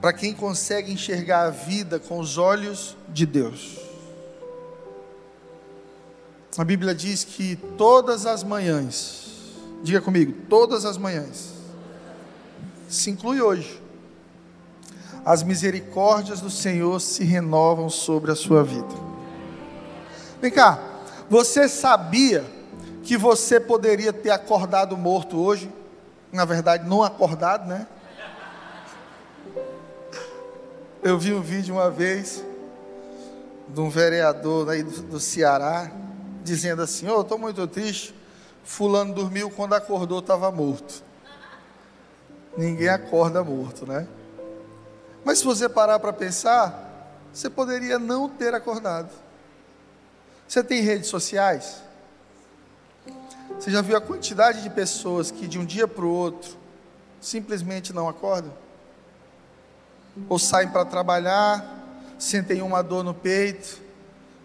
para 0.00 0.12
quem 0.12 0.32
consegue 0.32 0.92
enxergar 0.92 1.46
a 1.46 1.50
vida 1.50 1.98
com 1.98 2.18
os 2.18 2.38
olhos 2.38 2.96
de 3.08 3.26
Deus. 3.26 3.78
A 6.56 6.64
Bíblia 6.64 6.94
diz 6.94 7.24
que 7.24 7.56
todas 7.76 8.26
as 8.26 8.42
manhãs, 8.42 9.54
diga 9.82 10.00
comigo, 10.00 10.32
todas 10.48 10.84
as 10.84 10.96
manhãs, 10.96 11.52
se 12.88 13.10
inclui 13.10 13.40
hoje, 13.40 13.80
as 15.24 15.42
misericórdias 15.42 16.40
do 16.40 16.50
Senhor 16.50 17.00
se 17.00 17.22
renovam 17.22 17.90
sobre 17.90 18.30
a 18.30 18.34
sua 18.34 18.64
vida. 18.64 19.08
Vem 20.40 20.50
cá, 20.50 20.78
você 21.28 21.68
sabia 21.68 22.44
que 23.02 23.16
você 23.16 23.60
poderia 23.60 24.12
ter 24.12 24.30
acordado 24.30 24.96
morto 24.96 25.38
hoje? 25.38 25.70
Na 26.32 26.44
verdade, 26.44 26.88
não 26.88 27.02
acordado, 27.02 27.68
né? 27.68 27.86
Eu 31.00 31.16
vi 31.16 31.32
um 31.32 31.40
vídeo 31.40 31.76
uma 31.76 31.90
vez 31.90 32.44
de 33.68 33.80
um 33.80 33.88
vereador 33.88 34.68
aí 34.68 34.82
do, 34.82 35.02
do 35.02 35.20
Ceará 35.20 35.92
dizendo 36.42 36.82
assim: 36.82 37.08
"Oh, 37.08 37.20
estou 37.20 37.38
muito 37.38 37.64
triste. 37.68 38.12
Fulano 38.64 39.14
dormiu 39.14 39.48
quando 39.48 39.74
acordou 39.74 40.18
estava 40.18 40.50
morto." 40.50 41.04
Ninguém 42.56 42.88
acorda 42.88 43.44
morto, 43.44 43.86
né? 43.86 44.08
Mas 45.24 45.38
se 45.38 45.44
você 45.44 45.68
parar 45.68 46.00
para 46.00 46.12
pensar, 46.12 47.16
você 47.32 47.48
poderia 47.48 47.96
não 48.00 48.28
ter 48.28 48.52
acordado. 48.52 49.10
Você 50.48 50.64
tem 50.64 50.82
redes 50.82 51.08
sociais? 51.08 51.80
Você 53.56 53.70
já 53.70 53.80
viu 53.82 53.96
a 53.96 54.00
quantidade 54.00 54.62
de 54.62 54.70
pessoas 54.70 55.30
que 55.30 55.46
de 55.46 55.60
um 55.60 55.64
dia 55.64 55.86
para 55.86 56.04
o 56.04 56.10
outro 56.10 56.56
simplesmente 57.20 57.92
não 57.92 58.08
acordam? 58.08 58.52
Ou 60.28 60.38
saem 60.38 60.68
para 60.68 60.84
trabalhar, 60.84 61.64
sentem 62.18 62.62
uma 62.62 62.82
dor 62.82 63.04
no 63.04 63.14
peito, 63.14 63.80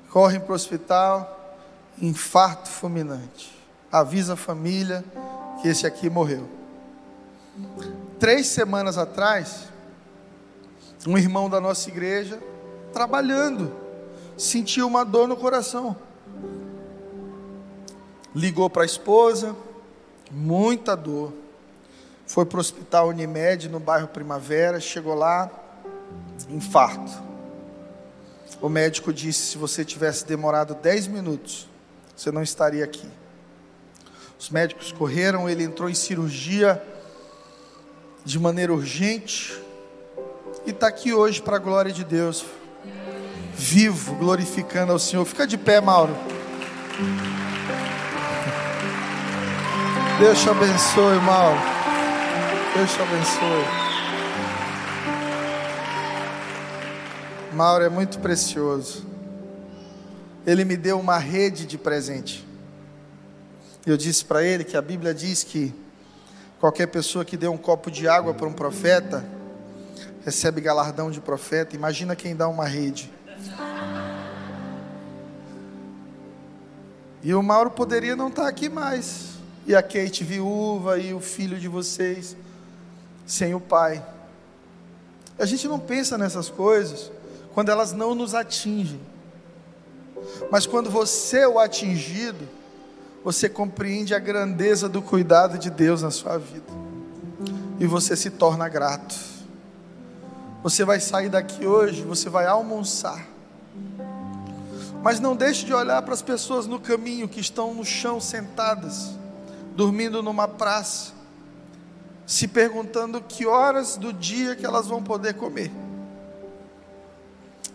correm 0.10 0.40
para 0.40 0.52
o 0.52 0.56
hospital, 0.56 1.58
infarto 2.02 2.70
fulminante. 2.70 3.58
Avisa 3.92 4.34
a 4.34 4.38
família 4.38 5.04
que 5.62 5.68
esse 5.68 5.86
aqui 5.86 6.10
morreu. 6.10 6.48
Três 8.20 8.48
semanas 8.48 8.98
atrás, 8.98 9.68
um 11.06 11.18
irmão 11.18 11.50
da 11.50 11.60
nossa 11.60 11.90
igreja, 11.90 12.40
trabalhando, 12.92 13.74
sentiu 14.38 14.88
uma 14.88 15.04
dor 15.04 15.28
no 15.28 15.36
coração. 15.36 15.96
Ligou 18.36 18.70
para 18.70 18.84
a 18.84 18.86
esposa, 18.86 19.56
muita 20.32 20.96
dor. 20.96 21.34
Foi 22.26 22.46
para 22.46 22.58
o 22.58 22.62
hospital 22.62 23.10
Unimed 23.10 23.70
no 23.70 23.80
bairro 23.80 24.08
Primavera, 24.08 24.80
chegou 24.80 25.14
lá, 25.14 25.52
infarto. 26.50 27.12
O 28.62 28.70
médico 28.70 29.12
disse: 29.12 29.52
se 29.52 29.58
você 29.58 29.84
tivesse 29.84 30.26
demorado 30.26 30.74
10 30.76 31.08
minutos, 31.08 31.68
você 32.16 32.32
não 32.32 32.42
estaria 32.42 32.84
aqui. 32.84 33.08
Os 34.40 34.50
médicos 34.50 34.92
correram, 34.92 35.50
ele 35.50 35.64
entrou 35.64 35.90
em 35.90 35.94
cirurgia 35.94 36.82
de 38.26 38.40
maneira 38.40 38.74
urgente. 38.74 39.62
e 40.66 40.70
está 40.70 40.88
aqui 40.88 41.14
hoje 41.14 41.42
para 41.42 41.58
a 41.58 41.60
glória 41.60 41.92
de 41.92 42.04
Deus, 42.06 42.46
vivo, 43.54 44.16
glorificando 44.16 44.94
ao 44.94 45.00
Senhor. 45.00 45.26
Fica 45.26 45.46
de 45.46 45.58
pé, 45.58 45.82
Mauro. 45.82 46.16
Deus 50.20 50.42
te 50.42 50.50
abençoe, 50.50 51.20
Mauro. 51.20 51.60
Deus 52.76 52.94
te 52.94 53.02
abençoe. 53.02 53.83
Mauro 57.54 57.84
é 57.84 57.90
muito 57.90 58.18
precioso. 58.20 59.06
Ele 60.46 60.66
me 60.66 60.76
deu 60.76 61.00
uma 61.00 61.20
rede 61.20 61.68
de 61.68 61.78
presente. 61.78 62.46
Eu 63.86 63.96
disse 63.96 64.26
para 64.26 64.44
ele 64.44 64.64
que 64.64 64.76
a 64.76 64.82
Bíblia 64.82 65.14
diz 65.14 65.44
que 65.44 65.74
qualquer 66.60 66.88
pessoa 66.88 67.24
que 67.24 67.38
dê 67.38 67.48
um 67.48 67.58
copo 67.58 67.92
de 67.92 68.08
água 68.08 68.34
para 68.34 68.48
um 68.48 68.54
profeta 68.54 69.24
recebe 70.26 70.62
galardão 70.62 71.12
de 71.12 71.22
profeta. 71.22 71.76
Imagina 71.76 72.16
quem 72.16 72.36
dá 72.36 72.48
uma 72.48 72.66
rede. 72.66 73.14
E 77.22 77.34
o 77.36 77.44
Mauro 77.44 77.70
poderia 77.70 78.16
não 78.16 78.30
estar 78.30 78.48
aqui 78.48 78.68
mais. 78.68 79.34
E 79.68 79.76
a 79.76 79.84
Kate 79.84 80.24
viúva 80.24 80.98
e 80.98 81.14
o 81.14 81.20
filho 81.22 81.60
de 81.60 81.68
vocês 81.68 82.36
sem 83.28 83.54
o 83.54 83.60
pai. 83.60 84.04
A 85.38 85.46
gente 85.46 85.68
não 85.68 85.80
pensa 85.80 86.18
nessas 86.18 86.50
coisas 86.50 87.12
quando 87.54 87.70
elas 87.70 87.94
não 87.94 88.16
nos 88.16 88.34
atingem. 88.34 89.00
Mas 90.52 90.66
quando 90.66 90.90
você 90.90 91.40
é 91.40 91.48
o 91.48 91.60
atingido, 91.60 92.48
você 93.24 93.48
compreende 93.48 94.14
a 94.14 94.20
grandeza 94.20 94.90
do 94.90 95.02
cuidado 95.02 95.58
de 95.58 95.70
Deus 95.70 96.02
na 96.02 96.12
sua 96.12 96.38
vida. 96.38 96.72
E 97.80 97.88
você 97.88 98.16
se 98.16 98.30
torna 98.30 98.68
grato. 98.68 99.16
Você 100.62 100.84
vai 100.84 101.00
sair 101.00 101.30
daqui 101.30 101.66
hoje, 101.66 102.02
você 102.02 102.30
vai 102.30 102.46
almoçar. 102.46 103.28
Mas 105.02 105.20
não 105.20 105.36
deixe 105.36 105.66
de 105.66 105.74
olhar 105.74 106.02
para 106.02 106.14
as 106.14 106.22
pessoas 106.22 106.66
no 106.66 106.80
caminho 106.80 107.28
que 107.28 107.42
estão 107.42 107.74
no 107.74 107.84
chão 107.84 108.22
sentadas, 108.22 109.12
dormindo 109.76 110.24
numa 110.24 110.48
praça, 110.48 111.12
se 112.26 112.48
perguntando 112.48 113.20
que 113.22 113.46
horas 113.46 113.98
do 113.98 114.14
dia 114.14 114.56
que 114.56 114.66
elas 114.66 114.88
vão 114.88 115.04
poder 115.04 115.34
comer. 115.34 115.83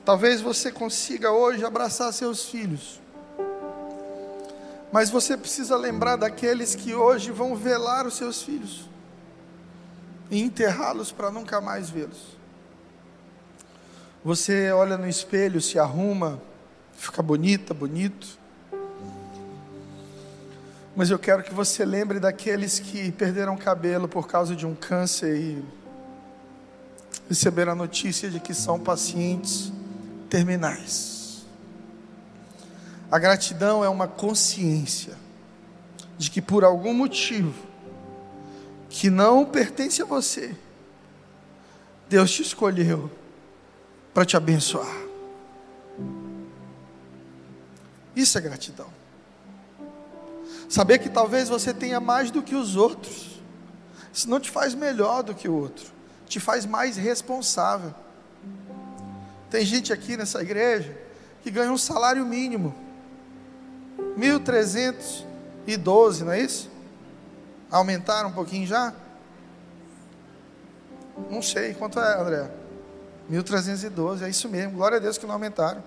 Talvez 0.09 0.41
você 0.41 0.73
consiga 0.73 1.31
hoje 1.31 1.67
abraçar 1.67 2.11
seus 2.15 2.47
filhos 2.47 2.99
mas 4.91 5.11
você 5.11 5.37
precisa 5.37 5.77
lembrar 5.77 6.17
daqueles 6.17 6.75
que 6.75 6.95
hoje 6.95 7.31
vão 7.31 7.55
velar 7.55 8.07
os 8.07 8.15
seus 8.15 8.43
filhos 8.43 8.89
e 10.31 10.41
enterrá-los 10.41 11.13
para 11.13 11.31
nunca 11.31 11.61
mais 11.61 11.91
vê-los. 11.91 12.39
Você 14.25 14.73
olha 14.73 14.97
no 14.97 15.07
espelho, 15.09 15.61
se 15.61 15.79
arruma, 15.79 16.41
fica 16.95 17.23
bonita, 17.23 17.73
bonito. 17.73 18.39
Mas 20.97 21.11
eu 21.11 21.19
quero 21.19 21.43
que 21.43 21.55
você 21.55 21.85
lembre 21.85 22.19
daqueles 22.19 22.79
que 22.79 23.13
perderam 23.13 23.57
cabelo 23.57 24.09
por 24.09 24.27
causa 24.27 24.57
de 24.57 24.67
um 24.67 24.75
câncer 24.75 25.37
e 25.37 25.65
receberam 27.29 27.73
a 27.73 27.77
notícia 27.77 28.31
de 28.31 28.41
que 28.41 28.53
são 28.53 28.81
pacientes 28.81 29.73
terminais. 30.29 31.47
A 33.11 33.19
gratidão 33.19 33.83
é 33.83 33.89
uma 33.89 34.07
consciência 34.07 35.17
de 36.17 36.31
que 36.31 36.43
por 36.43 36.65
algum 36.65 36.93
motivo 36.93 37.67
que 38.91 39.09
não 39.09 39.45
pertence 39.45 40.03
a 40.03 40.05
você, 40.05 40.55
Deus 42.09 42.31
te 42.31 42.43
escolheu 42.43 43.11
para 44.13 44.25
te 44.25 44.37
abençoar. 44.37 44.97
Isso 48.17 48.37
é 48.37 48.41
gratidão. 48.41 48.89
Saber 50.69 50.99
que 50.99 51.09
talvez 51.09 51.49
você 51.49 51.73
tenha 51.73 52.01
mais 52.01 52.31
do 52.31 52.43
que 52.43 52.55
os 52.55 52.77
outros, 52.77 53.41
isso 54.13 54.29
não 54.29 54.41
te 54.41 54.51
faz 54.51 54.75
melhor 54.75 55.23
do 55.23 55.35
que 55.35 55.49
o 55.49 55.55
outro, 55.55 55.87
te 56.27 56.41
faz 56.41 56.67
mais 56.67 56.97
responsável. 56.97 57.95
Tem 59.51 59.65
gente 59.65 59.93
aqui 59.93 60.17
nessa 60.17 60.41
igreja 60.43 60.97
que 61.43 61.51
ganha 61.51 61.73
um 61.73 61.79
salário 61.79 62.25
mínimo 62.25 62.73
1312, 64.17 66.25
não 66.25 66.33
é 66.33 66.41
isso? 66.41 66.71
Aumentaram 67.71 68.31
um 68.31 68.33
pouquinho 68.33 68.67
já? 68.67 68.93
Não 71.31 71.43
sei, 71.43 71.75
quanto 71.75 72.01
é, 72.01 72.21
André? 72.21 72.51
1312, 73.29 74.25
é 74.25 74.29
isso 74.29 74.49
mesmo. 74.49 74.73
Glória 74.73 74.97
a 74.97 75.01
Deus 75.01 75.19
que 75.19 75.27
não 75.27 75.35
aumentaram. 75.35 75.85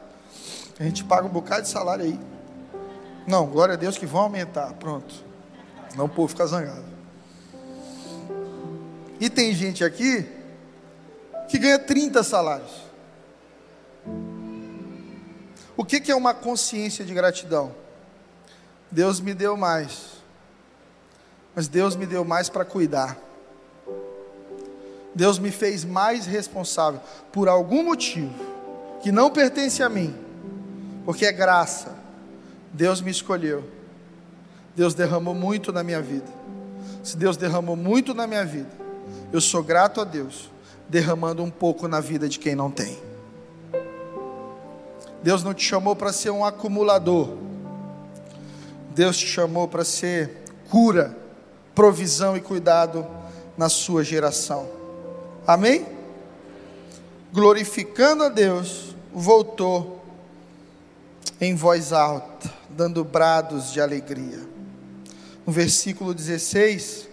A 0.80 0.84
gente 0.84 1.04
paga 1.04 1.26
um 1.26 1.30
bocado 1.30 1.64
de 1.64 1.70
salário 1.70 2.06
aí. 2.06 2.20
Não, 3.28 3.48
glória 3.48 3.74
a 3.74 3.78
Deus 3.78 3.98
que 3.98 4.06
vão 4.06 4.22
aumentar. 4.22 4.74
Pronto. 4.74 5.14
Não 5.96 6.06
o 6.06 6.10
povo 6.10 6.28
fica 6.28 6.46
zangado. 6.46 6.86
E 9.20 9.30
tem 9.30 9.54
gente 9.54 9.84
aqui 9.84 10.28
que 11.48 11.58
ganha 11.58 11.78
30 11.78 12.24
salários. 12.24 12.91
O 15.76 15.86
que, 15.86 16.00
que 16.00 16.12
é 16.12 16.16
uma 16.16 16.34
consciência 16.34 17.06
de 17.06 17.14
gratidão? 17.14 17.74
Deus 18.90 19.20
me 19.20 19.34
deu 19.34 19.56
mais. 19.56 20.22
Mas 21.56 21.68
Deus 21.68 21.96
me 21.96 22.06
deu 22.06 22.24
mais 22.24 22.50
para 22.50 22.66
cuidar. 22.66 23.18
Deus 25.14 25.38
me 25.40 25.52
fez 25.52 25.84
mais 25.84 26.26
responsável 26.26 27.02
por 27.32 27.50
algum 27.50 27.84
motivo 27.84 28.34
que 29.02 29.12
não 29.12 29.30
pertence 29.30 29.82
a 29.84 29.90
mim, 29.90 30.16
porque 31.06 31.26
é 31.26 31.32
graça. 31.32 31.96
Deus 32.72 33.02
me 33.02 33.12
escolheu. 33.12 33.64
Deus 34.76 34.94
derramou 34.94 35.34
muito 35.34 35.74
na 35.74 35.84
minha 35.84 36.02
vida. 36.02 36.28
Se 37.04 37.18
Deus 37.18 37.36
derramou 37.36 37.76
muito 37.76 38.14
na 38.14 38.28
minha 38.28 38.46
vida, 38.46 38.70
eu 39.34 39.42
sou 39.42 39.64
grato 39.64 40.00
a 40.00 40.04
Deus, 40.04 40.50
derramando 40.88 41.44
um 41.44 41.50
pouco 41.50 41.88
na 41.88 42.00
vida 42.00 42.30
de 42.30 42.40
quem 42.40 42.56
não 42.56 42.70
tem. 42.72 43.11
Deus 45.24 45.44
não 45.44 45.54
te 45.54 45.64
chamou 45.64 45.96
para 45.96 46.12
ser 46.12 46.32
um 46.32 46.44
acumulador. 46.44 47.38
Deus 48.94 49.18
te 49.18 49.28
chamou 49.28 49.68
para 49.68 49.86
ser 49.86 50.44
cura, 50.70 51.16
provisão 51.76 52.36
e 52.36 52.42
cuidado 52.42 53.06
na 53.58 53.70
sua 53.70 54.04
geração. 54.04 54.70
Amém? 55.46 55.86
Glorificando 57.32 58.24
a 58.24 58.30
Deus, 58.30 58.96
voltou 59.14 60.04
em 61.40 61.56
voz 61.56 61.94
alta, 61.94 62.52
dando 62.70 63.04
brados 63.04 63.72
de 63.72 63.80
alegria. 63.80 64.40
No 65.46 65.52
versículo 65.52 66.14
16, 66.14 67.08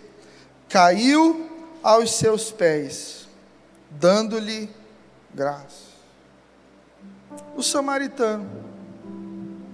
caiu 0.68 1.48
aos 1.82 2.12
seus 2.12 2.50
pés, 2.50 3.26
dando-lhe 3.90 4.68
graça. 5.34 5.87
O 7.56 7.62
samaritano 7.62 8.48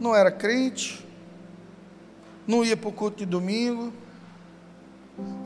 não 0.00 0.14
era 0.14 0.30
crente, 0.30 1.06
não 2.46 2.64
ia 2.64 2.76
para 2.76 2.88
o 2.88 2.92
culto 2.92 3.18
de 3.18 3.26
domingo, 3.26 3.92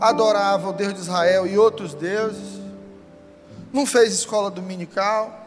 adorava 0.00 0.70
o 0.70 0.72
Deus 0.72 0.94
de 0.94 1.00
Israel 1.00 1.46
e 1.46 1.58
outros 1.58 1.94
deuses, 1.94 2.60
não 3.72 3.86
fez 3.86 4.12
escola 4.12 4.50
dominical, 4.50 5.46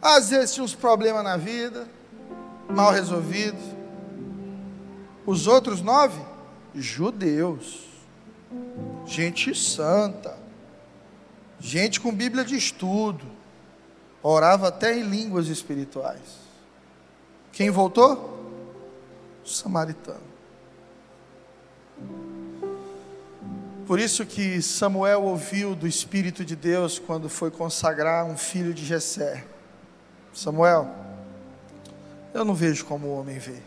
às 0.00 0.30
vezes 0.30 0.54
tinha 0.54 0.64
uns 0.64 0.74
problemas 0.74 1.22
na 1.22 1.36
vida, 1.36 1.86
mal 2.68 2.90
resolvidos. 2.90 3.62
Os 5.24 5.46
outros 5.46 5.80
nove, 5.80 6.20
judeus, 6.74 7.86
gente 9.06 9.54
santa, 9.54 10.36
gente 11.60 12.00
com 12.00 12.12
Bíblia 12.12 12.44
de 12.44 12.56
estudo, 12.56 13.24
orava 14.22 14.68
até 14.68 14.96
em 14.96 15.02
línguas 15.02 15.48
espirituais. 15.48 16.42
Quem 17.52 17.70
voltou? 17.70 18.32
samaritano. 19.44 20.32
Por 23.86 23.98
isso 23.98 24.24
que 24.24 24.62
Samuel 24.62 25.24
ouviu 25.24 25.74
do 25.74 25.86
Espírito 25.86 26.44
de 26.44 26.56
Deus 26.56 26.98
quando 26.98 27.28
foi 27.28 27.50
consagrar 27.50 28.24
um 28.24 28.36
filho 28.36 28.72
de 28.72 28.84
Jessé. 28.84 29.44
Samuel, 30.32 30.88
eu 32.32 32.44
não 32.44 32.54
vejo 32.54 32.84
como 32.86 33.08
o 33.08 33.18
homem 33.18 33.38
vê. 33.38 33.60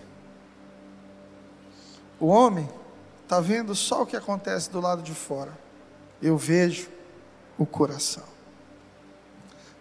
O 2.20 2.28
homem 2.28 2.68
está 3.24 3.40
vendo 3.40 3.76
só 3.76 4.04
o 4.04 4.06
que 4.06 4.16
acontece 4.16 4.70
do 4.72 4.80
lado 4.80 5.04
de 5.04 5.14
fora. 5.14 5.52
Eu 6.22 6.38
vejo 6.38 6.90
o 7.58 7.66
coração. 7.66 8.35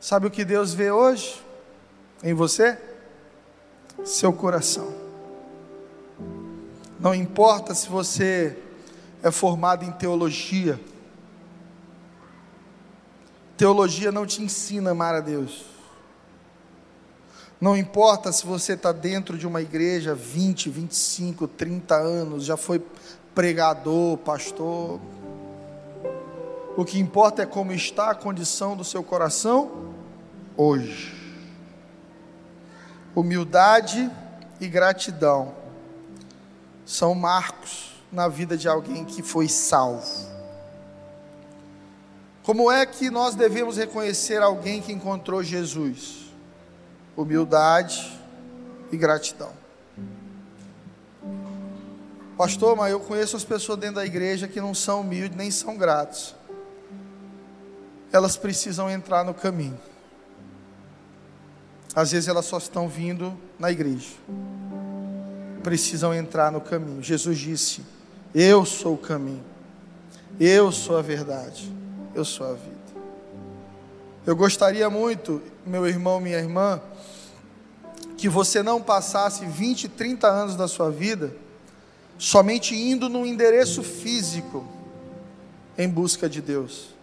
Sabe 0.05 0.27
o 0.27 0.31
que 0.31 0.45
Deus 0.45 0.75
vê 0.75 0.91
hoje 0.91 1.43
em 2.23 2.35
você? 2.35 2.79
Seu 4.05 4.35
coração. 4.35 4.93
Não 7.01 7.15
importa 7.15 7.75
se 7.75 7.89
você 7.89 8.55
é 9.23 9.31
formado 9.31 9.83
em 9.83 9.91
teologia. 9.91 10.79
teologia 13.57 14.13
não 14.13 14.27
te 14.27 14.43
ensina 14.43 14.91
a 14.91 14.93
amar 14.93 15.15
a 15.15 15.21
Deus. 15.21 15.65
Não 17.59 17.75
importa 17.75 18.31
se 18.31 18.45
você 18.45 18.75
está 18.75 18.93
dentro 18.93 19.39
de 19.39 19.47
uma 19.47 19.63
igreja 19.63 20.15
20, 20.15 20.69
25, 20.69 21.49
30 21.49 21.95
anos, 21.95 22.45
já 22.45 22.59
foi 22.59 22.85
pregador, 23.35 24.19
pastor. 24.19 25.01
O 26.77 26.85
que 26.85 26.99
importa 26.99 27.41
é 27.41 27.47
como 27.47 27.73
está 27.73 28.11
a 28.11 28.15
condição 28.15 28.77
do 28.77 28.85
seu 28.85 29.03
coração 29.03 29.94
hoje. 30.57 31.15
Humildade 33.15 34.11
e 34.61 34.69
gratidão 34.69 35.55
são 36.85 37.15
marcos 37.15 37.93
na 38.11 38.29
vida 38.29 38.57
de 38.57 38.69
alguém 38.69 39.05
que 39.05 39.23
foi 39.23 39.49
salvo. 39.49 40.35
Como 42.43 42.71
é 42.71 42.85
que 42.85 43.11
nós 43.11 43.35
devemos 43.35 43.77
reconhecer 43.77 44.43
alguém 44.43 44.83
que 44.83 44.93
encontrou 44.93 45.43
Jesus? 45.43 46.25
humildade 47.17 48.21
e 48.91 48.97
gratidão. 48.97 49.53
Pastor, 52.37 52.77
mas 52.77 52.91
eu 52.91 52.99
conheço 52.99 53.37
as 53.37 53.45
pessoas 53.45 53.79
dentro 53.79 53.97
da 53.97 54.07
igreja 54.07 54.49
que 54.49 54.61
não 54.61 54.75
são 54.75 55.03
humildes 55.03 55.37
nem 55.37 55.51
são 55.51 55.77
gratos. 55.77 56.35
Elas 58.13 58.37
precisam 58.37 58.91
entrar 58.91 59.25
no 59.25 59.33
caminho. 59.33 59.79
Às 61.95 62.13
vezes 62.13 62.29
elas 62.29 62.45
só 62.45 62.59
estão 62.59 62.89
vindo 62.89 63.37
na 63.59 63.71
igreja. 63.71 64.11
Precisam 65.63 66.13
entrar 66.13 66.51
no 66.51 66.61
caminho. 66.61 67.03
Jesus 67.03 67.39
disse: 67.39 67.83
Eu 68.35 68.65
sou 68.65 68.95
o 68.95 68.99
caminho. 68.99 69.45
Eu 70.41 70.73
sou 70.73 70.99
a 70.99 71.03
verdade. 71.03 71.73
Eu 72.15 72.25
sou 72.25 72.47
a 72.47 72.55
vida. 72.55 72.75
Eu 74.27 74.35
gostaria 74.35 74.89
muito, 74.89 75.43
meu 75.67 75.87
irmão, 75.87 76.19
minha 76.19 76.39
irmã, 76.39 76.81
que 78.17 78.29
você 78.29 78.63
não 78.63 78.81
passasse 78.81 79.45
20, 79.45 79.89
30 79.89 80.27
anos 80.27 80.57
da 80.57 80.67
sua 80.67 80.91
vida 80.91 81.35
somente 82.19 82.75
indo 82.75 83.09
num 83.09 83.27
endereço 83.27 83.83
físico 83.83 84.67
em 85.77 85.89
busca 85.89 86.29
de 86.29 86.41
Deus. 86.41 86.95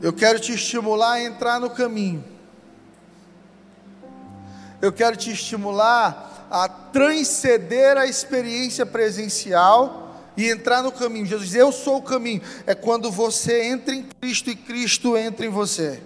Eu 0.00 0.12
quero 0.12 0.38
te 0.38 0.52
estimular 0.52 1.12
a 1.12 1.22
entrar 1.22 1.60
no 1.60 1.70
caminho. 1.70 2.24
Eu 4.80 4.92
quero 4.92 5.16
te 5.16 5.30
estimular 5.30 6.46
a 6.50 6.68
transcender 6.68 7.96
a 7.96 8.06
experiência 8.06 8.86
presencial 8.86 10.06
e 10.36 10.48
entrar 10.48 10.82
no 10.82 10.92
caminho. 10.92 11.26
Jesus 11.26 11.48
diz: 11.48 11.58
Eu 11.58 11.72
sou 11.72 11.96
o 11.96 12.02
caminho. 12.02 12.42
É 12.66 12.74
quando 12.74 13.10
você 13.10 13.64
entra 13.64 13.94
em 13.94 14.04
Cristo 14.20 14.50
e 14.50 14.56
Cristo 14.56 15.16
entra 15.16 15.46
em 15.46 15.50
você. 15.50 16.02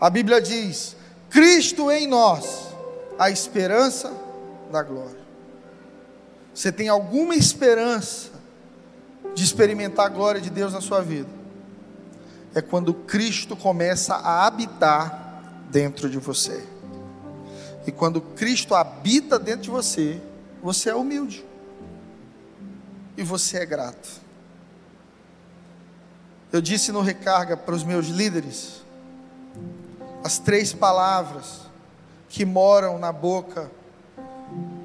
A 0.00 0.10
Bíblia 0.10 0.40
diz: 0.40 0.96
Cristo 1.30 1.90
em 1.90 2.06
nós, 2.06 2.68
a 3.18 3.30
esperança 3.30 4.12
da 4.70 4.82
glória. 4.82 5.22
Você 6.54 6.72
tem 6.72 6.88
alguma 6.88 7.34
esperança 7.34 8.30
de 9.34 9.44
experimentar 9.44 10.06
a 10.06 10.08
glória 10.10 10.40
de 10.40 10.50
Deus 10.50 10.72
na 10.72 10.80
sua 10.80 11.00
vida? 11.00 11.28
É 12.54 12.60
quando 12.60 12.92
Cristo 12.92 13.56
começa 13.56 14.14
a 14.14 14.46
habitar 14.46 15.21
dentro 15.72 16.08
de 16.08 16.18
você. 16.18 16.62
E 17.86 17.90
quando 17.90 18.20
Cristo 18.20 18.74
habita 18.74 19.38
dentro 19.38 19.62
de 19.62 19.70
você, 19.70 20.20
você 20.62 20.90
é 20.90 20.94
humilde. 20.94 21.44
E 23.16 23.22
você 23.22 23.58
é 23.58 23.66
grato. 23.66 24.20
Eu 26.52 26.60
disse 26.60 26.92
no 26.92 27.00
recarga 27.00 27.56
para 27.56 27.74
os 27.74 27.82
meus 27.82 28.06
líderes, 28.08 28.82
as 30.22 30.38
três 30.38 30.72
palavras 30.72 31.62
que 32.28 32.44
moram 32.44 32.98
na 32.98 33.10
boca 33.10 33.70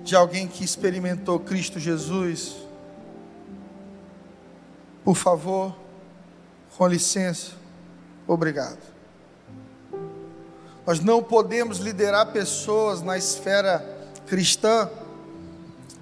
de 0.03 0.15
alguém 0.15 0.47
que 0.47 0.63
experimentou 0.63 1.39
Cristo 1.39 1.79
Jesus. 1.79 2.55
Por 5.03 5.15
favor, 5.15 5.75
com 6.77 6.87
licença, 6.87 7.51
obrigado. 8.25 8.96
Nós 10.87 11.01
não 11.01 11.21
podemos 11.21 11.79
liderar 11.79 12.31
pessoas 12.31 13.01
na 13.01 13.17
esfera 13.17 13.85
cristã 14.25 14.89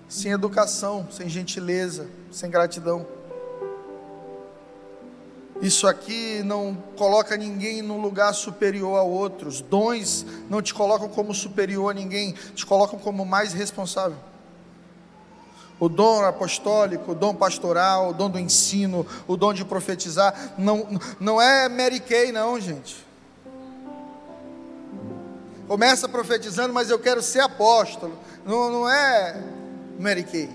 sem 0.07 0.31
educação, 0.31 1.07
sem 1.09 1.27
gentileza, 1.27 2.07
sem 2.31 2.51
gratidão. 2.51 3.03
Isso 5.59 5.87
aqui 5.87 6.43
não 6.43 6.77
coloca 6.95 7.35
ninguém 7.35 7.81
num 7.81 7.99
lugar 7.99 8.31
superior 8.35 8.99
a 8.99 9.01
outros. 9.01 9.59
Dons 9.59 10.23
não 10.51 10.61
te 10.61 10.71
colocam 10.71 11.09
como 11.09 11.33
superior 11.33 11.89
a 11.89 11.93
ninguém, 11.95 12.33
te 12.53 12.63
colocam 12.63 12.99
como 12.99 13.25
mais 13.25 13.53
responsável. 13.53 14.17
O 15.79 15.89
dom 15.89 16.23
apostólico, 16.23 17.13
o 17.13 17.15
dom 17.15 17.33
pastoral, 17.33 18.11
o 18.11 18.13
dom 18.13 18.29
do 18.29 18.37
ensino, 18.37 19.03
o 19.27 19.35
dom 19.35 19.51
de 19.51 19.65
profetizar, 19.65 20.53
não, 20.59 20.99
não 21.19 21.41
é 21.41 21.67
Mary 21.67 21.99
Kay, 21.99 22.31
não, 22.31 22.59
gente. 22.59 23.04
Começa 25.67 26.07
profetizando, 26.07 26.73
mas 26.73 26.89
eu 26.89 26.99
quero 26.99 27.21
ser 27.21 27.39
apóstolo. 27.39 28.17
Não, 28.45 28.71
não 28.71 28.89
é 28.89 29.41
Mary 29.99 30.23
Kay. 30.23 30.49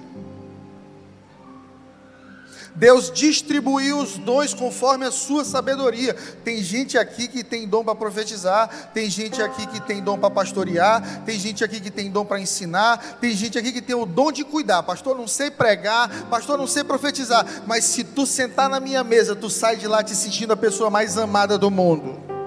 Deus 2.75 3.11
distribuiu 3.11 3.99
os 3.99 4.17
dons 4.17 4.55
conforme 4.55 5.05
a 5.05 5.11
sua 5.11 5.45
sabedoria. 5.45 6.15
Tem 6.45 6.63
gente 6.63 6.97
aqui 6.97 7.27
que 7.27 7.43
tem 7.43 7.67
dom 7.67 7.85
para 7.85 7.95
profetizar, 7.95 8.91
tem 8.95 9.11
gente 9.11 9.43
aqui 9.43 9.67
que 9.67 9.81
tem 9.81 10.03
dom 10.03 10.19
para 10.19 10.31
pastorear, 10.31 11.23
tem 11.25 11.39
gente 11.39 11.65
aqui 11.65 11.81
que 11.81 11.91
tem 11.91 12.11
dom 12.11 12.25
para 12.25 12.41
ensinar, 12.41 13.19
tem 13.21 13.33
gente 13.33 13.59
aqui 13.59 13.73
que 13.73 13.83
tem 13.83 13.97
o 13.97 14.07
dom 14.07 14.31
de 14.31 14.45
cuidar. 14.45 14.83
Pastor, 14.83 15.17
não 15.17 15.27
sei 15.27 15.51
pregar, 15.51 16.27
pastor, 16.27 16.57
não 16.57 16.67
sei 16.67 16.85
profetizar, 16.85 17.45
mas 17.67 17.85
se 17.85 18.05
tu 18.05 18.25
sentar 18.25 18.69
na 18.69 18.81
minha 18.81 19.03
mesa, 19.03 19.35
tu 19.35 19.51
sai 19.51 19.77
de 19.77 19.87
lá 19.89 20.03
te 20.03 20.15
sentindo 20.15 20.53
a 20.53 20.57
pessoa 20.57 20.89
mais 20.89 21.19
amada 21.19 21.59
do 21.59 21.71
mundo. 21.71 22.40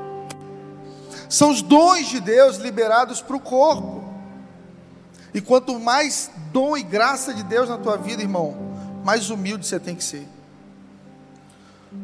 São 1.33 1.49
os 1.49 1.63
dons 1.63 2.09
de 2.09 2.19
Deus 2.19 2.57
liberados 2.57 3.19
para 3.19 3.35
o 3.35 3.39
corpo. 3.39 4.03
E 5.33 5.41
quanto 5.41 5.79
mais 5.79 6.29
dom 6.51 6.77
e 6.77 6.83
graça 6.83 7.33
de 7.33 7.41
Deus 7.41 7.67
na 7.67 7.79
tua 7.79 7.97
vida, 7.97 8.21
irmão, 8.21 8.55
mais 9.03 9.31
humilde 9.31 9.65
você 9.65 9.79
tem 9.79 9.95
que 9.95 10.03
ser. 10.03 10.27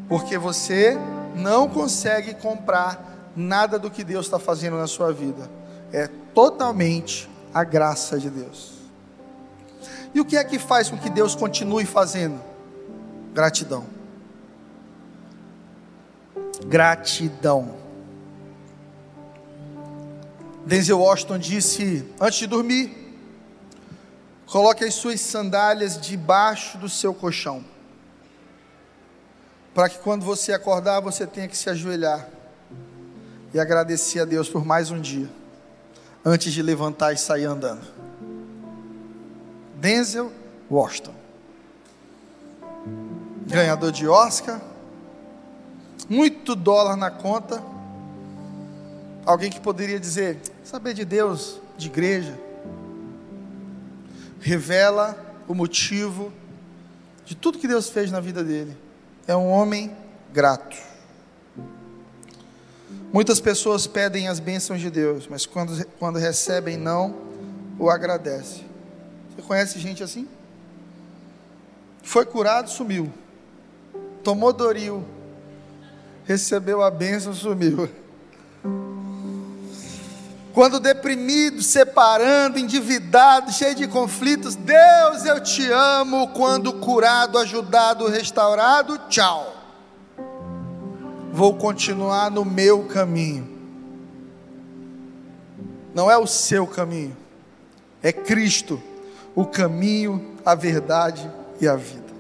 Porque 0.07 0.36
você 0.36 0.97
não 1.36 1.69
consegue 1.69 2.34
comprar 2.34 3.32
nada 3.36 3.77
do 3.77 3.91
que 3.91 4.03
Deus 4.03 4.25
está 4.25 4.39
fazendo 4.39 4.77
na 4.77 4.88
sua 4.88 5.13
vida. 5.13 5.47
É 5.93 6.07
totalmente 6.34 7.30
a 7.53 7.63
graça 7.63 8.17
de 8.17 8.32
Deus. 8.32 8.80
E 10.11 10.19
o 10.19 10.25
que 10.25 10.38
é 10.38 10.43
que 10.43 10.57
faz 10.57 10.89
com 10.89 10.97
que 10.97 11.07
Deus 11.07 11.36
continue 11.36 11.86
fazendo? 11.86 12.41
Gratidão. 13.32 13.86
Gratidão. 16.65 17.78
Denzel 20.70 20.99
Washington 20.99 21.39
disse 21.39 22.05
antes 22.22 22.38
de 22.38 22.45
dormir: 22.45 22.95
Coloque 24.45 24.86
as 24.86 24.93
suas 24.93 25.20
sandálias 25.20 25.99
debaixo 25.99 26.78
do 26.78 26.88
seu 26.88 27.11
colchão. 27.11 27.65
Para 29.74 29.89
que 29.89 29.97
quando 29.97 30.24
você 30.24 30.53
acordar, 30.53 30.99
você 30.99 31.26
tenha 31.26 31.47
que 31.47 31.57
se 31.57 31.72
ajoelhar 31.72 32.30
e 33.51 33.59
agradecer 33.59 34.20
a 34.20 34.26
Deus 34.26 34.47
por 34.47 34.63
mais 34.63 34.91
um 34.91 35.01
dia, 35.01 35.28
antes 36.24 36.53
de 36.53 36.61
levantar 36.61 37.13
e 37.13 37.17
sair 37.17 37.45
andando. 37.45 37.88
Denzel 39.74 40.32
Washington, 40.70 41.15
ganhador 43.47 43.91
de 43.91 44.07
Oscar, 44.07 44.61
muito 46.07 46.55
dólar 46.55 46.95
na 46.95 47.09
conta. 47.09 47.59
Alguém 49.26 49.49
que 49.49 49.59
poderia 49.59 49.99
dizer: 49.99 50.39
saber 50.70 50.93
de 50.93 51.03
Deus, 51.03 51.59
de 51.80 51.88
igreja, 51.88 52.39
revela 54.39 55.17
o 55.47 55.55
motivo 55.55 56.32
de 57.26 57.36
tudo 57.36 57.57
que 57.57 57.67
Deus 57.67 57.89
fez 57.89 58.11
na 58.11 58.20
vida 58.20 58.43
dele. 58.43 58.78
É 59.28 59.36
um 59.36 59.49
homem 59.49 59.91
grato. 60.32 60.78
Muitas 63.11 63.39
pessoas 63.39 63.88
pedem 63.88 64.28
as 64.28 64.39
bênçãos 64.39 64.80
de 64.80 64.91
Deus, 64.91 65.28
mas 65.28 65.47
quando, 65.47 65.84
quando 65.97 66.20
recebem, 66.20 66.78
não 66.78 67.15
o 67.80 67.89
agradecem. 67.89 68.63
Você 69.36 69.41
conhece 69.41 69.80
gente 69.80 70.03
assim? 70.03 70.28
Foi 72.03 72.28
curado, 72.28 72.70
sumiu. 72.70 73.11
Tomou 74.24 74.53
Doril, 74.53 75.03
recebeu 76.26 76.84
a 76.84 76.91
bênção, 76.91 77.34
sumiu. 77.34 77.89
Quando 80.60 80.78
deprimido, 80.78 81.64
separando, 81.64 82.60
endividado, 82.60 83.49
cheio 83.49 83.74
de 83.74 83.88
conflitos, 83.88 84.57
Deus, 84.57 85.24
eu 85.24 85.39
te 85.39 85.66
amo. 85.72 86.28
Quando 86.34 86.74
curado, 86.74 87.38
ajudado, 87.38 88.10
restaurado, 88.10 88.99
tchau. 89.07 89.55
vou 91.32 91.55
continuar 91.55 92.30
no 92.30 92.43
meu 92.43 92.84
caminho. 92.84 93.47
Não 95.95 96.12
é 96.12 96.18
o 96.18 96.28
seu 96.28 96.68
caminho, 96.68 97.16
é 98.03 98.12
Cristo, 98.12 98.84
o 99.34 99.45
caminho, 99.45 100.36
a 100.45 100.55
verdade 100.55 101.32
e 101.62 101.70
a 101.70 101.78
vida. 101.78 102.12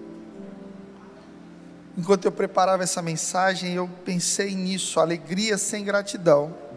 Enquanto 1.97 2.23
eu 2.23 2.31
preparava 2.31 2.83
essa 2.83 3.01
mensagem, 3.01 3.73
eu 3.73 3.89
pensei 4.05 4.55
nisso: 4.55 4.97
alegria 4.97 5.57
sem 5.57 5.83
gratidão 5.83 6.68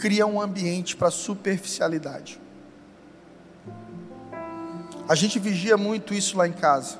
cria 0.00 0.26
um 0.26 0.40
ambiente 0.40 0.96
para 0.96 1.10
superficialidade. 1.10 2.40
A 5.06 5.14
gente 5.14 5.38
vigia 5.38 5.76
muito 5.76 6.14
isso 6.14 6.38
lá 6.38 6.48
em 6.48 6.52
casa, 6.52 6.96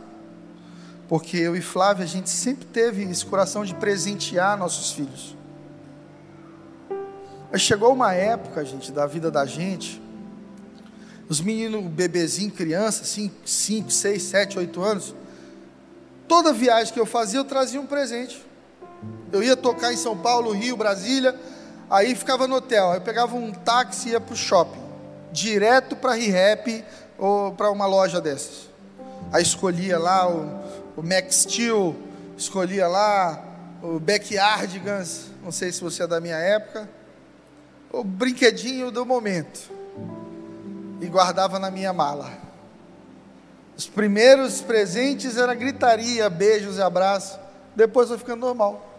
porque 1.08 1.36
eu 1.36 1.56
e 1.56 1.60
Flávia, 1.60 2.04
a 2.04 2.08
gente 2.08 2.28
sempre 2.28 2.66
teve 2.66 3.02
esse 3.04 3.24
coração 3.24 3.64
de 3.64 3.74
presentear 3.74 4.58
nossos 4.58 4.92
filhos. 4.92 5.36
Mas 7.50 7.62
chegou 7.62 7.92
uma 7.92 8.12
época, 8.12 8.64
gente, 8.64 8.92
da 8.92 9.06
vida 9.06 9.30
da 9.30 9.46
gente, 9.46 10.00
os 11.28 11.40
meninos, 11.40 11.84
bebezinho, 11.84 12.50
criança, 12.50 13.04
5, 13.04 13.90
6, 13.90 14.22
7, 14.22 14.58
8 14.58 14.82
anos, 14.82 15.14
toda 16.28 16.52
viagem 16.52 16.92
que 16.92 17.00
eu 17.00 17.06
fazia, 17.06 17.40
eu 17.40 17.44
trazia 17.44 17.80
um 17.80 17.86
presente. 17.86 18.44
Eu 19.32 19.42
ia 19.42 19.56
tocar 19.56 19.92
em 19.92 19.96
São 19.96 20.16
Paulo, 20.16 20.50
Rio, 20.50 20.76
Brasília, 20.76 21.38
Aí 21.90 22.14
ficava 22.14 22.46
no 22.46 22.54
hotel, 22.54 22.94
eu 22.94 23.00
pegava 23.00 23.34
um 23.34 23.50
táxi 23.52 24.10
e 24.10 24.12
ia 24.12 24.20
para 24.20 24.32
o 24.32 24.36
shopping, 24.36 24.80
direto 25.32 25.96
para 25.96 26.14
ReHap 26.14 26.84
ou 27.18 27.52
para 27.52 27.68
uma 27.68 27.84
loja 27.84 28.20
dessas. 28.20 28.70
Aí 29.32 29.42
escolhia 29.42 29.98
lá 29.98 30.30
o, 30.30 30.60
o 30.96 31.02
Max 31.02 31.42
Steel, 31.42 31.96
escolhia 32.38 32.86
lá 32.86 33.42
o 33.82 33.98
Backyardigans, 33.98 35.26
não 35.42 35.50
sei 35.50 35.72
se 35.72 35.80
você 35.80 36.04
é 36.04 36.06
da 36.06 36.20
minha 36.20 36.36
época, 36.36 36.88
o 37.92 38.04
brinquedinho 38.04 38.92
do 38.92 39.04
momento, 39.04 39.68
e 41.00 41.06
guardava 41.06 41.58
na 41.58 41.72
minha 41.72 41.92
mala. 41.92 42.30
Os 43.76 43.88
primeiros 43.88 44.60
presentes 44.60 45.36
era 45.36 45.54
gritaria, 45.54 46.30
beijos 46.30 46.76
e 46.76 46.82
abraços, 46.82 47.36
depois 47.74 48.08
foi 48.08 48.18
ficando 48.18 48.46
normal. 48.46 48.89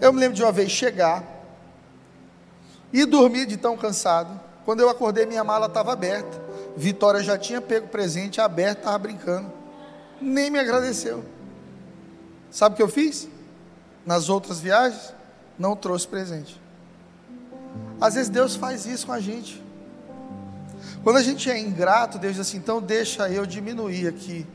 Eu 0.00 0.12
me 0.12 0.18
lembro 0.18 0.34
de 0.34 0.42
uma 0.42 0.50
vez 0.50 0.70
chegar 0.70 1.22
e 2.92 3.04
dormir 3.04 3.46
de 3.46 3.56
tão 3.56 3.76
cansado. 3.76 4.40
Quando 4.64 4.80
eu 4.80 4.88
acordei, 4.88 5.26
minha 5.26 5.44
mala 5.44 5.66
estava 5.66 5.92
aberta. 5.92 6.40
Vitória 6.76 7.22
já 7.22 7.36
tinha 7.36 7.60
pego 7.60 7.88
presente 7.88 8.40
aberto, 8.40 8.78
estava 8.78 8.98
brincando. 8.98 9.52
Nem 10.20 10.50
me 10.50 10.58
agradeceu. 10.58 11.22
Sabe 12.50 12.72
o 12.72 12.76
que 12.76 12.82
eu 12.82 12.88
fiz? 12.88 13.28
Nas 14.06 14.28
outras 14.28 14.60
viagens, 14.60 15.12
não 15.58 15.76
trouxe 15.76 16.08
presente. 16.08 16.60
Às 18.00 18.14
vezes 18.14 18.30
Deus 18.30 18.56
faz 18.56 18.86
isso 18.86 19.06
com 19.06 19.12
a 19.12 19.20
gente. 19.20 19.62
Quando 21.04 21.16
a 21.16 21.22
gente 21.22 21.50
é 21.50 21.58
ingrato, 21.58 22.18
Deus 22.18 22.36
diz 22.36 22.48
assim: 22.48 22.56
então 22.56 22.80
deixa 22.80 23.28
eu 23.28 23.44
diminuir 23.44 24.08
aqui 24.08 24.46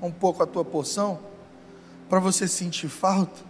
um 0.00 0.10
pouco 0.10 0.42
a 0.42 0.46
tua 0.46 0.64
porção, 0.64 1.18
para 2.08 2.20
você 2.20 2.46
sentir 2.46 2.88
falta 2.88 3.49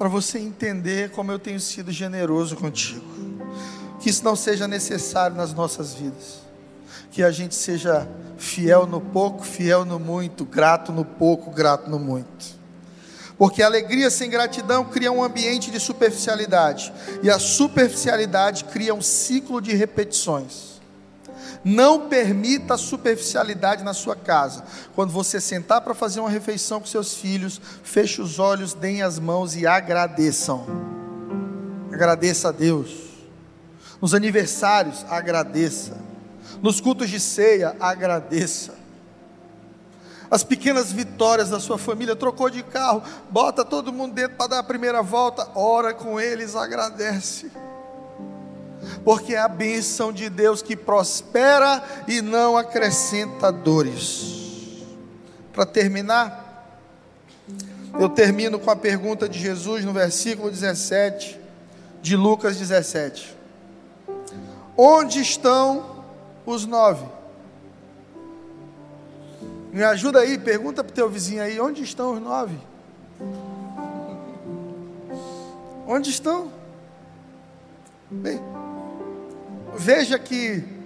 para 0.00 0.08
você 0.08 0.38
entender 0.38 1.10
como 1.10 1.30
eu 1.30 1.38
tenho 1.38 1.60
sido 1.60 1.92
generoso 1.92 2.56
contigo. 2.56 3.04
Que 4.00 4.08
isso 4.08 4.24
não 4.24 4.34
seja 4.34 4.66
necessário 4.66 5.36
nas 5.36 5.52
nossas 5.52 5.92
vidas. 5.92 6.38
Que 7.10 7.22
a 7.22 7.30
gente 7.30 7.54
seja 7.54 8.08
fiel 8.38 8.86
no 8.86 8.98
pouco, 8.98 9.44
fiel 9.44 9.84
no 9.84 9.98
muito, 9.98 10.46
grato 10.46 10.90
no 10.90 11.04
pouco, 11.04 11.50
grato 11.50 11.90
no 11.90 11.98
muito. 11.98 12.46
Porque 13.36 13.62
a 13.62 13.66
alegria 13.66 14.08
sem 14.08 14.30
gratidão 14.30 14.86
cria 14.86 15.12
um 15.12 15.22
ambiente 15.22 15.70
de 15.70 15.78
superficialidade, 15.78 16.90
e 17.22 17.28
a 17.28 17.38
superficialidade 17.38 18.64
cria 18.64 18.94
um 18.94 19.02
ciclo 19.02 19.60
de 19.60 19.74
repetições. 19.74 20.69
Não 21.64 22.08
permita 22.08 22.78
superficialidade 22.78 23.84
na 23.84 23.92
sua 23.92 24.16
casa. 24.16 24.64
Quando 24.94 25.12
você 25.12 25.40
sentar 25.40 25.82
para 25.82 25.94
fazer 25.94 26.20
uma 26.20 26.30
refeição 26.30 26.80
com 26.80 26.86
seus 26.86 27.14
filhos, 27.14 27.60
feche 27.82 28.22
os 28.22 28.38
olhos, 28.38 28.72
deem 28.72 29.02
as 29.02 29.18
mãos 29.18 29.54
e 29.54 29.66
agradeçam. 29.66 30.66
Agradeça 31.92 32.48
a 32.48 32.52
Deus. 32.52 33.10
Nos 34.00 34.14
aniversários, 34.14 35.04
agradeça. 35.10 35.98
Nos 36.62 36.80
cultos 36.80 37.10
de 37.10 37.20
ceia, 37.20 37.76
agradeça. 37.78 38.74
As 40.30 40.42
pequenas 40.42 40.92
vitórias 40.92 41.50
da 41.50 41.60
sua 41.60 41.76
família, 41.76 42.16
trocou 42.16 42.48
de 42.48 42.62
carro, 42.62 43.02
bota 43.30 43.64
todo 43.64 43.92
mundo 43.92 44.14
dentro 44.14 44.36
para 44.36 44.46
dar 44.46 44.58
a 44.60 44.62
primeira 44.62 45.02
volta, 45.02 45.46
ora 45.54 45.92
com 45.92 46.20
eles, 46.20 46.54
agradece 46.54 47.50
porque 49.04 49.34
é 49.34 49.38
a 49.38 49.48
bênção 49.48 50.12
de 50.12 50.28
Deus 50.28 50.62
que 50.62 50.76
prospera 50.76 51.82
e 52.06 52.20
não 52.20 52.56
acrescenta 52.56 53.50
dores. 53.52 54.84
Para 55.52 55.66
terminar, 55.66 56.78
eu 57.98 58.08
termino 58.08 58.58
com 58.58 58.70
a 58.70 58.76
pergunta 58.76 59.28
de 59.28 59.38
Jesus 59.38 59.84
no 59.84 59.92
versículo 59.92 60.50
17 60.50 61.38
de 62.00 62.16
Lucas 62.16 62.56
17: 62.56 63.36
Onde 64.76 65.20
estão 65.20 66.04
os 66.46 66.64
nove? 66.66 67.04
Me 69.72 69.84
ajuda 69.84 70.20
aí, 70.20 70.38
pergunta 70.38 70.82
para 70.82 70.90
o 70.90 70.94
teu 70.94 71.08
vizinho 71.08 71.42
aí: 71.42 71.60
onde 71.60 71.82
estão 71.82 72.14
os 72.14 72.20
nove? 72.20 72.58
Onde 75.86 76.10
estão? 76.10 76.50
Bem, 78.10 78.40
Veja 79.76 80.18
que 80.18 80.80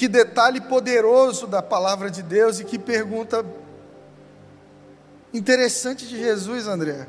que 0.00 0.08
detalhe 0.08 0.62
poderoso 0.62 1.46
da 1.46 1.60
palavra 1.60 2.10
de 2.10 2.22
Deus 2.22 2.58
e 2.58 2.64
que 2.64 2.78
pergunta 2.78 3.44
interessante 5.30 6.06
de 6.06 6.16
Jesus, 6.16 6.66
André. 6.66 7.06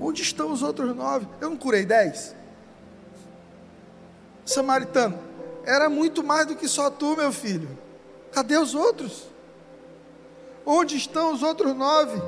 Onde 0.00 0.20
estão 0.20 0.50
os 0.50 0.64
outros 0.64 0.96
nove? 0.96 1.28
Eu 1.40 1.50
não 1.50 1.56
curei 1.56 1.86
dez? 1.86 2.34
Samaritano, 4.44 5.16
era 5.64 5.88
muito 5.88 6.24
mais 6.24 6.44
do 6.44 6.56
que 6.56 6.66
só 6.66 6.90
tu, 6.90 7.16
meu 7.16 7.32
filho. 7.32 7.78
Cadê 8.32 8.58
os 8.58 8.74
outros? 8.74 9.28
Onde 10.66 10.96
estão 10.96 11.32
os 11.32 11.40
outros 11.40 11.72
nove? 11.76 12.20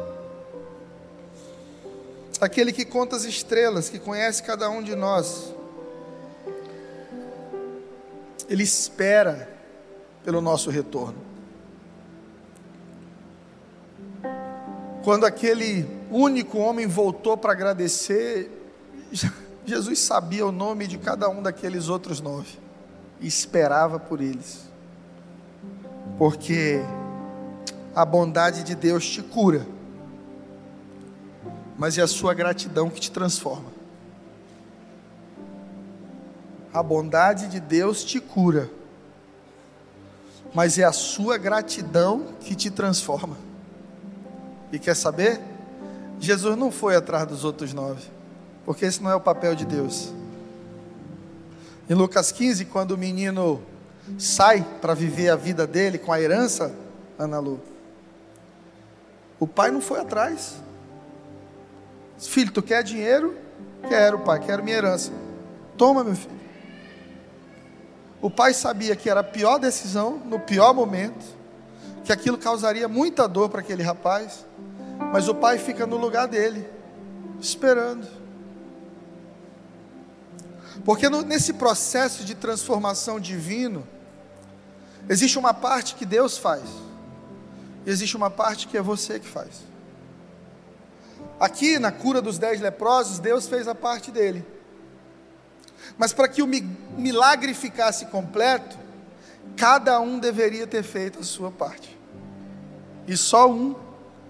Aquele 2.41 2.73
que 2.73 2.85
conta 2.85 3.17
as 3.17 3.25
estrelas, 3.25 3.89
que 3.89 3.99
conhece 3.99 4.41
cada 4.45 4.71
um 4.71 4.81
de 4.81 4.95
nós 4.95 5.52
ele 8.53 8.65
espera 8.65 9.49
pelo 10.23 10.43
nosso 10.43 10.69
retorno. 10.69 11.17
Quando 15.03 15.25
aquele 15.25 15.89
único 16.11 16.59
homem 16.59 16.87
voltou 16.87 17.35
para 17.35 17.53
agradecer, 17.53 18.51
Jesus 19.65 19.99
sabia 20.01 20.47
o 20.47 20.53
nome 20.53 20.87
de 20.87 20.99
cada 20.99 21.31
um 21.31 21.43
daqueles 21.43 21.89
outros 21.89 22.21
nove 22.21 22.59
e 23.23 23.27
esperava 23.27 23.99
por 23.99 24.21
eles, 24.21 24.69
porque 26.19 26.83
a 27.95 28.05
bondade 28.05 28.63
de 28.63 28.75
Deus 28.75 29.09
te 29.09 29.23
cura, 29.23 29.67
mas 31.79 31.97
é 31.97 32.03
a 32.03 32.07
sua 32.07 32.35
gratidão 32.35 32.91
que 32.91 33.01
te 33.01 33.11
transforma. 33.11 33.73
A 36.73 36.83
bondade 36.83 37.49
de 37.49 37.61
Deus 37.61 38.03
te 38.03 38.21
cura, 38.21 38.71
mas 40.55 40.79
é 40.79 40.85
a 40.85 40.93
sua 40.93 41.37
gratidão 41.37 42.29
que 42.41 42.55
te 42.55 42.71
transforma. 42.71 43.37
E 44.73 44.79
quer 44.79 44.97
saber? 44.97 45.41
Jesus 46.19 46.57
não 46.57 46.71
foi 46.71 46.97
atrás 46.97 47.27
dos 47.27 47.45
outros 47.45 47.75
nove, 47.75 48.09
porque 48.65 48.85
esse 48.85 49.03
não 49.03 49.11
é 49.11 49.15
o 49.15 49.21
papel 49.21 49.55
de 49.55 49.65
Deus. 49.65 50.13
Em 51.91 51.95
Lucas 51.95 52.33
15, 52.33 52.65
quando 52.67 52.93
o 52.93 52.99
menino 52.99 53.61
sai 54.19 54.65
para 54.81 54.95
viver 54.95 55.29
a 55.29 55.37
vida 55.37 55.67
dele 55.67 55.99
com 55.99 56.13
a 56.13 56.21
herança, 56.21 56.75
Ana 57.19 57.39
Lu, 57.39 57.61
o 59.39 59.47
pai 59.47 59.71
não 59.71 59.81
foi 59.81 60.01
atrás. 60.01 60.55
Filho, 62.19 62.53
tu 62.53 62.63
quer 62.63 62.83
dinheiro? 62.83 63.37
Quero, 63.89 64.21
pai, 64.21 64.39
quero 64.41 64.63
minha 64.63 64.77
herança. 64.77 65.11
Toma, 65.77 66.05
meu 66.05 66.15
filho. 66.15 66.42
O 68.23 68.31
pai 68.31 68.55
sabia 68.55 68.95
que 68.95 69.11
era 69.11 69.19
a 69.19 69.25
pior 69.25 69.59
decisão, 69.59 70.17
no 70.25 70.39
pior 70.39 70.73
momento, 70.73 71.25
que 72.05 72.13
aquilo 72.13 72.39
causaria 72.39 72.87
muita 72.87 73.27
dor 73.27 73.49
para 73.49 73.61
aquele 73.61 73.83
rapaz, 73.83 74.47
mas 75.13 75.27
o 75.27 75.35
pai 75.35 75.59
fica 75.59 75.89
no 75.89 75.97
lugar 75.97 76.29
dele, 76.29 76.65
esperando. 77.41 78.07
Porque 80.85 81.09
no, 81.09 81.23
nesse 81.23 81.53
processo 81.55 82.25
de 82.25 82.37
transformação 82.37 83.19
divino, 83.19 83.85
existe 85.09 85.37
uma 85.37 85.53
parte 85.53 85.97
que 85.97 86.07
Deus 86.07 86.39
faz, 86.39 86.63
e 87.85 87.91
existe 87.91 88.17
uma 88.17 88.31
parte 88.31 88.69
que 88.69 88.79
é 88.79 88.83
você 88.83 89.19
que 89.19 89.27
faz. 89.27 89.63
Aqui 91.41 91.77
na 91.81 91.91
cura 91.91 92.23
dos 92.23 92.39
dez 92.39 92.61
leprosos, 92.61 93.19
Deus 93.19 93.49
fez 93.49 93.67
a 93.67 93.75
parte 93.75 94.13
dele. 94.13 94.47
Mas 95.99 96.13
para 96.13 96.29
que 96.29 96.43
o 96.43 96.49
milagre 96.97 97.55
ficasse 97.55 98.07
completo, 98.07 98.79
cada 99.57 100.01
um 100.01 100.19
deveria 100.19 100.67
ter 100.67 100.83
feito 100.83 101.21
a 101.21 101.23
sua 101.23 101.51
parte. 101.51 101.99
E 103.07 103.17
só 103.17 103.51
um 103.51 103.75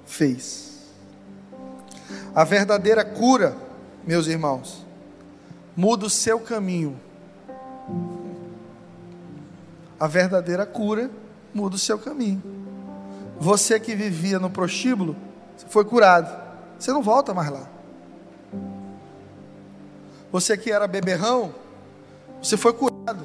fez. 0.07 0.73
A 2.35 2.45
verdadeira 2.45 3.05
cura, 3.05 3.57
meus 4.07 4.27
irmãos, 4.27 4.85
muda 5.77 6.07
o 6.07 6.11
seu 6.11 6.41
caminho. 6.41 6.99
A 9.99 10.07
verdadeira 10.07 10.67
cura 10.67 11.11
muda 11.55 11.77
o 11.77 11.79
seu 11.79 11.99
caminho. 11.99 12.43
Você 13.39 13.79
que 13.79 13.95
vivia 13.95 14.39
no 14.39 14.51
prostíbulo, 14.51 15.17
foi 15.69 15.85
curado. 15.85 16.41
Você 16.79 16.93
não 16.93 17.03
volta 17.03 17.35
mais 17.35 17.51
lá. 17.51 17.69
Você 20.33 20.57
que 20.57 20.73
era 20.73 20.89
beberrão, 20.89 21.55
você 22.43 22.57
foi 22.57 22.73
curado. 22.73 23.25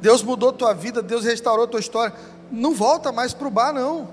Deus 0.00 0.22
mudou 0.22 0.52
tua 0.52 0.72
vida, 0.72 1.02
Deus 1.02 1.24
restaurou 1.24 1.66
tua 1.66 1.80
história. 1.80 2.14
Não 2.50 2.72
volta 2.72 3.10
mais 3.10 3.34
para 3.34 3.48
o 3.48 3.50
bar, 3.50 3.72
não. 3.72 4.08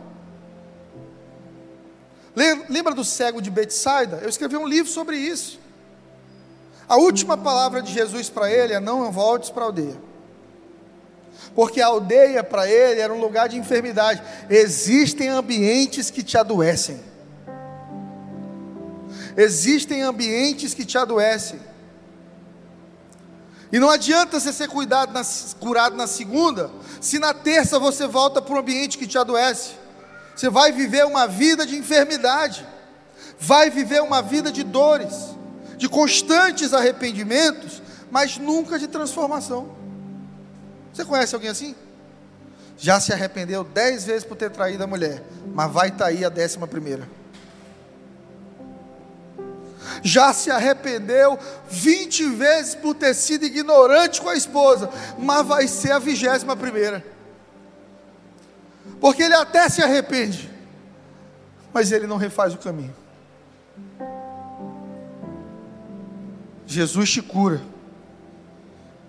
Lembra 2.35 2.95
do 2.95 3.03
cego 3.03 3.39
de 3.39 3.51
Betsaida? 3.51 4.17
Eu 4.23 4.29
escrevi 4.29 4.57
um 4.57 4.67
livro 4.67 4.91
sobre 4.91 5.15
isso. 5.15 5.59
A 6.89 6.97
última 6.97 7.37
palavra 7.37 7.81
de 7.81 7.93
Jesus 7.93 8.29
para 8.29 8.51
ele 8.51 8.73
é: 8.73 8.79
não 8.79 9.11
voltes 9.11 9.51
para 9.51 9.63
a 9.63 9.65
aldeia. 9.67 9.95
Porque 11.53 11.79
a 11.79 11.87
aldeia 11.87 12.43
para 12.43 12.67
ele 12.67 12.99
era 12.99 13.13
um 13.13 13.19
lugar 13.19 13.47
de 13.47 13.57
enfermidade. 13.57 14.23
Existem 14.49 15.29
ambientes 15.29 16.09
que 16.09 16.23
te 16.23 16.35
adoecem. 16.35 16.99
Existem 19.37 20.01
ambientes 20.01 20.73
que 20.73 20.83
te 20.83 20.97
adoecem. 20.97 21.59
E 23.73 23.79
não 23.79 23.89
adianta 23.89 24.39
você 24.39 24.53
ser 24.53 24.67
cuidado 24.67 25.11
na, 25.11 25.23
curado 25.59 25.95
na 25.95 26.05
segunda, 26.05 26.69
se 27.01 27.17
na 27.17 27.33
terça 27.33 27.79
você 27.79 28.05
volta 28.05 28.39
para 28.39 28.53
um 28.53 28.59
ambiente 28.59 28.99
que 28.99 29.07
te 29.07 29.17
adoece. 29.17 29.71
Você 30.35 30.47
vai 30.47 30.71
viver 30.71 31.03
uma 31.07 31.27
vida 31.27 31.65
de 31.65 31.75
enfermidade, 31.75 32.67
vai 33.39 33.71
viver 33.71 34.03
uma 34.03 34.21
vida 34.21 34.51
de 34.51 34.61
dores, 34.61 35.35
de 35.75 35.89
constantes 35.89 36.71
arrependimentos, 36.71 37.81
mas 38.11 38.37
nunca 38.37 38.77
de 38.77 38.87
transformação. 38.87 39.75
Você 40.93 41.03
conhece 41.03 41.33
alguém 41.33 41.49
assim? 41.49 41.75
Já 42.77 42.99
se 42.99 43.11
arrependeu 43.11 43.63
dez 43.63 44.05
vezes 44.05 44.23
por 44.23 44.37
ter 44.37 44.51
traído 44.51 44.83
a 44.83 44.87
mulher, 44.87 45.23
mas 45.51 45.71
vai 45.71 45.87
estar 45.87 46.05
tá 46.05 46.11
aí 46.11 46.23
a 46.23 46.29
décima 46.29 46.67
primeira 46.67 47.09
já 50.01 50.33
se 50.33 50.49
arrependeu 50.51 51.37
20 51.69 52.29
vezes 52.29 52.75
por 52.75 52.95
ter 52.95 53.13
sido 53.13 53.45
ignorante 53.45 54.21
com 54.21 54.29
a 54.29 54.35
esposa, 54.35 54.89
mas 55.17 55.45
vai 55.45 55.67
ser 55.67 55.91
a 55.91 55.99
vigésima 55.99 56.55
primeira. 56.55 57.03
Porque 58.99 59.23
ele 59.23 59.35
até 59.35 59.67
se 59.69 59.81
arrepende, 59.81 60.49
mas 61.73 61.91
ele 61.91 62.07
não 62.07 62.17
refaz 62.17 62.53
o 62.53 62.57
caminho. 62.57 62.95
Jesus 66.65 67.11
te 67.11 67.21
cura, 67.21 67.61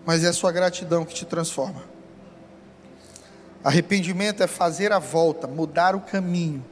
mas 0.05 0.25
é 0.25 0.29
a 0.29 0.33
sua 0.33 0.53
gratidão 0.53 1.05
que 1.05 1.15
te 1.15 1.25
transforma. 1.25 1.83
Arrependimento 3.63 4.43
é 4.43 4.47
fazer 4.47 4.93
a 4.93 4.99
volta, 4.99 5.47
mudar 5.47 5.97
o 5.97 6.01
caminho. 6.01 6.63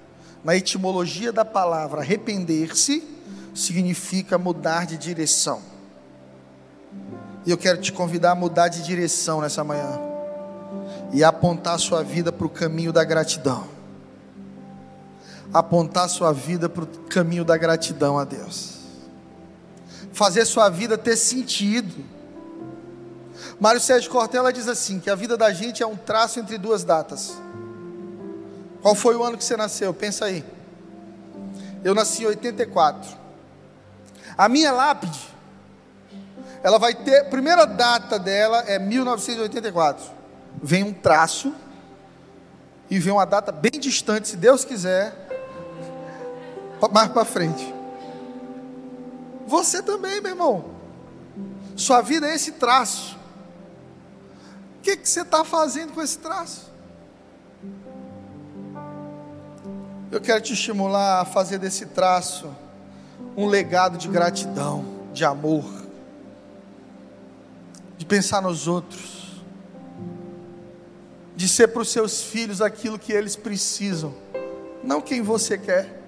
Na 0.45 0.55
etimologia 0.55 1.33
da 1.33 1.45
palavra 1.45 2.01
arrepender-se, 2.01 3.03
significa 3.55 4.39
mudar 4.39 4.87
de 4.87 4.97
direção. 4.97 5.61
E 7.45 7.51
eu 7.51 7.59
quero 7.59 7.81
te 7.81 7.93
convidar 7.93 8.33
a 8.33 8.35
mudar 8.35 8.69
de 8.69 8.83
direção 8.83 9.41
nessa 9.41 9.65
manhã 9.65 10.01
e 11.13 11.23
apontar 11.23 11.79
sua 11.79 12.03
vida 12.03 12.33
para 12.33 12.47
o 12.47 12.51
caminho 12.51 12.93
da 12.93 13.05
gratidão. 13.05 13.67
Apontar 15.53 16.09
sua 16.09 16.33
vida 16.33 16.69
para 16.69 16.85
o 16.85 16.87
caminho 16.87 17.45
da 17.45 17.57
gratidão 17.57 18.19
a 18.19 18.25
Deus. 18.25 18.79
Fazer 20.13 20.45
sua 20.45 20.69
vida 20.69 20.97
ter 20.97 21.17
sentido. 21.17 22.05
Mário 23.61 23.81
Sérgio 23.81 24.11
Cortella 24.11 24.53
diz 24.53 24.69
assim: 24.69 24.99
que 24.99 25.11
a 25.11 25.15
vida 25.15 25.37
da 25.37 25.53
gente 25.53 25.83
é 25.83 25.87
um 25.87 25.97
traço 25.97 26.41
entre 26.41 26.57
duas 26.57 26.85
datas. 26.85 27.37
Qual 28.81 28.95
foi 28.95 29.15
o 29.15 29.23
ano 29.23 29.37
que 29.37 29.45
você 29.45 29.57
nasceu? 29.57 29.93
Pensa 29.93 30.25
aí. 30.25 30.45
Eu 31.85 31.95
nasci 31.95 32.23
em 32.23 32.27
84. 32.27 33.22
A 34.37 34.49
minha 34.49 34.73
lápide, 34.73 35.21
ela 36.63 36.79
vai 36.79 36.95
ter, 36.95 37.21
a 37.21 37.25
primeira 37.25 37.67
data 37.67 38.19
dela 38.19 38.65
é 38.67 38.79
1984. 38.79 40.05
Vem 40.63 40.85
um 40.85 40.93
traço 40.93 41.55
e 42.89 42.99
vem 42.99 43.13
uma 43.13 43.25
data 43.25 43.51
bem 43.51 43.81
distante, 43.81 44.29
se 44.29 44.37
Deus 44.37 44.65
quiser, 44.65 45.15
mais 46.93 47.11
para 47.11 47.25
frente. 47.25 47.75
Você 49.47 49.83
também, 49.83 50.21
meu 50.21 50.31
irmão. 50.31 50.65
Sua 51.77 52.01
vida 52.01 52.29
é 52.29 52.35
esse 52.35 52.53
traço. 52.53 53.17
O 54.79 54.83
que, 54.83 54.97
que 54.97 55.09
você 55.09 55.23
está 55.23 55.45
fazendo 55.45 55.93
com 55.93 56.03
esse 56.03 56.19
traço? 56.19 56.71
Eu 60.11 60.21
quero 60.21 60.41
te 60.41 60.53
estimular 60.53 61.23
a 61.23 61.25
fazer 61.25 61.59
desse 61.59 61.87
traço 61.87 62.55
um 63.37 63.47
legado 63.47 63.97
de 63.97 64.09
gratidão, 64.09 64.85
de 65.13 65.25
amor, 65.25 65.65
de 67.97 68.05
pensar 68.05 68.43
nos 68.43 68.67
outros, 68.67 69.43
de 71.37 71.49
ser 71.49 71.69
para 71.69 71.83
os 71.83 71.89
seus 71.89 72.23
filhos 72.23 72.61
aquilo 72.61 72.99
que 72.99 73.13
eles 73.13 73.37
precisam, 73.37 74.15
não 74.83 75.01
quem 75.01 75.23
você 75.23 75.57
quer. 75.57 76.01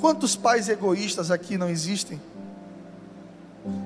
Quantos 0.00 0.34
pais 0.34 0.68
egoístas 0.68 1.30
aqui 1.30 1.58
não 1.58 1.68
existem? 1.68 2.20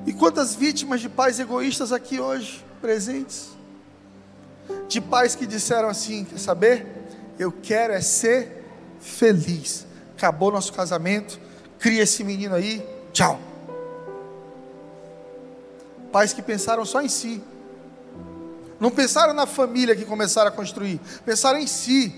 E 0.07 0.13
quantas 0.13 0.55
vítimas 0.55 1.01
de 1.01 1.09
pais 1.09 1.41
egoístas 1.41 1.93
aqui 1.93 2.21
hoje 2.21 2.65
presentes? 2.81 3.49
De 4.89 5.01
pais 5.01 5.35
que 5.35 5.47
disseram 5.47 5.89
assim: 5.89 6.25
quer 6.25 6.39
saber? 6.39 6.87
Eu 7.39 7.51
quero 7.51 7.93
é 7.93 8.01
ser 8.01 8.65
feliz. 9.01 9.87
Acabou 10.17 10.53
nosso 10.53 10.73
casamento, 10.73 11.41
cria 11.81 12.03
esse 12.03 12.23
menino 12.23 12.55
aí, 12.55 12.87
tchau. 13.13 13.41
Pais 16.13 16.33
que 16.33 16.43
pensaram 16.43 16.85
só 16.85 17.01
em 17.01 17.09
si, 17.09 17.43
não 18.79 18.91
pensaram 18.91 19.33
na 19.33 19.47
família 19.47 19.97
que 19.97 20.05
começaram 20.05 20.49
a 20.49 20.53
construir, 20.53 21.01
pensaram 21.25 21.59
em 21.59 21.67
si. 21.67 22.15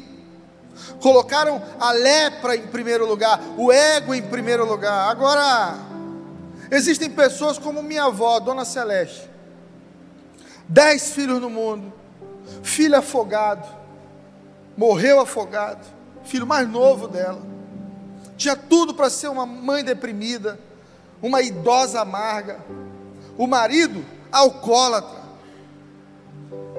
Colocaram 1.00 1.62
a 1.78 1.92
lepra 1.92 2.56
em 2.56 2.66
primeiro 2.66 3.06
lugar, 3.06 3.38
o 3.58 3.70
ego 3.70 4.14
em 4.14 4.22
primeiro 4.22 4.64
lugar. 4.64 5.10
Agora, 5.10 5.76
existem 6.70 7.10
pessoas 7.10 7.58
como 7.58 7.82
minha 7.82 8.04
avó, 8.04 8.40
Dona 8.40 8.64
Celeste, 8.64 9.28
dez 10.66 11.10
filhos 11.10 11.40
no 11.40 11.50
mundo, 11.50 11.92
filho 12.62 12.96
afogado, 12.96 13.68
morreu 14.76 15.20
afogado, 15.20 15.86
filho 16.24 16.46
mais 16.46 16.66
novo 16.66 17.06
dela 17.06 17.52
tinha 18.42 18.56
tudo 18.56 18.92
para 18.92 19.08
ser 19.08 19.28
uma 19.28 19.46
mãe 19.46 19.84
deprimida, 19.84 20.58
uma 21.22 21.40
idosa 21.40 22.00
amarga, 22.00 22.58
o 23.38 23.46
marido 23.46 24.04
alcoólatra, 24.32 25.22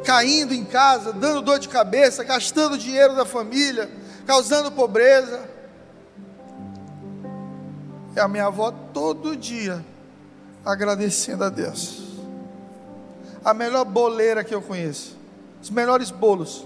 caindo 0.03 0.53
em 0.53 0.65
casa, 0.65 1.14
dando 1.14 1.41
dor 1.41 1.60
de 1.60 1.69
cabeça, 1.69 2.23
gastando 2.23 2.77
dinheiro 2.77 3.15
da 3.15 3.26
família, 3.26 3.90
causando 4.26 4.72
pobreza. 4.72 5.49
E 8.15 8.19
a 8.19 8.27
minha 8.27 8.48
avó 8.48 8.72
todo 8.94 9.35
dia 9.35 9.84
agradecendo 10.65 11.45
a 11.45 11.49
Deus. 11.49 12.03
A 13.44 13.53
melhor 13.53 13.85
boleira 13.85 14.44
que 14.44 14.53
eu 14.53 14.61
conheço, 14.61 15.18
os 15.61 15.69
melhores 15.69 16.11
bolos. 16.11 16.65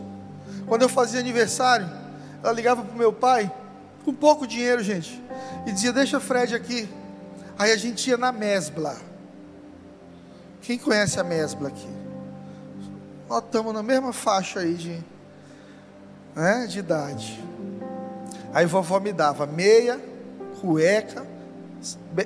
Quando 0.67 0.81
eu 0.81 0.89
fazia 0.89 1.19
aniversário, 1.19 1.87
ela 2.43 2.51
ligava 2.51 2.83
para 2.83 2.93
o 2.93 2.97
meu 2.97 3.13
pai 3.13 3.51
com 4.07 4.13
pouco 4.13 4.47
dinheiro, 4.47 4.81
gente, 4.81 5.21
e 5.65 5.71
dizia: 5.73 5.91
Deixa 5.91 6.17
Fred 6.17 6.55
aqui. 6.55 6.87
Aí 7.59 7.73
a 7.73 7.75
gente 7.75 8.09
ia 8.09 8.15
na 8.15 8.31
Mesbla. 8.31 8.95
Quem 10.61 10.77
conhece 10.77 11.19
a 11.19 11.25
Mesbla 11.25 11.67
aqui? 11.67 11.89
Nós 13.27 13.43
estamos 13.43 13.73
na 13.73 13.83
mesma 13.83 14.13
faixa 14.13 14.61
aí 14.61 14.75
de, 14.75 15.03
né, 16.33 16.67
de 16.67 16.79
idade. 16.79 17.43
Aí 18.53 18.65
vovó 18.65 18.97
me 19.01 19.11
dava 19.11 19.45
meia, 19.45 19.99
cueca, 20.61 21.27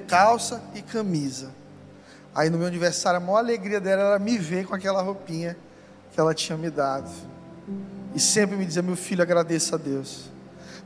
calça 0.08 0.62
e 0.76 0.84
camisa. 0.84 1.49
Aí 2.36 2.48
no 2.52 2.60
meu 2.60 2.68
aniversário, 2.68 3.18
a 3.18 3.20
maior 3.20 3.40
alegria 3.40 3.82
dela 3.82 4.03
era 4.03 4.20
me 4.20 4.38
ver 4.38 4.68
com 4.68 4.76
aquela 4.76 5.02
roupinha 5.02 5.58
que 6.14 6.20
ela 6.20 6.36
tinha 6.36 6.56
me 6.60 6.70
dado. 6.70 7.10
E 8.14 8.20
sempre 8.20 8.56
me 8.56 8.68
dizia: 8.68 8.84
Meu 8.84 8.95
filho, 8.95 9.24
agradeça 9.24 9.78
a 9.78 9.80
Deus 9.80 10.31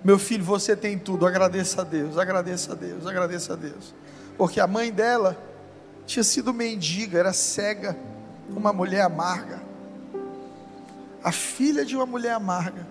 Meu 0.06 0.20
filho, 0.20 0.44
você 0.44 0.76
tem 0.76 1.00
tudo, 1.00 1.26
agradeça 1.26 1.82
a 1.82 1.84
Deus, 1.84 2.16
agradeça 2.16 2.74
a 2.74 2.76
Deus, 2.76 3.08
agradeça 3.08 3.54
a 3.54 3.56
Deus. 3.56 3.92
Porque 4.38 4.60
a 4.60 4.68
mãe 4.68 4.92
dela 4.92 5.36
tinha 6.06 6.24
sido 6.24 6.54
mendiga, 6.54 7.18
era 7.18 7.34
cega, 7.34 7.98
uma 8.48 8.72
mulher 8.72 9.02
amarga. 9.02 9.64
A 11.24 11.32
filha 11.32 11.84
de 11.84 11.96
uma 11.96 12.06
mulher 12.06 12.34
amarga 12.34 12.86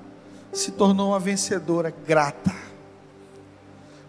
se 0.53 0.73
tornou 0.73 1.11
uma 1.11 1.21
vencedora 1.21 1.95
grata. 2.05 2.53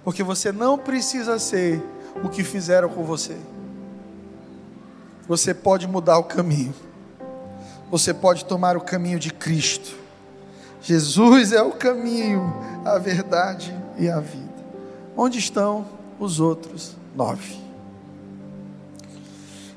Porque 0.03 0.23
você 0.23 0.51
não 0.51 0.75
precisa 0.75 1.37
ser 1.37 1.79
o 2.23 2.27
que 2.27 2.43
fizeram 2.43 2.89
com 2.89 3.03
você. 3.03 3.37
Você 5.27 5.53
pode 5.53 5.87
mudar 5.87 6.17
o 6.17 6.23
caminho. 6.23 6.73
Você 7.91 8.15
pode 8.15 8.45
tomar 8.45 8.75
o 8.75 8.81
caminho 8.81 9.19
de 9.19 9.31
Cristo. 9.31 10.04
Jesus 10.85 11.51
é 11.51 11.63
o 11.63 11.71
caminho, 11.71 12.53
a 12.85 12.99
verdade 12.99 13.75
e 13.97 14.07
a 14.07 14.19
vida. 14.19 14.53
Onde 15.17 15.39
estão 15.39 15.83
os 16.19 16.39
outros 16.39 16.95
nove? 17.15 17.59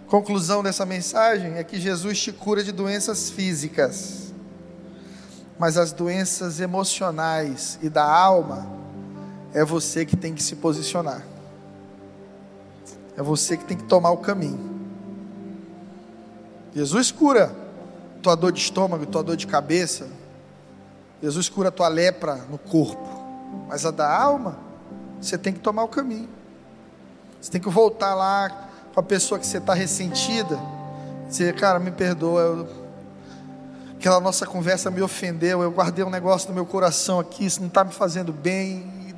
Conclusão 0.06 0.62
dessa 0.62 0.84
mensagem 0.84 1.54
é 1.54 1.64
que 1.64 1.80
Jesus 1.80 2.20
te 2.20 2.30
cura 2.30 2.62
de 2.62 2.72
doenças 2.72 3.30
físicas, 3.30 4.34
mas 5.58 5.78
as 5.78 5.92
doenças 5.92 6.60
emocionais 6.60 7.78
e 7.82 7.88
da 7.88 8.04
alma 8.04 8.66
é 9.54 9.64
você 9.64 10.04
que 10.04 10.14
tem 10.14 10.34
que 10.34 10.42
se 10.42 10.56
posicionar. 10.56 11.24
É 13.16 13.22
você 13.22 13.56
que 13.56 13.64
tem 13.64 13.78
que 13.78 13.84
tomar 13.84 14.10
o 14.10 14.18
caminho. 14.18 14.78
Jesus 16.74 17.10
cura 17.10 17.50
tua 18.22 18.34
dor 18.34 18.52
de 18.52 18.60
estômago, 18.60 19.06
tua 19.06 19.22
dor 19.22 19.38
de 19.38 19.46
cabeça. 19.46 20.06
Jesus 21.22 21.48
cura 21.48 21.70
tua 21.70 21.88
lepra 21.88 22.36
no 22.50 22.58
corpo. 22.58 23.06
Mas 23.68 23.84
a 23.84 23.90
da 23.90 24.10
alma, 24.10 24.58
você 25.20 25.36
tem 25.36 25.52
que 25.52 25.60
tomar 25.60 25.84
o 25.84 25.88
caminho. 25.88 26.28
Você 27.40 27.50
tem 27.50 27.60
que 27.60 27.68
voltar 27.68 28.14
lá 28.14 28.68
com 28.92 29.00
a 29.00 29.02
pessoa 29.02 29.38
que 29.38 29.46
você 29.46 29.58
está 29.58 29.74
ressentida. 29.74 30.58
Dizer, 31.28 31.54
cara, 31.54 31.78
me 31.78 31.90
perdoa. 31.90 32.40
Eu... 32.40 32.88
Aquela 33.96 34.20
nossa 34.20 34.46
conversa 34.46 34.90
me 34.90 35.02
ofendeu. 35.02 35.62
Eu 35.62 35.70
guardei 35.70 36.04
um 36.04 36.10
negócio 36.10 36.48
no 36.48 36.54
meu 36.54 36.66
coração 36.66 37.18
aqui. 37.18 37.46
Isso 37.46 37.60
não 37.60 37.68
está 37.68 37.84
me 37.84 37.92
fazendo 37.92 38.32
bem. 38.32 39.14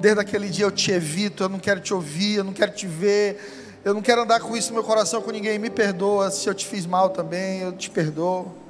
Desde 0.00 0.20
aquele 0.20 0.48
dia 0.48 0.64
eu 0.64 0.70
te 0.70 0.90
evito. 0.90 1.44
Eu 1.44 1.48
não 1.48 1.58
quero 1.58 1.80
te 1.80 1.92
ouvir. 1.92 2.36
Eu 2.36 2.44
não 2.44 2.52
quero 2.52 2.72
te 2.72 2.86
ver 2.86 3.60
eu 3.84 3.92
não 3.92 4.00
quero 4.00 4.22
andar 4.22 4.38
com 4.38 4.56
isso 4.56 4.68
no 4.68 4.74
meu 4.74 4.84
coração 4.84 5.20
com 5.20 5.32
ninguém. 5.32 5.58
Me 5.58 5.68
perdoa 5.68 6.30
se 6.30 6.48
eu 6.48 6.54
te 6.54 6.64
fiz 6.66 6.86
mal 6.86 7.10
também, 7.10 7.60
eu 7.60 7.72
te 7.72 7.90
perdoo. 7.90 8.61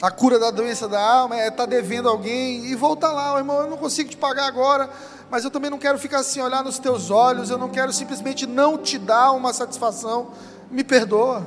A 0.00 0.10
cura 0.10 0.38
da 0.38 0.50
doença 0.50 0.86
da 0.86 1.00
alma 1.00 1.36
é 1.38 1.48
estar 1.48 1.64
tá 1.64 1.66
devendo 1.66 2.08
alguém 2.08 2.66
e 2.66 2.74
voltar 2.74 3.12
lá, 3.12 3.36
irmão. 3.38 3.60
Eu 3.60 3.70
não 3.70 3.76
consigo 3.76 4.10
te 4.10 4.16
pagar 4.16 4.46
agora, 4.46 4.90
mas 5.30 5.44
eu 5.44 5.50
também 5.50 5.70
não 5.70 5.78
quero 5.78 5.98
ficar 5.98 6.18
assim, 6.18 6.40
olhar 6.40 6.62
nos 6.62 6.78
teus 6.78 7.10
olhos. 7.10 7.50
Eu 7.50 7.58
não 7.58 7.68
quero 7.68 7.92
simplesmente 7.92 8.46
não 8.46 8.76
te 8.76 8.98
dar 8.98 9.32
uma 9.32 9.52
satisfação. 9.52 10.32
Me 10.70 10.84
perdoa, 10.84 11.46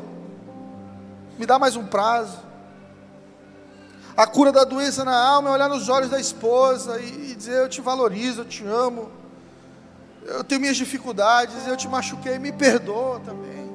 me 1.38 1.46
dá 1.46 1.60
mais 1.60 1.76
um 1.76 1.86
prazo. 1.86 2.40
A 4.18 4.26
cura 4.26 4.52
da 4.52 4.64
doença 4.64 5.06
na 5.06 5.16
alma 5.16 5.50
é 5.50 5.54
olhar 5.54 5.70
nos 5.70 5.88
olhos 5.88 6.10
da 6.10 6.20
esposa 6.20 7.00
e, 7.00 7.32
e 7.32 7.36
dizer: 7.36 7.62
Eu 7.62 7.70
te 7.70 7.82
valorizo, 7.82 8.42
eu 8.42 8.46
te 8.46 8.66
amo 8.66 9.20
eu 10.30 10.44
tenho 10.44 10.62
minhas 10.62 10.78
dificuldades, 10.78 11.68
eu 11.68 11.76
te 11.78 11.88
machuquei, 11.88 12.38
me 12.38 12.52
perdoa 12.52 13.20
também. 13.22 13.70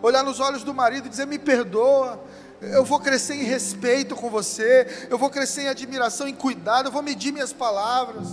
Olhar 0.00 0.22
nos 0.24 0.40
olhos 0.40 0.62
do 0.62 0.74
marido 0.74 1.06
e 1.06 1.10
dizer: 1.10 1.26
me 1.26 1.38
perdoa. 1.38 2.20
Eu 2.62 2.84
vou 2.84 3.00
crescer 3.00 3.34
em 3.34 3.42
respeito 3.42 4.14
com 4.14 4.30
você, 4.30 5.06
eu 5.10 5.18
vou 5.18 5.28
crescer 5.28 5.62
em 5.62 5.68
admiração, 5.68 6.28
em 6.28 6.34
cuidado, 6.34 6.86
eu 6.86 6.92
vou 6.92 7.02
medir 7.02 7.32
minhas 7.32 7.52
palavras. 7.52 8.28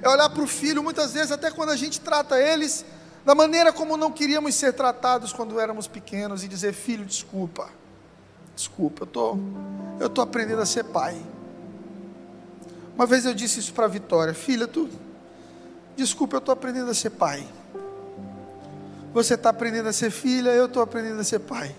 É 0.00 0.08
olhar 0.08 0.30
para 0.30 0.42
o 0.42 0.46
filho, 0.46 0.82
muitas 0.82 1.12
vezes, 1.12 1.30
até 1.30 1.50
quando 1.50 1.70
a 1.70 1.76
gente 1.76 2.00
trata 2.00 2.40
eles 2.40 2.84
da 3.24 3.34
maneira 3.34 3.72
como 3.72 3.96
não 3.96 4.10
queríamos 4.10 4.54
ser 4.54 4.72
tratados 4.72 5.32
quando 5.32 5.60
éramos 5.60 5.86
pequenos, 5.86 6.42
e 6.42 6.48
dizer: 6.48 6.72
Filho, 6.72 7.04
desculpa, 7.04 7.68
desculpa, 8.56 9.02
eu 9.02 9.06
tô, 9.06 9.38
estou 9.94 10.08
tô 10.08 10.20
aprendendo 10.22 10.62
a 10.62 10.66
ser 10.66 10.84
pai. 10.84 11.16
Uma 12.94 13.06
vez 13.06 13.26
eu 13.26 13.34
disse 13.34 13.60
isso 13.60 13.74
para 13.74 13.84
a 13.84 13.88
Vitória: 13.88 14.32
Filha, 14.32 14.66
tu 14.66 14.88
Desculpa, 15.96 16.36
eu 16.36 16.38
estou 16.38 16.52
aprendendo 16.52 16.90
a 16.90 16.94
ser 16.94 17.10
pai. 17.10 17.46
Você 19.12 19.34
está 19.34 19.50
aprendendo 19.50 19.88
a 19.88 19.92
ser 19.92 20.10
filha, 20.10 20.50
eu 20.50 20.66
estou 20.66 20.82
aprendendo 20.82 21.20
a 21.20 21.24
ser 21.24 21.38
pai. 21.38 21.74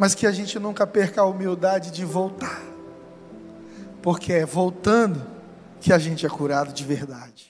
Mas 0.00 0.14
que 0.14 0.26
a 0.26 0.32
gente 0.32 0.58
nunca 0.58 0.86
perca 0.86 1.20
a 1.20 1.26
humildade 1.26 1.90
de 1.90 2.06
voltar. 2.06 2.62
Porque 4.00 4.32
é 4.32 4.46
voltando 4.46 5.22
que 5.78 5.92
a 5.92 5.98
gente 5.98 6.24
é 6.24 6.28
curado 6.30 6.72
de 6.72 6.82
verdade. 6.82 7.49